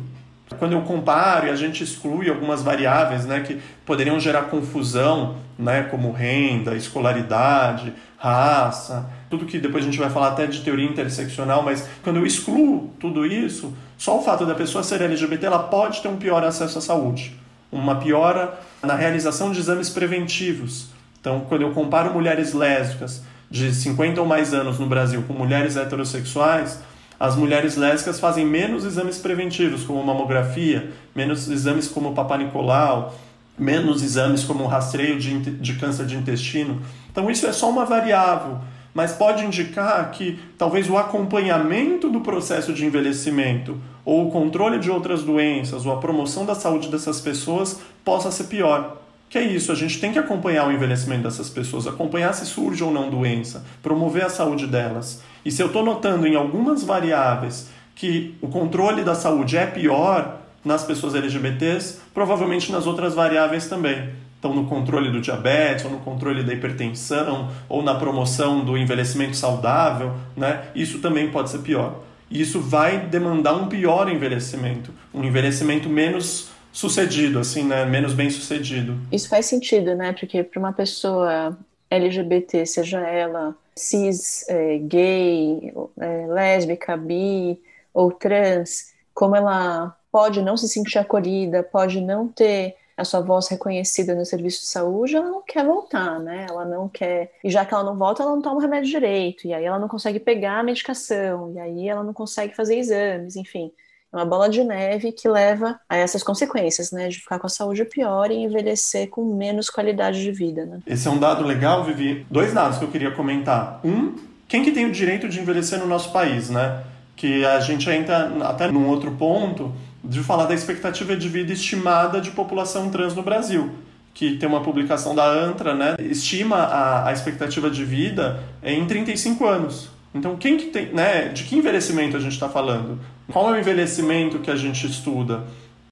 quando 0.57 0.73
eu 0.73 0.81
comparo 0.81 1.47
e 1.47 1.49
a 1.49 1.55
gente 1.55 1.83
exclui 1.83 2.29
algumas 2.29 2.61
variáveis 2.61 3.25
né, 3.25 3.41
que 3.41 3.59
poderiam 3.85 4.19
gerar 4.19 4.43
confusão, 4.43 5.35
né, 5.57 5.83
como 5.83 6.11
renda, 6.11 6.75
escolaridade, 6.75 7.93
raça, 8.17 9.09
tudo 9.29 9.45
que 9.45 9.59
depois 9.59 9.83
a 9.83 9.85
gente 9.85 9.99
vai 9.99 10.09
falar 10.09 10.29
até 10.29 10.47
de 10.47 10.61
teoria 10.61 10.87
interseccional, 10.87 11.61
mas 11.61 11.87
quando 12.03 12.17
eu 12.17 12.25
excluo 12.25 12.91
tudo 12.99 13.25
isso, 13.25 13.73
só 13.97 14.17
o 14.17 14.23
fato 14.23 14.45
da 14.45 14.55
pessoa 14.55 14.83
ser 14.83 15.01
LGBT 15.01 15.45
ela 15.45 15.59
pode 15.59 16.01
ter 16.01 16.07
um 16.07 16.17
pior 16.17 16.43
acesso 16.43 16.79
à 16.79 16.81
saúde, 16.81 17.35
uma 17.71 17.95
piora 17.95 18.59
na 18.81 18.95
realização 18.95 19.51
de 19.51 19.59
exames 19.59 19.89
preventivos. 19.89 20.87
Então, 21.21 21.41
quando 21.47 21.61
eu 21.61 21.71
comparo 21.71 22.13
mulheres 22.13 22.53
lésbicas 22.53 23.21
de 23.51 23.73
50 23.73 24.21
ou 24.21 24.27
mais 24.27 24.53
anos 24.53 24.79
no 24.79 24.87
Brasil 24.87 25.23
com 25.27 25.33
mulheres 25.33 25.75
heterossexuais, 25.75 26.79
as 27.19 27.35
mulheres 27.35 27.75
lésbicas 27.75 28.19
fazem 28.19 28.45
menos 28.45 28.85
exames 28.85 29.17
preventivos, 29.17 29.83
como 29.83 30.01
mamografia, 30.03 30.91
menos 31.13 31.49
exames 31.49 31.87
como 31.87 32.13
Papa 32.13 32.37
Nicolau, 32.37 33.13
menos 33.57 34.01
exames 34.01 34.43
como 34.45 34.65
rastreio 34.65 35.19
de, 35.19 35.37
de 35.37 35.73
câncer 35.73 36.05
de 36.05 36.15
intestino. 36.15 36.81
Então, 37.11 37.29
isso 37.29 37.45
é 37.45 37.51
só 37.51 37.69
uma 37.69 37.83
variável, 37.83 38.59
mas 38.93 39.13
pode 39.13 39.45
indicar 39.45 40.11
que 40.11 40.39
talvez 40.57 40.89
o 40.89 40.97
acompanhamento 40.97 42.09
do 42.09 42.21
processo 42.21 42.73
de 42.73 42.85
envelhecimento, 42.85 43.77
ou 44.03 44.27
o 44.27 44.31
controle 44.31 44.79
de 44.79 44.89
outras 44.89 45.23
doenças, 45.23 45.85
ou 45.85 45.93
a 45.93 45.97
promoção 45.97 46.45
da 46.45 46.55
saúde 46.55 46.89
dessas 46.89 47.21
pessoas 47.21 47.79
possa 48.03 48.31
ser 48.31 48.45
pior. 48.45 48.97
Que 49.29 49.37
é 49.37 49.43
isso, 49.43 49.71
a 49.71 49.75
gente 49.75 49.99
tem 49.99 50.11
que 50.11 50.17
acompanhar 50.17 50.67
o 50.67 50.71
envelhecimento 50.71 51.23
dessas 51.23 51.49
pessoas, 51.49 51.85
acompanhar 51.85 52.33
se 52.33 52.47
surge 52.47 52.83
ou 52.83 52.91
não 52.91 53.11
doença, 53.11 53.63
promover 53.83 54.25
a 54.25 54.29
saúde 54.29 54.65
delas. 54.65 55.21
E 55.45 55.51
se 55.51 55.61
eu 55.61 55.67
estou 55.67 55.85
notando 55.85 56.25
em 56.25 56.35
algumas 56.35 56.83
variáveis 56.83 57.69
que 57.93 58.35
o 58.41 58.47
controle 58.47 59.03
da 59.03 59.13
saúde 59.13 59.55
é 59.55 59.67
pior 59.67 60.39
nas 60.65 60.83
pessoas 60.83 61.13
LGBTs, 61.13 61.99
provavelmente 62.13 62.71
nas 62.71 62.87
outras 62.87 63.13
variáveis 63.13 63.67
também. 63.67 64.09
Então, 64.39 64.53
no 64.53 64.67
controle 64.67 65.11
do 65.11 65.19
diabetes, 65.19 65.83
ou 65.83 65.91
no 65.91 65.99
controle 65.99 66.43
da 66.43 66.53
hipertensão, 66.53 67.51
ou 67.67 67.83
na 67.83 67.95
promoção 67.95 68.63
do 68.63 68.77
envelhecimento 68.77 69.35
saudável, 69.35 70.13
né? 70.35 70.63
isso 70.73 70.99
também 70.99 71.29
pode 71.29 71.49
ser 71.49 71.59
pior. 71.59 71.99
E 72.31 72.41
isso 72.41 72.61
vai 72.61 72.99
demandar 72.99 73.55
um 73.55 73.67
pior 73.67 74.09
envelhecimento, 74.09 74.93
um 75.13 75.23
envelhecimento 75.23 75.89
menos 75.89 76.49
sucedido, 76.71 77.39
assim, 77.39 77.63
né? 77.63 77.83
Menos 77.85 78.13
bem 78.13 78.29
sucedido. 78.29 78.95
Isso 79.11 79.27
faz 79.27 79.47
sentido, 79.47 79.95
né? 79.95 80.13
Porque 80.13 80.43
para 80.43 80.59
uma 80.59 80.71
pessoa 80.71 81.57
LGBT, 81.89 82.65
seja 82.65 82.99
ela 82.99 83.55
cis, 83.75 84.47
é, 84.47 84.77
gay, 84.77 85.73
é, 85.99 86.27
lésbica, 86.27 86.95
bi 86.95 87.59
ou 87.93 88.11
trans, 88.11 88.93
como 89.13 89.35
ela 89.35 89.95
pode 90.11 90.41
não 90.41 90.55
se 90.55 90.67
sentir 90.67 90.99
acolhida, 90.99 91.63
pode 91.63 92.01
não 92.01 92.27
ter 92.27 92.75
a 92.99 93.05
sua 93.05 93.21
voz 93.21 93.47
reconhecida 93.47 94.13
no 94.13 94.25
serviço 94.25 94.61
de 94.61 94.67
saúde, 94.67 95.15
ela 95.15 95.29
não 95.29 95.41
quer 95.41 95.65
voltar, 95.65 96.19
né? 96.19 96.45
Ela 96.49 96.65
não 96.65 96.89
quer. 96.89 97.31
E 97.43 97.49
já 97.49 97.65
que 97.65 97.73
ela 97.73 97.83
não 97.83 97.95
volta, 97.95 98.23
ela 98.23 98.35
não 98.35 98.41
toma 98.41 98.57
o 98.57 98.59
remédio 98.59 98.89
direito, 98.89 99.47
e 99.47 99.53
aí 99.53 99.63
ela 99.63 99.79
não 99.79 99.87
consegue 99.87 100.19
pegar 100.19 100.59
a 100.59 100.63
medicação, 100.63 101.53
e 101.53 101.59
aí 101.59 101.87
ela 101.87 102.03
não 102.03 102.13
consegue 102.13 102.55
fazer 102.55 102.77
exames, 102.77 103.35
enfim. 103.35 103.71
É 104.11 104.17
uma 104.17 104.25
bola 104.25 104.49
de 104.49 104.63
neve 104.63 105.11
que 105.11 105.29
leva 105.29 105.79
a 105.87 105.95
essas 105.95 106.23
consequências, 106.23 106.91
né? 106.91 107.07
De 107.07 107.19
ficar 107.19 107.39
com 107.39 107.45
a 107.45 107.49
saúde 107.49 107.85
pior 107.85 108.31
e 108.31 108.35
envelhecer 108.35 109.07
com 109.07 109.23
menos 109.23 109.69
qualidade 109.69 110.21
de 110.21 110.31
vida, 110.31 110.65
né? 110.65 110.79
Esse 110.85 111.07
é 111.07 111.11
um 111.11 111.19
dado 111.19 111.45
legal, 111.45 111.83
Vivi. 111.83 112.25
Dois 112.29 112.51
dados 112.51 112.79
que 112.79 112.83
eu 112.83 112.91
queria 112.91 113.11
comentar. 113.11 113.79
Um, 113.85 114.15
quem 114.47 114.63
que 114.63 114.71
tem 114.71 114.85
o 114.85 114.91
direito 114.91 115.29
de 115.29 115.39
envelhecer 115.39 115.77
no 115.77 115.85
nosso 115.85 116.11
país, 116.11 116.49
né? 116.49 116.83
Que 117.15 117.45
a 117.45 117.59
gente 117.59 117.87
entra 117.89 118.31
até 118.47 118.71
num 118.71 118.87
outro 118.87 119.11
ponto 119.11 119.71
de 120.09 120.21
falar 120.21 120.47
da 120.47 120.53
expectativa 120.53 121.15
de 121.15 121.29
vida 121.29 121.53
estimada 121.53 122.19
de 122.19 122.31
população 122.31 122.89
trans 122.89 123.15
no 123.15 123.23
Brasil 123.23 123.71
que 124.13 124.35
tem 124.35 124.49
uma 124.49 124.61
publicação 124.61 125.15
da 125.15 125.25
ANTRA, 125.25 125.73
né, 125.73 125.95
estima 125.99 126.57
a, 126.57 127.07
a 127.07 127.13
expectativa 127.13 127.69
de 127.69 127.85
vida 127.85 128.43
em 128.61 128.85
35 128.85 129.45
anos. 129.45 129.89
Então, 130.13 130.35
quem 130.35 130.57
que 130.57 130.65
tem, 130.65 130.87
né, 130.87 131.29
de 131.29 131.43
que 131.43 131.55
envelhecimento 131.55 132.17
a 132.17 132.19
gente 132.19 132.33
está 132.33 132.49
falando? 132.49 132.99
Qual 133.31 133.47
é 133.47 133.57
o 133.57 133.59
envelhecimento 133.59 134.39
que 134.39 134.51
a 134.51 134.57
gente 134.57 134.85
estuda? 134.85 135.43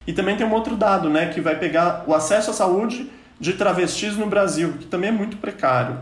E 0.06 0.12
também 0.12 0.36
tem 0.36 0.46
um 0.46 0.52
outro 0.52 0.76
dado, 0.76 1.10
né, 1.10 1.28
que 1.28 1.40
vai 1.40 1.58
pegar 1.58 2.04
o 2.06 2.14
acesso 2.14 2.50
à 2.50 2.54
saúde 2.54 3.10
de 3.40 3.54
travestis 3.54 4.18
no 4.18 4.26
Brasil, 4.26 4.74
que 4.80 4.88
também 4.88 5.10
é 5.10 5.14
muito 5.14 5.38
precário. 5.38 6.00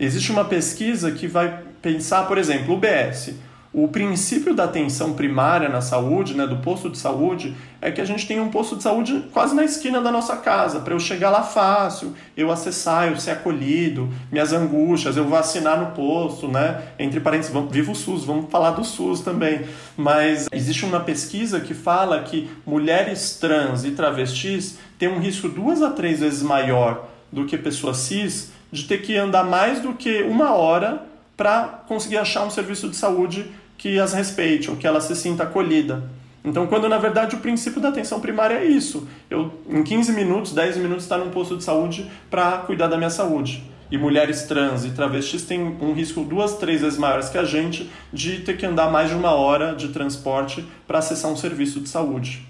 Existe 0.00 0.32
uma 0.32 0.44
pesquisa 0.44 1.12
que 1.12 1.28
vai 1.28 1.60
pensar, 1.82 2.26
por 2.26 2.38
exemplo, 2.38 2.74
o 2.74 2.78
BS. 2.78 3.34
O 3.72 3.86
princípio 3.86 4.54
da 4.54 4.64
atenção 4.64 5.12
primária 5.12 5.68
na 5.68 5.82
saúde, 5.82 6.34
né, 6.34 6.46
do 6.46 6.56
posto 6.56 6.88
de 6.88 6.96
saúde, 6.96 7.54
é 7.82 7.90
que 7.90 8.00
a 8.00 8.04
gente 8.04 8.26
tem 8.26 8.40
um 8.40 8.48
posto 8.48 8.76
de 8.76 8.82
saúde 8.82 9.24
quase 9.30 9.54
na 9.54 9.62
esquina 9.62 10.00
da 10.00 10.10
nossa 10.10 10.36
casa, 10.36 10.80
para 10.80 10.94
eu 10.94 10.98
chegar 10.98 11.28
lá 11.28 11.42
fácil, 11.42 12.14
eu 12.34 12.50
acessar, 12.50 13.08
eu 13.08 13.16
ser 13.18 13.32
acolhido, 13.32 14.08
minhas 14.32 14.54
angústias, 14.54 15.18
eu 15.18 15.28
vacinar 15.28 15.78
no 15.78 15.94
posto, 15.94 16.48
né? 16.48 16.82
Entre 16.98 17.20
parênteses, 17.20 17.52
vamos, 17.52 17.70
viva 17.70 17.92
o 17.92 17.94
SUS, 17.94 18.24
vamos 18.24 18.50
falar 18.50 18.70
do 18.70 18.82
SUS 18.82 19.20
também. 19.20 19.60
Mas 19.94 20.48
existe 20.50 20.86
uma 20.86 21.00
pesquisa 21.00 21.60
que 21.60 21.74
fala 21.74 22.22
que 22.22 22.50
mulheres 22.66 23.36
trans 23.38 23.84
e 23.84 23.90
travestis 23.90 24.78
têm 24.98 25.08
um 25.08 25.20
risco 25.20 25.46
duas 25.46 25.82
a 25.82 25.90
três 25.90 26.20
vezes 26.20 26.42
maior 26.42 27.06
do 27.30 27.44
que 27.44 27.58
pessoas 27.58 27.98
cis 27.98 28.50
de 28.72 28.84
ter 28.84 29.02
que 29.02 29.16
andar 29.16 29.44
mais 29.44 29.80
do 29.80 29.92
que 29.92 30.22
uma 30.22 30.54
hora 30.54 31.02
para 31.38 31.84
conseguir 31.86 32.18
achar 32.18 32.44
um 32.44 32.50
serviço 32.50 32.88
de 32.88 32.96
saúde 32.96 33.46
que 33.78 33.96
as 34.00 34.12
respeite 34.12 34.68
ou 34.68 34.76
que 34.76 34.88
ela 34.88 35.00
se 35.00 35.14
sinta 35.14 35.44
acolhida. 35.44 36.02
Então, 36.44 36.66
quando 36.66 36.88
na 36.88 36.98
verdade 36.98 37.36
o 37.36 37.38
princípio 37.38 37.80
da 37.80 37.90
atenção 37.90 38.20
primária 38.20 38.56
é 38.56 38.64
isso, 38.64 39.06
eu 39.30 39.52
em 39.70 39.84
15 39.84 40.12
minutos, 40.12 40.52
10 40.52 40.78
minutos 40.78 41.04
estar 41.04 41.16
num 41.16 41.30
posto 41.30 41.56
de 41.56 41.62
saúde 41.62 42.10
para 42.28 42.58
cuidar 42.58 42.88
da 42.88 42.96
minha 42.96 43.08
saúde. 43.08 43.62
E 43.88 43.96
mulheres 43.96 44.42
trans 44.42 44.84
e 44.84 44.90
travestis 44.90 45.44
têm 45.44 45.62
um 45.80 45.92
risco 45.92 46.24
duas, 46.24 46.56
três 46.56 46.80
vezes 46.80 46.98
maiores 46.98 47.28
que 47.28 47.38
a 47.38 47.44
gente 47.44 47.88
de 48.12 48.40
ter 48.40 48.56
que 48.56 48.66
andar 48.66 48.90
mais 48.90 49.08
de 49.08 49.14
uma 49.14 49.30
hora 49.30 49.74
de 49.74 49.88
transporte 49.88 50.66
para 50.86 50.98
acessar 50.98 51.30
um 51.30 51.36
serviço 51.36 51.80
de 51.80 51.88
saúde. 51.88 52.46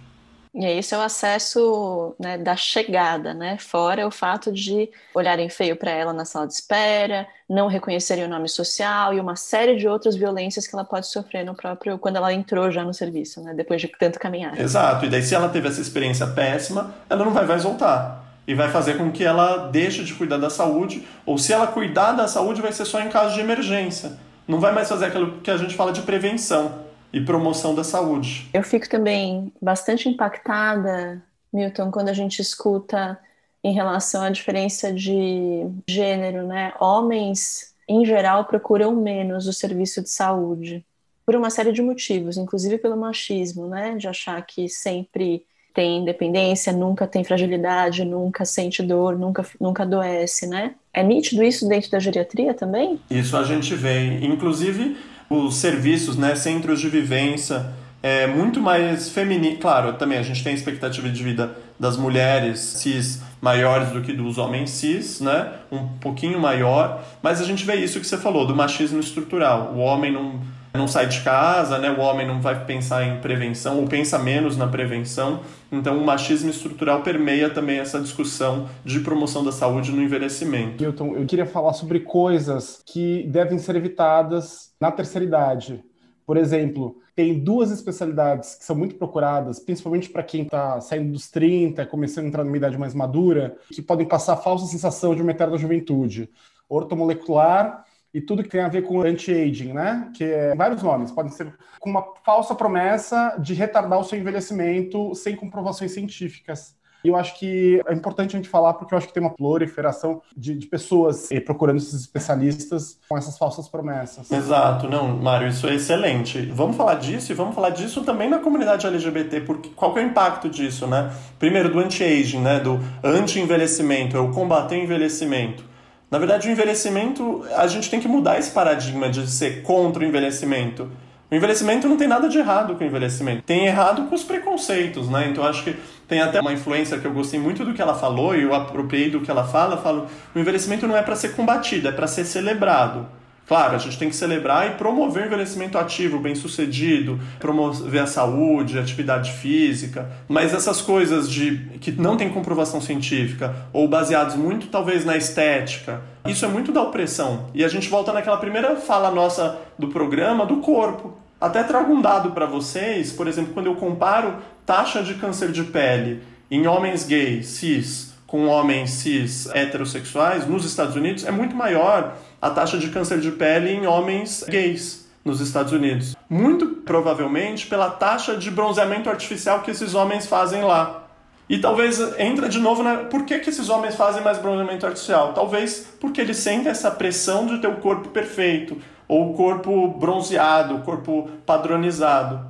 E 0.55 0.65
esse 0.65 0.95
é 0.95 0.99
o 0.99 1.01
acesso 1.01 2.15
né, 2.19 2.39
da 2.39 2.57
chegada, 2.57 3.35
né? 3.35 3.59
Fora 3.59 4.07
o 4.07 4.11
fato 4.11 4.53
de 4.53 4.91
olharem 5.15 5.49
feio 5.49 5.77
para 5.77 5.91
ela 5.91 6.13
na 6.13 6.25
sala 6.25 6.47
de 6.47 6.55
espera, 6.55 7.27
não 7.49 7.67
reconhecerem 7.67 8.25
o 8.25 8.29
nome 8.29 8.49
social 8.49 9.15
e 9.15 9.21
uma 9.21 9.37
série 9.37 9.77
de 9.77 9.87
outras 9.87 10.17
violências 10.17 10.67
que 10.67 10.75
ela 10.75 10.85
pode 10.85 11.07
sofrer 11.07 11.45
no 11.45 11.55
próprio 11.55 11.99
quando 11.99 12.17
ela 12.17 12.33
entrou 12.33 12.71
já 12.71 12.85
no 12.85 12.95
serviço, 12.95 13.43
né? 13.43 13.55
Depois 13.55 13.81
de 13.81 13.89
tanto 13.89 14.19
caminhar. 14.19 14.59
Exato. 14.59 15.05
E 15.07 15.09
daí 15.09 15.23
se 15.23 15.35
ela 15.35 15.49
teve 15.49 15.69
essa 15.69 15.81
experiência 15.81 16.27
péssima, 16.27 16.95
ela 17.09 17.25
não 17.25 17.33
vai 17.33 17.47
mais 17.47 17.63
voltar. 17.63 18.25
E 18.47 18.55
vai 18.55 18.71
fazer 18.71 18.97
com 18.97 19.13
que 19.13 19.25
ela 19.25 19.69
deixe 19.69 20.03
de 20.03 20.15
cuidar 20.15 20.39
da 20.39 20.49
saúde, 20.49 21.07
ou 21.27 21.37
se 21.37 21.53
ela 21.53 21.67
cuidar 21.67 22.13
da 22.13 22.27
saúde, 22.27 22.63
vai 22.63 22.73
ser 22.73 22.87
só 22.87 22.99
em 23.01 23.11
caso 23.11 23.35
de 23.35 23.41
emergência. 23.41 24.13
Não 24.47 24.59
vai 24.59 24.73
mais 24.73 24.89
fazer 24.89 25.07
aquilo 25.07 25.41
que 25.43 25.51
a 25.51 25.57
gente 25.59 25.75
fala 25.75 25.93
de 25.93 26.01
prevenção 26.01 26.88
e 27.13 27.21
promoção 27.21 27.75
da 27.75 27.85
saúde. 27.85 28.49
Eu 28.53 28.63
fico 28.63 28.89
também 28.89 29.53
bastante 29.61 30.09
impactada, 30.09 31.23
Milton, 31.53 31.91
quando 31.91 32.09
a 32.09 32.13
gente 32.13 32.41
escuta 32.41 33.19
em 33.63 33.73
relação 33.73 34.23
à 34.23 34.31
diferença 34.31 34.93
de 34.93 35.67
gênero, 35.89 36.47
né? 36.47 36.73
Homens, 36.79 37.75
em 37.89 38.05
geral, 38.05 38.45
procuram 38.45 38.95
menos 38.95 39.47
o 39.47 39.53
serviço 39.53 40.03
de 40.03 40.11
saúde 40.11 40.85
por 41.27 41.35
uma 41.35 41.51
série 41.51 41.73
de 41.73 41.83
motivos, 41.83 42.37
inclusive 42.37 42.79
pelo 42.79 42.97
machismo, 42.97 43.67
né? 43.67 43.97
De 43.97 44.09
achar 44.09 44.41
que 44.47 44.69
sempre 44.69 45.45
tem 45.75 45.99
independência, 45.99 46.73
nunca 46.73 47.07
tem 47.07 47.23
fragilidade, 47.23 48.05
nunca 48.05 48.45
sente 48.45 48.83
dor, 48.83 49.17
nunca, 49.19 49.47
nunca 49.61 49.83
adoece, 49.83 50.47
né? 50.47 50.75
É 50.93 51.03
nítido 51.03 51.43
isso 51.43 51.69
dentro 51.69 51.91
da 51.91 51.99
geriatria 51.99 52.55
também? 52.55 52.99
Isso 53.11 53.37
a 53.37 53.45
gente 53.45 53.75
vê. 53.75 54.19
Inclusive, 54.25 54.97
os 55.29 55.57
serviços, 55.57 56.17
né, 56.17 56.35
centros 56.35 56.81
de 56.81 56.89
vivência, 56.89 57.73
é 58.03 58.27
muito 58.27 58.61
mais 58.61 59.09
feminino. 59.11 59.59
Claro, 59.59 59.95
também 59.95 60.19
a 60.19 60.23
gente 60.23 60.43
tem 60.43 60.53
a 60.53 60.57
expectativa 60.57 61.09
de 61.09 61.23
vida 61.23 61.57
das 61.79 61.97
mulheres 61.97 62.61
cis 62.61 63.21
maiores 63.41 63.91
do 63.91 64.01
que 64.01 64.13
dos 64.13 64.39
homens 64.39 64.71
cis, 64.71 65.21
né? 65.21 65.53
Um 65.71 65.87
pouquinho 66.01 66.41
maior, 66.41 67.05
mas 67.23 67.41
a 67.41 67.45
gente 67.45 67.65
vê 67.65 67.77
isso 67.77 68.01
que 68.01 68.07
você 68.07 68.17
falou 68.17 68.47
do 68.47 68.55
machismo 68.55 68.99
estrutural. 68.99 69.73
O 69.75 69.79
homem 69.79 70.13
não 70.13 70.41
não 70.79 70.89
sai 70.89 71.07
de 71.07 71.21
casa, 71.21 71.79
né? 71.79 71.91
O 71.91 72.01
homem 72.01 72.27
não 72.27 72.41
vai 72.41 72.65
pensar 72.65 73.05
em 73.05 73.21
prevenção 73.21 73.81
ou 73.81 73.87
pensa 73.87 74.19
menos 74.19 74.57
na 74.57 74.67
prevenção. 74.67 75.41
Então, 75.71 75.99
o 75.99 76.05
machismo 76.05 76.49
estrutural 76.49 77.03
permeia 77.03 77.51
também 77.51 77.79
essa 77.79 78.01
discussão 78.01 78.69
de 78.85 79.01
promoção 79.01 79.45
da 79.45 79.53
saúde 79.53 79.93
no 79.93 80.01
envelhecimento. 80.01 80.83
Milton, 80.83 81.17
eu 81.17 81.27
queria 81.27 81.45
falar 81.45 81.75
sobre 81.75 82.01
coisas 82.01 82.83
que 82.87 83.25
devem 83.25 83.59
ser 83.59 83.77
evitadas 83.77 84.73
na 84.81 84.91
terceira 84.91 85.27
idade. 85.27 85.85
Por 86.25 86.37
exemplo, 86.37 86.97
tem 87.17 87.39
duas 87.39 87.71
especialidades 87.71 88.55
que 88.55 88.65
são 88.65 88.77
muito 88.77 88.95
procuradas, 88.95 89.59
principalmente 89.59 90.09
para 90.09 90.23
quem 90.23 90.43
está 90.43 90.81
saindo 90.81 91.11
dos 91.13 91.31
30, 91.31 91.85
começando 91.87 92.27
a 92.27 92.29
entrar 92.29 92.45
numa 92.45 92.57
idade 92.57 92.79
mais 92.79 92.95
madura, 92.95 93.57
que 93.73 93.83
podem 93.83 94.07
passar 94.07 94.35
a 94.35 94.37
falsa 94.37 94.67
sensação 94.67 95.15
de 95.15 95.23
uma 95.23 95.33
eterna 95.33 95.59
juventude. 95.59 96.31
Ortomolecular 96.69 97.85
e 98.13 98.21
tudo 98.21 98.43
que 98.43 98.49
tem 98.49 98.61
a 98.61 98.69
ver 98.69 98.83
com 98.83 99.01
anti-aging, 99.01 99.73
né? 99.73 100.11
Que 100.15 100.25
é 100.25 100.55
vários 100.55 100.83
nomes, 100.83 101.11
podem 101.11 101.33
ser 101.33 101.55
com 101.79 101.91
uma 101.91 102.05
falsa 102.25 102.55
promessa 102.55 103.37
de 103.39 103.55
retardar 103.55 103.99
o 103.99 104.05
seu 104.05 104.19
envelhecimento 104.19 105.15
sem 105.15 105.37
comprovações 105.37 105.93
científicas. 105.93 106.77
E 107.05 107.09
eu 107.09 107.17
acho 107.17 107.39
que 107.39 107.81
é 107.87 107.95
importante 107.95 108.35
a 108.35 108.39
gente 108.39 108.49
falar 108.49 108.75
porque 108.75 108.93
eu 108.93 108.99
acho 108.99 109.07
que 109.07 109.15
tem 109.15 109.23
uma 109.23 109.35
proliferação 109.35 110.21
de, 110.37 110.55
de 110.55 110.67
pessoas 110.67 111.31
eh, 111.31 111.39
procurando 111.39 111.77
esses 111.77 111.95
especialistas 111.95 112.99
com 113.09 113.17
essas 113.17 113.39
falsas 113.39 113.69
promessas. 113.69 114.31
Exato, 114.31 114.89
não, 114.89 115.17
Mário, 115.17 115.47
isso 115.47 115.69
é 115.69 115.75
excelente. 115.75 116.43
Vamos 116.47 116.77
falar 116.77 116.97
disso 116.97 117.31
e 117.31 117.35
vamos 117.37 117.55
falar 117.55 117.71
disso 117.71 118.03
também 118.03 118.29
na 118.29 118.41
comunidade 118.41 118.85
LGBT, 118.85 119.43
porque 119.43 119.71
qual 119.71 119.97
é 119.97 120.03
o 120.03 120.07
impacto 120.07 120.49
disso, 120.49 120.89
né? 120.89 121.13
Primeiro, 121.39 121.71
do 121.71 121.79
anti-aging, 121.79 122.41
né? 122.41 122.59
Do 122.59 122.81
anti-envelhecimento, 123.05 124.17
é 124.17 124.21
o 124.21 124.33
combater 124.33 124.75
o 124.75 124.83
envelhecimento 124.83 125.69
Na 126.11 126.19
verdade, 126.19 126.49
o 126.49 126.51
envelhecimento, 126.51 127.45
a 127.55 127.67
gente 127.67 127.91
tem 127.91 128.01
que 128.01 128.09
mudar 128.09 128.39
esse 128.39 128.51
paradigma 128.51 129.11
de 129.11 129.27
ser 129.31 129.63
contra 129.63 130.03
o 130.03 130.07
envelhecimento. 130.07 130.91
O 131.31 131.35
envelhecimento 131.35 131.87
não 131.87 131.99
tem 131.99 132.09
nada 132.09 132.27
de 132.27 132.39
errado 132.39 132.75
com 132.75 132.83
o 132.83 132.87
envelhecimento. 132.87 133.43
Tem 133.43 133.67
errado 133.67 134.07
com 134.07 134.15
os 134.15 134.25
preconceitos, 134.25 135.11
né? 135.11 135.29
Então 135.29 135.45
acho 135.45 135.63
que 135.63 135.77
tem 136.09 136.23
até 136.23 136.41
uma 136.41 136.55
influência 136.55 136.99
que 136.99 137.07
eu 137.07 137.13
gostei 137.13 137.39
muito 137.39 137.67
do 137.67 137.75
que 137.75 137.83
ela 137.83 137.95
falou 137.95 138.35
e 138.35 138.43
eu 138.43 138.55
apropriei 138.55 139.11
do 139.11 139.21
que 139.21 139.31
ela 139.31 139.45
fala. 139.45 139.77
Falo, 139.77 140.07
o 140.35 140.39
envelhecimento 140.39 140.87
não 140.87 140.97
é 140.97 141.03
para 141.03 141.15
ser 141.15 141.37
combatido, 141.37 141.89
é 141.89 141.93
para 141.93 142.07
ser 142.07 142.25
celebrado. 142.25 143.07
Claro, 143.49 143.77
a 143.77 143.79
gente 143.79 143.99
tem 143.99 144.11
que 144.11 144.15
celebrar 144.15 144.67
e 144.67 144.71
promover 144.75 145.25
envelhecimento 145.25 145.79
ativo, 145.79 146.19
bem-sucedido, 146.19 147.19
promover 147.41 148.03
a 148.03 148.07
saúde, 148.07 148.79
atividade 148.79 149.33
física, 149.33 150.07
mas 150.29 150.53
essas 150.53 150.83
coisas 150.83 151.31
de 151.31 151.57
que 151.81 151.91
não 151.91 152.15
tem 152.15 152.29
comprovação 152.29 152.79
científica 152.79 153.57
ou 153.73 153.89
baseados 153.89 154.35
muito 154.35 154.67
talvez 154.67 155.03
na 155.03 155.17
estética, 155.17 156.03
isso 156.27 156.45
é 156.45 156.49
muito 156.49 156.73
da 156.73 156.83
opressão. 156.83 157.47
E 157.55 157.65
a 157.65 157.69
gente 157.69 157.89
volta 157.89 158.13
naquela 158.13 158.37
primeira 158.37 158.77
fala 158.77 159.11
nossa 159.11 159.59
do 159.79 159.89
programa 159.89 160.45
do 160.45 160.59
corpo. 160.59 161.17
Até 161.41 161.63
trago 161.63 161.91
um 161.91 162.03
dado 162.03 162.33
para 162.33 162.45
vocês, 162.45 163.13
por 163.13 163.27
exemplo, 163.27 163.55
quando 163.55 163.67
eu 163.67 163.77
comparo 163.77 164.37
taxa 164.67 165.03
de 165.03 165.15
câncer 165.15 165.53
de 165.53 165.65
pele 165.65 166.21
em 166.51 166.67
homens 166.67 167.07
gays, 167.07 167.47
cis, 167.47 168.13
com 168.27 168.47
homens 168.47 168.91
cis 168.91 169.49
heterossexuais 169.55 170.47
nos 170.47 170.67
Estados 170.67 170.95
Unidos, 170.95 171.25
é 171.25 171.31
muito 171.31 171.57
maior 171.57 172.15
a 172.41 172.51
taxa 172.51 172.79
de 172.79 172.89
câncer 172.89 173.21
de 173.21 173.31
pele 173.33 173.71
em 173.71 173.87
homens 173.87 174.45
gays 174.49 175.09
nos 175.25 175.41
Estados 175.41 175.73
Unidos. 175.73 176.17
Muito 176.29 176.67
provavelmente 176.67 177.67
pela 177.67 177.91
taxa 177.91 178.37
de 178.37 178.51
bronzeamento 178.51 179.11
artificial 179.11 179.63
que 179.63 179.71
esses 179.71 179.95
homens 179.95 180.27
fazem 180.27 180.63
lá. 180.63 181.05
E 181.49 181.59
talvez 181.59 181.99
entra 182.19 182.49
de 182.49 182.59
novo 182.59 182.83
na. 182.83 182.97
Por 183.05 183.25
que, 183.25 183.39
que 183.39 183.49
esses 183.49 183.71
homens 183.71 183.95
fazem 183.95 184.23
mais 184.23 184.39
bronzeamento 184.39 184.87
artificial? 184.87 185.33
Talvez 185.33 185.89
porque 185.99 186.21
eles 186.21 186.37
sentem 186.37 186.71
essa 186.71 186.91
pressão 186.91 187.47
de 187.47 187.59
ter 187.59 187.69
o 187.69 187.77
corpo 187.77 188.11
perfeito, 188.11 188.77
ou 189.07 189.31
o 189.31 189.35
corpo 189.35 189.89
bronzeado, 189.89 190.77
o 190.77 190.81
corpo 190.83 191.31
padronizado. 191.47 192.48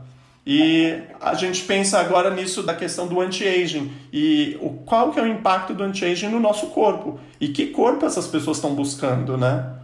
E 0.51 1.03
a 1.21 1.35
gente 1.35 1.63
pensa 1.65 1.99
agora 1.99 2.31
nisso 2.31 2.63
da 2.63 2.75
questão 2.75 3.07
do 3.07 3.21
anti-aging 3.21 3.93
e 4.11 4.57
o, 4.63 4.71
qual 4.71 5.11
que 5.11 5.21
é 5.21 5.23
o 5.23 5.27
impacto 5.27 5.75
do 5.75 5.85
anti-aging 5.85 6.29
no 6.29 6.41
nosso 6.41 6.69
corpo 6.69 7.21
e 7.39 7.49
que 7.49 7.67
corpo 7.67 8.07
essas 8.07 8.27
pessoas 8.27 8.57
estão 8.57 8.75
buscando, 8.75 9.37
né? 9.37 9.75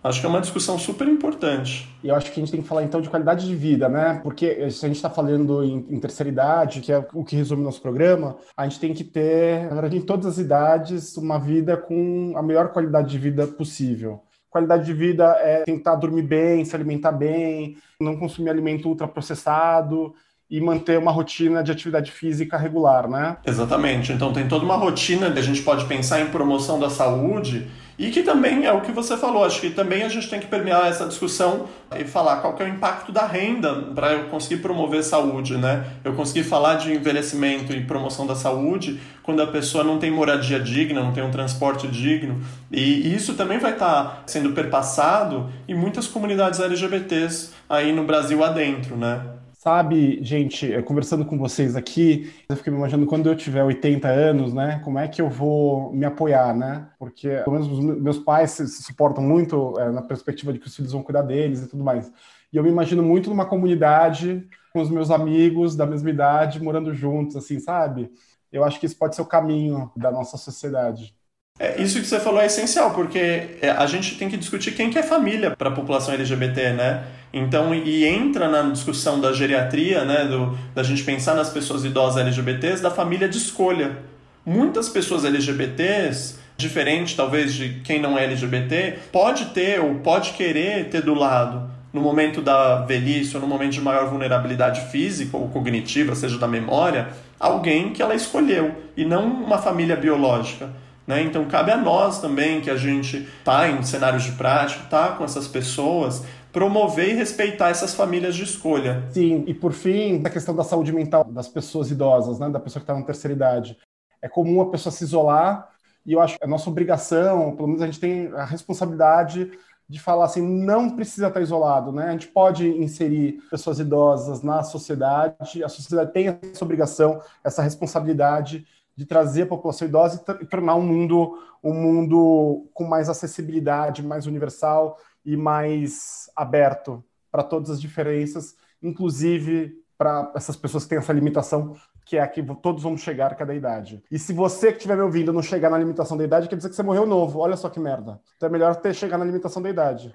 Acho 0.00 0.20
que 0.20 0.26
é 0.26 0.28
uma 0.28 0.40
discussão 0.40 0.78
super 0.78 1.08
importante. 1.08 1.88
E 2.04 2.08
eu 2.08 2.14
acho 2.14 2.30
que 2.30 2.38
a 2.38 2.40
gente 2.40 2.52
tem 2.52 2.62
que 2.62 2.68
falar 2.68 2.84
então 2.84 3.00
de 3.00 3.10
qualidade 3.10 3.48
de 3.48 3.54
vida, 3.56 3.88
né? 3.88 4.20
Porque 4.22 4.70
se 4.70 4.84
a 4.84 4.88
gente 4.88 4.96
está 4.96 5.10
falando 5.10 5.64
em, 5.64 5.86
em, 5.90 5.98
terceira 5.98 6.30
idade, 6.30 6.80
que 6.80 6.92
é 6.92 7.04
o 7.12 7.24
que 7.24 7.34
resume 7.34 7.64
nosso 7.64 7.82
programa, 7.82 8.36
a 8.56 8.62
gente 8.62 8.78
tem 8.78 8.94
que 8.94 9.02
ter, 9.02 9.68
em 9.92 10.00
todas 10.02 10.26
as 10.26 10.38
idades, 10.38 11.16
uma 11.16 11.38
vida 11.40 11.76
com 11.76 12.34
a 12.36 12.42
melhor 12.42 12.68
qualidade 12.68 13.10
de 13.10 13.18
vida 13.18 13.44
possível. 13.48 14.22
Qualidade 14.52 14.84
de 14.84 14.92
vida 14.92 15.24
é 15.40 15.62
tentar 15.64 15.94
dormir 15.94 16.24
bem, 16.24 16.62
se 16.62 16.76
alimentar 16.76 17.10
bem, 17.10 17.78
não 17.98 18.18
consumir 18.18 18.50
alimento 18.50 18.86
ultraprocessado 18.86 20.14
e 20.50 20.60
manter 20.60 20.98
uma 20.98 21.10
rotina 21.10 21.62
de 21.62 21.72
atividade 21.72 22.12
física 22.12 22.58
regular, 22.58 23.08
né? 23.08 23.38
Exatamente. 23.46 24.12
Então 24.12 24.30
tem 24.30 24.46
toda 24.46 24.62
uma 24.62 24.76
rotina 24.76 25.32
que 25.32 25.38
a 25.38 25.42
gente 25.42 25.62
pode 25.62 25.86
pensar 25.86 26.20
em 26.20 26.26
promoção 26.26 26.78
da 26.78 26.90
saúde 26.90 27.66
e 28.02 28.10
que 28.10 28.24
também 28.24 28.64
é 28.64 28.72
o 28.72 28.80
que 28.80 28.90
você 28.90 29.16
falou, 29.16 29.44
acho 29.44 29.60
que 29.60 29.70
também 29.70 30.02
a 30.02 30.08
gente 30.08 30.28
tem 30.28 30.40
que 30.40 30.48
permear 30.48 30.88
essa 30.88 31.06
discussão 31.06 31.68
e 31.96 32.02
falar 32.02 32.38
qual 32.38 32.52
que 32.54 32.60
é 32.60 32.66
o 32.66 32.68
impacto 32.68 33.12
da 33.12 33.24
renda 33.24 33.74
para 33.94 34.12
eu 34.12 34.24
conseguir 34.24 34.60
promover 34.60 35.04
saúde, 35.04 35.56
né? 35.56 35.84
Eu 36.02 36.12
conseguir 36.14 36.42
falar 36.42 36.74
de 36.74 36.92
envelhecimento 36.92 37.72
e 37.72 37.84
promoção 37.84 38.26
da 38.26 38.34
saúde 38.34 39.00
quando 39.22 39.40
a 39.40 39.46
pessoa 39.46 39.84
não 39.84 40.00
tem 40.00 40.10
moradia 40.10 40.58
digna, 40.58 41.00
não 41.00 41.12
tem 41.12 41.22
um 41.22 41.30
transporte 41.30 41.86
digno. 41.86 42.40
E 42.72 43.14
isso 43.14 43.34
também 43.34 43.60
vai 43.60 43.74
estar 43.74 44.04
tá 44.04 44.22
sendo 44.26 44.50
perpassado 44.50 45.48
em 45.68 45.74
muitas 45.74 46.08
comunidades 46.08 46.58
LGBTs 46.58 47.50
aí 47.68 47.92
no 47.92 48.02
Brasil 48.02 48.42
adentro, 48.42 48.96
né? 48.96 49.20
Sabe, 49.62 50.18
gente, 50.24 50.82
conversando 50.82 51.24
com 51.24 51.38
vocês 51.38 51.76
aqui, 51.76 52.34
eu 52.48 52.56
fiquei 52.56 52.72
me 52.72 52.80
imaginando 52.80 53.06
quando 53.06 53.28
eu 53.28 53.36
tiver 53.36 53.62
80 53.62 54.08
anos, 54.08 54.52
né? 54.52 54.80
Como 54.82 54.98
é 54.98 55.06
que 55.06 55.22
eu 55.22 55.30
vou 55.30 55.92
me 55.92 56.04
apoiar, 56.04 56.52
né? 56.52 56.88
Porque, 56.98 57.28
pelo 57.28 57.52
menos, 57.52 57.68
os 57.68 57.78
meus 57.78 58.18
pais 58.18 58.50
se, 58.50 58.66
suportam 58.66 59.22
muito 59.22 59.78
é, 59.78 59.88
na 59.92 60.02
perspectiva 60.02 60.52
de 60.52 60.58
que 60.58 60.66
os 60.66 60.74
filhos 60.74 60.90
vão 60.90 61.04
cuidar 61.04 61.22
deles 61.22 61.62
e 61.62 61.68
tudo 61.68 61.84
mais. 61.84 62.10
E 62.52 62.56
eu 62.56 62.62
me 62.64 62.70
imagino 62.70 63.04
muito 63.04 63.30
numa 63.30 63.46
comunidade 63.46 64.44
com 64.72 64.80
os 64.80 64.90
meus 64.90 65.12
amigos 65.12 65.76
da 65.76 65.86
mesma 65.86 66.10
idade, 66.10 66.60
morando 66.60 66.92
juntos, 66.92 67.36
assim, 67.36 67.60
sabe? 67.60 68.10
Eu 68.50 68.64
acho 68.64 68.80
que 68.80 68.86
isso 68.86 68.98
pode 68.98 69.14
ser 69.14 69.22
o 69.22 69.26
caminho 69.26 69.92
da 69.96 70.10
nossa 70.10 70.36
sociedade. 70.36 71.14
É, 71.56 71.80
isso 71.80 72.00
que 72.00 72.06
você 72.06 72.18
falou 72.18 72.40
é 72.40 72.46
essencial, 72.46 72.92
porque 72.92 73.58
é, 73.62 73.70
a 73.70 73.86
gente 73.86 74.18
tem 74.18 74.28
que 74.28 74.36
discutir 74.36 74.72
quem 74.72 74.90
que 74.90 74.98
é 74.98 75.04
família 75.04 75.54
para 75.54 75.68
a 75.68 75.72
população 75.72 76.14
LGBT, 76.14 76.72
né? 76.72 77.21
Então, 77.32 77.74
e 77.74 78.04
entra 78.04 78.48
na 78.48 78.62
discussão 78.70 79.18
da 79.18 79.32
geriatria, 79.32 80.04
né, 80.04 80.26
do, 80.26 80.56
da 80.74 80.82
gente 80.82 81.02
pensar 81.02 81.34
nas 81.34 81.48
pessoas 81.48 81.84
idosas 81.84 82.20
LGBTs, 82.20 82.82
da 82.82 82.90
família 82.90 83.28
de 83.28 83.38
escolha. 83.38 83.98
Muitas 84.44 84.88
pessoas 84.88 85.24
LGBTs, 85.24 86.36
diferente 86.56 87.16
talvez 87.16 87.54
de 87.54 87.80
quem 87.84 88.00
não 88.00 88.18
é 88.18 88.24
LGBT, 88.24 88.98
pode 89.10 89.46
ter 89.46 89.80
ou 89.80 89.94
pode 89.96 90.32
querer 90.32 90.90
ter 90.90 91.00
do 91.02 91.14
lado, 91.14 91.70
no 91.92 92.00
momento 92.00 92.42
da 92.42 92.84
velhice 92.84 93.34
ou 93.36 93.40
no 93.40 93.46
momento 93.46 93.72
de 93.72 93.80
maior 93.80 94.08
vulnerabilidade 94.08 94.90
física 94.90 95.36
ou 95.36 95.48
cognitiva, 95.48 96.14
seja 96.14 96.38
da 96.38 96.48
memória, 96.48 97.08
alguém 97.38 97.90
que 97.90 98.02
ela 98.02 98.14
escolheu 98.14 98.74
e 98.96 99.04
não 99.04 99.26
uma 99.26 99.58
família 99.58 99.96
biológica. 99.96 100.70
Né? 101.06 101.22
Então 101.22 101.44
cabe 101.44 101.70
a 101.70 101.76
nós 101.76 102.20
também 102.20 102.60
que 102.60 102.70
a 102.70 102.76
gente 102.76 103.28
está 103.38 103.68
em 103.68 103.82
cenários 103.82 104.22
de 104.24 104.32
prática, 104.32 104.84
está 104.84 105.08
com 105.08 105.24
essas 105.24 105.48
pessoas, 105.48 106.24
promover 106.52 107.08
e 107.08 107.14
respeitar 107.14 107.70
essas 107.70 107.94
famílias 107.94 108.34
de 108.34 108.44
escolha. 108.44 109.08
Sim, 109.10 109.44
e 109.46 109.54
por 109.54 109.72
fim, 109.72 110.22
a 110.24 110.30
questão 110.30 110.54
da 110.54 110.62
saúde 110.62 110.92
mental 110.92 111.24
das 111.24 111.48
pessoas 111.48 111.90
idosas, 111.90 112.38
né? 112.38 112.50
da 112.50 112.60
pessoa 112.60 112.80
que 112.80 112.84
está 112.84 112.94
na 112.94 113.04
terceira 113.04 113.34
idade. 113.34 113.76
É 114.20 114.28
comum 114.28 114.60
a 114.60 114.70
pessoa 114.70 114.92
se 114.92 115.02
isolar 115.02 115.70
e 116.04 116.12
eu 116.12 116.20
acho 116.20 116.38
que 116.38 116.44
é 116.44 116.46
nossa 116.46 116.68
obrigação, 116.68 117.56
pelo 117.56 117.68
menos 117.68 117.82
a 117.82 117.86
gente 117.86 117.98
tem 118.00 118.28
a 118.34 118.44
responsabilidade 118.44 119.50
de 119.88 120.00
falar 120.00 120.26
assim, 120.26 120.40
não 120.40 120.90
precisa 120.90 121.28
estar 121.28 121.40
isolado, 121.40 121.92
né? 121.92 122.06
A 122.06 122.12
gente 122.12 122.28
pode 122.28 122.66
inserir 122.66 123.42
pessoas 123.50 123.78
idosas 123.78 124.42
na 124.42 124.62
sociedade, 124.62 125.62
a 125.62 125.68
sociedade 125.68 126.12
tem 126.12 126.28
essa 126.28 126.64
obrigação, 126.64 127.20
essa 127.44 127.62
responsabilidade 127.62 128.66
de 128.96 129.04
trazer 129.04 129.42
a 129.42 129.46
população 129.46 129.88
idosa 129.88 130.22
e 130.40 130.46
tornar 130.46 130.76
um 130.76 130.82
mundo 130.82 131.38
um 131.62 131.72
mundo 131.72 132.68
com 132.74 132.84
mais 132.84 133.08
acessibilidade, 133.08 134.02
mais 134.02 134.26
universal 134.26 134.98
e 135.24 135.36
mais 135.36 136.30
aberto 136.34 137.02
para 137.30 137.42
todas 137.42 137.70
as 137.70 137.80
diferenças, 137.80 138.56
inclusive 138.82 139.80
para 139.96 140.32
essas 140.34 140.56
pessoas 140.56 140.84
que 140.84 140.90
têm 140.90 140.98
essa 140.98 141.12
limitação, 141.12 141.76
que 142.04 142.16
é 142.16 142.20
a 142.20 142.26
que 142.26 142.42
todos 142.56 142.82
vamos 142.82 143.00
chegar 143.00 143.32
a 143.32 143.34
cada 143.34 143.54
idade. 143.54 144.02
E 144.10 144.18
se 144.18 144.32
você 144.32 144.72
que 144.72 144.78
estiver 144.78 144.96
me 144.96 145.02
ouvindo 145.02 145.32
não 145.32 145.42
chegar 145.42 145.70
na 145.70 145.78
limitação 145.78 146.16
da 146.16 146.24
idade, 146.24 146.48
quer 146.48 146.56
dizer 146.56 146.68
que 146.68 146.74
você 146.74 146.82
morreu 146.82 147.06
novo. 147.06 147.38
Olha 147.38 147.56
só 147.56 147.70
que 147.70 147.78
merda. 147.78 148.20
Então 148.36 148.48
é 148.48 148.52
melhor 148.52 148.74
ter 148.76 148.94
chegar 148.94 149.16
na 149.16 149.24
limitação 149.24 149.62
da 149.62 149.70
idade. 149.70 150.14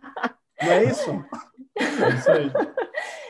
Não 0.61 0.71
é 0.71 0.83
isso? 0.83 1.25
É 1.77 2.09
isso 2.15 2.31
aí. 2.31 2.51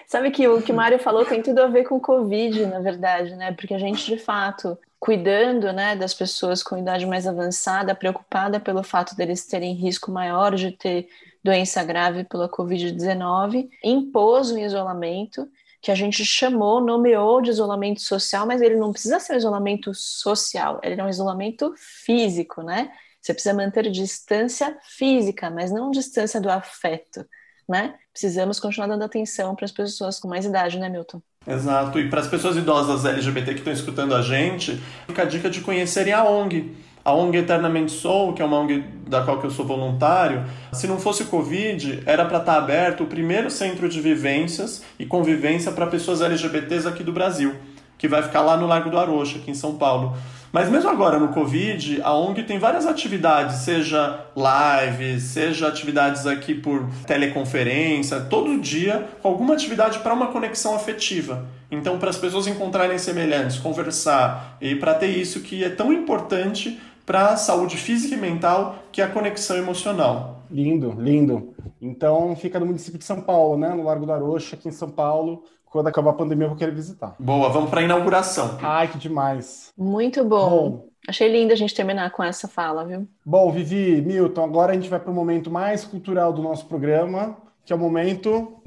Sabe 0.08 0.32
que 0.32 0.48
o 0.48 0.62
que 0.62 0.72
o 0.72 0.76
Mário 0.76 0.98
falou 0.98 1.26
tem 1.26 1.42
tudo 1.42 1.62
a 1.62 1.68
ver 1.68 1.84
com 1.84 1.98
o 1.98 2.02
Covid, 2.02 2.66
na 2.66 2.80
verdade, 2.80 3.36
né? 3.36 3.52
Porque 3.52 3.74
a 3.74 3.78
gente, 3.78 4.06
de 4.06 4.18
fato, 4.18 4.78
cuidando 4.98 5.72
né, 5.74 5.98
das 5.98 6.14
pessoas 6.14 6.64
com 6.64 6.78
idade 6.78 7.06
mais 7.06 7.28
avançada, 7.28 7.94
preocupada 7.94 8.58
pelo 8.58 8.84
fato 8.84 9.16
deles 9.16 9.46
terem 9.46 9.74
risco 9.74 10.10
maior 10.10 10.56
de 10.56 10.72
ter 10.72 11.10
doença 11.48 11.84
grave 11.84 12.24
pela 12.24 12.50
Covid-19, 12.50 13.70
impôs 13.84 14.52
um 14.52 14.58
isolamento 14.58 15.48
que 15.82 15.92
a 15.92 15.96
gente 15.96 16.26
chamou, 16.26 16.82
nomeou 16.82 17.42
de 17.42 17.50
isolamento 17.50 18.02
social, 18.02 18.46
mas 18.46 18.62
ele 18.62 18.76
não 18.76 18.92
precisa 18.92 19.20
ser 19.20 19.34
um 19.34 19.38
isolamento 19.38 19.94
social, 19.94 20.80
ele 20.84 21.00
é 21.00 21.04
um 21.04 21.10
isolamento 21.10 21.74
físico, 21.78 22.62
né? 22.62 22.92
Você 23.22 23.34
precisa 23.34 23.54
manter 23.54 23.90
distância 23.90 24.78
física, 24.84 25.50
mas 25.50 25.72
não 25.72 25.92
distância 25.92 26.40
do 26.42 26.50
afeto 26.50 27.26
né? 27.68 27.96
Precisamos 28.14 28.60
continuar 28.60 28.88
dando 28.88 29.04
atenção 29.04 29.54
para 29.54 29.66
as 29.66 29.72
pessoas 29.72 30.20
com 30.20 30.28
mais 30.28 30.46
idade, 30.46 30.80
né, 30.80 30.88
Milton? 30.88 31.22
Exato. 31.46 32.00
E 32.00 32.10
para 32.10 32.22
as 32.22 32.28
pessoas 32.28 32.56
idosas 32.56 33.06
LGBT 33.06 33.54
que 33.54 33.60
estão 33.60 33.74
escutando 33.74 34.16
a 34.16 34.22
gente, 34.22 34.82
fica 35.06 35.24
a 35.24 35.26
dica 35.26 35.50
de 35.50 35.62
conhecerem 35.62 36.14
a 36.14 36.24
ONG. 36.24 36.76
A 37.08 37.14
ONG 37.14 37.38
Eternamente 37.38 37.94
Sou, 37.94 38.34
que 38.34 38.42
é 38.42 38.46
uma 38.46 38.60
ONG 38.60 38.84
da 39.08 39.22
qual 39.22 39.42
eu 39.42 39.50
sou 39.50 39.66
voluntário, 39.66 40.44
se 40.74 40.88
não 40.88 41.00
fosse 41.00 41.24
o 41.24 41.28
Covid, 41.28 42.04
era 42.06 42.26
para 42.26 42.40
estar 42.40 42.56
tá 42.56 42.58
aberto 42.58 43.06
o 43.06 43.08
primeiro 43.08 43.50
centro 43.50 43.88
de 43.88 44.02
vivências 44.02 44.84
e 45.00 45.06
convivência 45.06 45.72
para 45.72 45.88
pessoas 45.88 46.20
LGBTs 46.20 46.86
aqui 46.86 47.06
do 47.06 47.14
Brasil, 47.14 47.56
que 47.98 48.10
vai 48.10 48.22
ficar 48.24 48.42
lá 48.42 48.58
no 48.58 48.68
Largo 48.68 48.90
do 48.90 49.00
Arocha, 49.00 49.38
aqui 49.38 49.50
em 49.50 49.54
São 49.54 49.78
Paulo. 49.78 50.18
Mas 50.52 50.70
mesmo 50.70 50.90
agora 50.90 51.18
no 51.18 51.30
Covid, 51.30 52.02
a 52.04 52.14
ONG 52.14 52.44
tem 52.44 52.60
várias 52.60 52.86
atividades, 52.86 53.60
seja 53.60 54.26
lives, 54.36 55.24
seja 55.24 55.70
atividades 55.70 56.28
aqui 56.28 56.54
por 56.54 56.90
teleconferência, 57.06 58.20
todo 58.20 58.60
dia 58.60 59.08
com 59.22 59.30
alguma 59.30 59.54
atividade 59.54 60.00
para 60.00 60.14
uma 60.14 60.28
conexão 60.28 60.76
afetiva. 60.76 61.46
Então, 61.72 61.98
para 61.98 62.10
as 62.10 62.18
pessoas 62.18 62.48
encontrarem 62.48 62.98
semelhantes, 62.98 63.58
conversar 63.58 64.58
e 64.60 64.76
para 64.76 64.94
ter 64.94 65.08
isso 65.08 65.40
que 65.40 65.64
é 65.64 65.70
tão 65.70 65.94
importante 65.94 66.78
para 67.08 67.30
a 67.30 67.38
saúde 67.38 67.78
física 67.78 68.16
e 68.16 68.18
mental, 68.18 68.80
que 68.92 69.02
é 69.02 69.06
a 69.06 69.08
conexão 69.08 69.56
emocional. 69.56 70.44
Lindo, 70.52 70.94
lindo. 71.00 71.56
Então 71.82 72.36
fica 72.36 72.60
no 72.60 72.66
município 72.66 73.00
de 73.00 73.06
São 73.06 73.22
Paulo, 73.22 73.58
né? 73.58 73.70
No 73.70 73.84
Largo 73.84 74.06
do 74.06 74.12
Arocha, 74.12 74.58
aqui 74.58 74.68
em 74.68 74.74
São 74.74 74.90
Paulo. 74.90 75.44
Quando 75.66 75.88
acabar 75.88 76.12
a 76.12 76.14
pandemia, 76.14 76.46
eu 76.46 76.50
vou 76.50 76.58
querer 76.58 76.76
visitar. 76.76 77.16
Boa, 77.18 77.50
vamos 77.50 77.70
para 77.70 77.80
a 77.80 77.84
inauguração. 77.84 78.58
Ai, 78.62 78.90
que 78.90 78.98
demais. 78.98 79.72
Muito 79.78 80.24
bom. 80.26 80.50
bom. 80.50 80.88
Achei 81.08 81.32
lindo 81.32 81.54
a 81.54 81.56
gente 81.56 81.74
terminar 81.74 82.12
com 82.12 82.22
essa 82.22 82.48
fala, 82.48 82.84
viu? 82.84 83.08
Bom, 83.26 83.52
Vivi, 83.54 84.02
Milton, 84.02 84.44
agora 84.44 84.74
a 84.74 84.76
gente 84.76 84.90
vai 84.90 85.00
para 85.00 85.12
o 85.12 85.16
momento 85.16 85.50
mais 85.50 85.86
cultural 85.86 86.34
do 86.34 86.42
nosso 86.42 86.66
programa, 86.66 87.38
que 87.66 87.72
é 87.72 87.76
o 87.76 87.80
momento. 87.80 88.62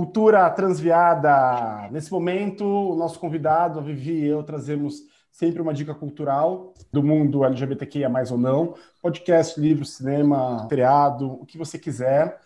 Cultura 0.00 0.48
transviada. 0.48 1.86
Nesse 1.90 2.10
momento, 2.10 2.64
o 2.64 2.96
nosso 2.96 3.18
convidado, 3.18 3.78
a 3.78 3.82
Vivi 3.82 4.12
e 4.12 4.28
eu, 4.28 4.42
trazemos 4.42 5.02
sempre 5.30 5.60
uma 5.60 5.74
dica 5.74 5.94
cultural 5.94 6.72
do 6.90 7.02
mundo 7.02 7.44
LGBTQIA, 7.44 8.08
mais 8.08 8.32
ou 8.32 8.38
não. 8.38 8.76
Podcast, 9.02 9.60
livro, 9.60 9.84
cinema, 9.84 10.66
feriado, 10.70 11.30
o 11.30 11.44
que 11.44 11.58
você 11.58 11.78
quiser. 11.78 12.40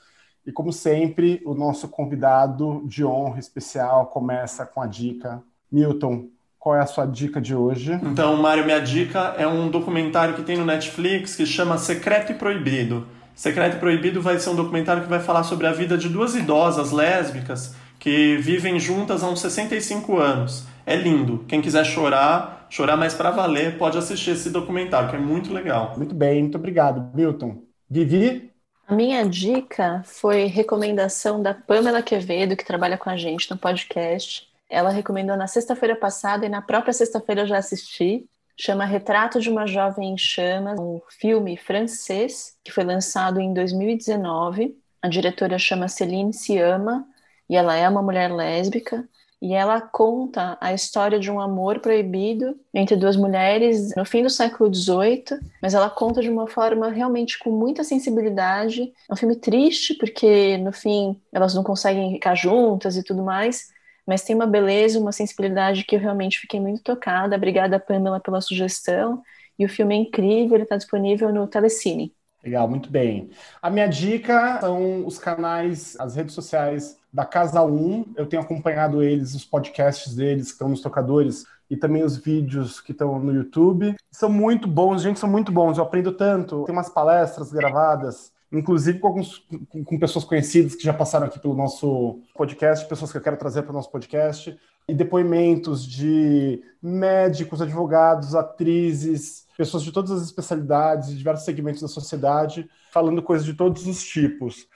E 0.45 0.51
como 0.51 0.73
sempre, 0.73 1.41
o 1.47 1.55
nosso 1.55 1.87
convidado 1.87 2.83
de 2.89 3.05
honra 3.05 3.39
especial 3.39 4.07
começa 4.07 4.67
com 4.67 4.83
a 4.83 4.89
dica. 4.89 5.41
Milton, 5.71 6.27
qual 6.59 6.75
é 6.75 6.81
a 6.81 6.87
sua 6.87 7.07
dica 7.07 7.41
de 7.41 7.55
hoje? 7.55 7.93
Então, 8.03 8.37
Mário, 8.37 8.65
minha 8.65 8.81
dica 8.81 9.37
é 9.39 9.47
um 9.47 9.71
documentário 9.71 10.35
que 10.35 10.43
tem 10.43 10.57
no 10.57 10.65
Netflix 10.65 11.37
que 11.37 11.47
chama 11.47 11.79
Secreto 11.79 12.33
e 12.33 12.35
Proibido. 12.35 13.07
Secreto 13.35 13.77
e 13.77 13.81
Proibido 13.81 14.23
vai 14.23 14.39
ser 14.39 14.51
um 14.51 14.55
documentário 14.55 15.03
que 15.03 15.09
vai 15.09 15.21
falar 15.21 15.43
sobre 15.43 15.67
a 15.67 15.73
vida 15.73 15.99
de 15.99 16.09
duas 16.09 16.35
idosas 16.35 16.93
lésbicas 16.93 17.75
que 17.99 18.37
vivem 18.37 18.79
juntas 18.79 19.23
há 19.23 19.29
uns 19.29 19.41
65 19.41 20.19
anos. 20.19 20.65
É 20.87 20.95
lindo. 20.95 21.45
Quem 21.49 21.63
quiser 21.63 21.85
chorar, 21.85 22.67
chorar 22.69 22.97
mais 22.97 23.15
para 23.15 23.31
valer, 23.31 23.79
pode 23.79 23.97
assistir 23.97 24.33
esse 24.33 24.51
documentário, 24.51 25.09
que 25.09 25.17
é 25.17 25.19
muito 25.19 25.53
legal. 25.53 25.95
Muito 25.97 26.15
bem, 26.15 26.43
muito 26.43 26.59
obrigado, 26.59 27.11
Milton. 27.15 27.63
Vivi? 27.89 28.53
A 28.87 28.95
minha 28.95 29.25
dica 29.25 30.03
foi 30.05 30.45
recomendação 30.45 31.43
da 31.43 31.55
Pamela 31.55 32.03
Quevedo, 32.03 32.57
que 32.57 32.65
trabalha 32.65 32.99
com 32.99 33.09
a 33.09 33.17
gente 33.17 33.51
no 33.51 33.57
podcast. 33.57 34.47
Ela 34.69 34.91
recomendou 34.91 35.37
na 35.37 35.47
sexta-feira 35.47 35.97
passada 35.97 36.45
e 36.45 36.51
na 36.51 36.61
própria 36.61 36.93
sexta-feira 36.93 37.43
eu 37.43 37.47
já 37.47 37.57
assisti 37.57 38.27
chama 38.57 38.85
Retrato 38.85 39.41
de 39.41 39.51
uma 39.51 39.67
Jovem 39.67 40.13
em 40.13 40.19
Chamas, 40.19 40.79
um 40.79 41.01
filme 41.09 41.57
francês 41.57 42.57
que 42.63 42.73
foi 42.73 42.85
lançado 42.85 43.41
em 43.41 43.53
2019. 43.53 44.77
A 45.03 45.09
diretora 45.09 45.59
chama 45.59 45.89
Céline 45.89 46.33
Sciamma 46.33 47.07
e 47.49 47.57
ela 47.57 47.77
é 47.77 47.89
uma 47.89 48.03
mulher 48.03 48.33
lésbica 48.33 49.07
e 49.45 49.53
ela 49.53 49.79
conta 49.79 50.57
a 50.59 50.73
história 50.73 51.21
de 51.21 51.31
um 51.31 51.39
amor 51.39 51.81
proibido 51.81 52.59
entre 52.73 52.97
duas 52.97 53.15
mulheres 53.15 53.95
no 53.95 54.05
fim 54.05 54.23
do 54.23 54.31
século 54.31 54.75
XVIII, 54.75 55.39
mas 55.61 55.75
ela 55.75 55.91
conta 55.91 56.23
de 56.23 56.31
uma 56.31 56.47
forma 56.47 56.89
realmente 56.89 57.39
com 57.39 57.51
muita 57.51 57.85
sensibilidade. 57.85 58.91
É 59.07 59.13
um 59.13 59.17
filme 59.17 59.37
triste 59.37 59.93
porque 59.95 60.57
no 60.57 60.73
fim 60.73 61.21
elas 61.31 61.53
não 61.53 61.63
conseguem 61.63 62.15
ficar 62.15 62.35
juntas 62.35 62.97
e 62.97 63.03
tudo 63.03 63.23
mais, 63.23 63.74
mas 64.07 64.23
tem 64.23 64.35
uma 64.35 64.47
beleza, 64.47 64.99
uma 64.99 65.13
sensibilidade 65.13 65.85
que 65.85 65.97
eu 65.97 66.01
realmente 66.01 66.39
fiquei 66.39 66.61
muito 66.61 66.83
tocada. 66.83 67.37
Obrigada, 67.37 67.81
Pamela, 67.81 68.21
pela 68.21 68.41
sugestão. 68.41 69.23
E 69.59 69.65
o 69.65 69.69
filme 69.69 69.95
é 69.95 69.99
incrível, 69.99 70.57
ele 70.57 70.65
está 70.65 70.77
disponível 70.77 71.33
no 71.33 71.47
Telecine. 71.47 72.13
Legal, 72.45 72.69
muito 72.69 72.91
bem. 72.91 73.31
A 73.63 73.71
minha 73.71 73.87
dica 73.87 74.61
são 74.61 75.07
os 75.07 75.19
canais, 75.19 75.97
as 75.99 76.15
redes 76.15 76.35
sociais 76.35 76.99
da 77.11 77.25
Casa 77.25 77.63
1. 77.63 78.13
Eu 78.17 78.27
tenho 78.27 78.43
acompanhado 78.43 79.03
eles, 79.03 79.35
os 79.35 79.45
podcasts 79.45 80.15
deles 80.15 80.49
que 80.49 80.53
estão 80.53 80.69
nos 80.69 80.83
tocadores 80.83 81.47
e 81.71 81.77
também 81.77 82.03
os 82.03 82.19
vídeos 82.19 82.81
que 82.83 82.93
estão 82.93 83.19
no 83.19 83.33
YouTube. 83.33 83.97
São 84.11 84.29
muito 84.29 84.69
bons, 84.69 85.01
gente, 85.01 85.19
são 85.19 85.31
muito 85.31 85.51
bons. 85.51 85.79
Eu 85.79 85.85
aprendo 85.85 86.13
tanto. 86.13 86.65
Tem 86.65 86.75
umas 86.75 86.91
palestras 86.91 87.51
gravadas 87.51 88.34
inclusive 88.59 88.99
com, 88.99 89.09
alguns, 89.09 89.47
com, 89.69 89.99
pessoas 89.99 90.25
conhecidas 90.25 90.75
que 90.75 90.85
já 90.85 90.95
passaram 90.95 91.27
aqui 91.27 91.39
pelo 91.39 91.55
nosso 91.55 92.21
podcast, 92.35 92.89
pessoas 92.89 93.11
que 93.11 93.19
eu 93.19 93.23
quero 93.23 93.37
trazer 93.37 93.63
para 93.63 93.73
o 93.73 93.75
nosso 93.75 93.91
podcast, 93.91 94.57
e 94.87 94.95
depoimentos 94.95 95.85
de 95.85 96.63
médicos, 96.81 97.61
advogados, 97.61 98.35
atrizes, 98.35 99.47
pessoas 99.57 99.83
de 99.83 99.91
todas 99.91 100.11
as 100.11 100.23
especialidades 100.23 101.11
e 101.11 101.17
diversos 101.17 101.45
segmentos 101.45 101.81
da 101.81 101.89
sociedade, 101.89 102.69
falando 102.93 103.23
coisas 103.23 103.47
de 103.47 103.55
todos 103.55 103.87
os 103.87 104.05
tipos. 104.05 104.69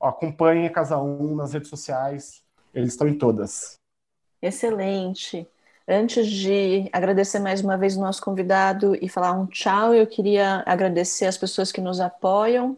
Acompanhe 0.00 0.66
a 0.66 0.70
Casa 0.70 0.98
1 0.98 1.34
nas 1.34 1.54
redes 1.54 1.70
sociais, 1.70 2.42
eles 2.72 2.90
estão 2.90 3.08
em 3.08 3.16
todas. 3.16 3.78
Excelente. 4.40 5.48
Antes 5.88 6.26
de 6.26 6.88
agradecer 6.92 7.38
mais 7.38 7.62
uma 7.62 7.76
vez 7.76 7.96
o 7.96 8.00
nosso 8.00 8.22
convidado 8.22 8.96
e 9.00 9.08
falar 9.08 9.32
um 9.32 9.46
tchau, 9.46 9.94
eu 9.94 10.06
queria 10.06 10.62
agradecer 10.66 11.26
as 11.26 11.36
pessoas 11.36 11.72
que 11.72 11.80
nos 11.80 12.00
apoiam, 12.00 12.76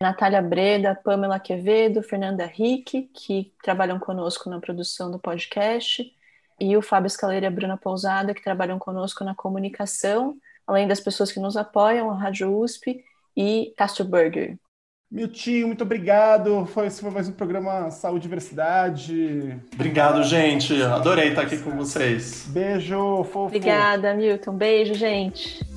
Natália 0.00 0.42
Breda, 0.42 0.94
Pamela 0.94 1.40
Quevedo, 1.40 2.02
Fernanda 2.02 2.44
Rick, 2.46 3.10
que 3.14 3.52
trabalham 3.62 3.98
conosco 3.98 4.50
na 4.50 4.60
produção 4.60 5.10
do 5.10 5.18
podcast, 5.18 6.12
e 6.60 6.76
o 6.76 6.82
Fábio 6.82 7.06
Escaleira 7.06 7.46
e 7.46 7.48
a 7.48 7.50
Bruna 7.50 7.76
Pousada, 7.76 8.34
que 8.34 8.42
trabalham 8.42 8.78
conosco 8.78 9.24
na 9.24 9.34
comunicação, 9.34 10.36
além 10.66 10.86
das 10.86 11.00
pessoas 11.00 11.32
que 11.32 11.40
nos 11.40 11.56
apoiam, 11.56 12.10
a 12.10 12.14
Rádio 12.14 12.58
USP 12.58 13.04
e 13.36 13.72
Castro 13.76 14.04
Burger. 14.04 14.58
Miltinho, 15.10 15.68
muito 15.68 15.82
obrigado. 15.82 16.66
Foi, 16.66 16.86
esse 16.86 17.00
foi 17.00 17.10
mais 17.10 17.28
um 17.28 17.32
programa 17.32 17.90
Saúde 17.90 18.18
e 18.18 18.22
Diversidade. 18.22 19.60
Obrigado, 19.72 20.22
gente. 20.24 20.82
Adorei 20.82 21.28
estar 21.28 21.42
aqui 21.42 21.58
com 21.58 21.70
vocês. 21.70 22.46
Beijo, 22.48 23.22
fofo. 23.24 23.46
Obrigada, 23.46 24.12
Milton. 24.14 24.52
Beijo, 24.52 24.94
gente. 24.94 25.75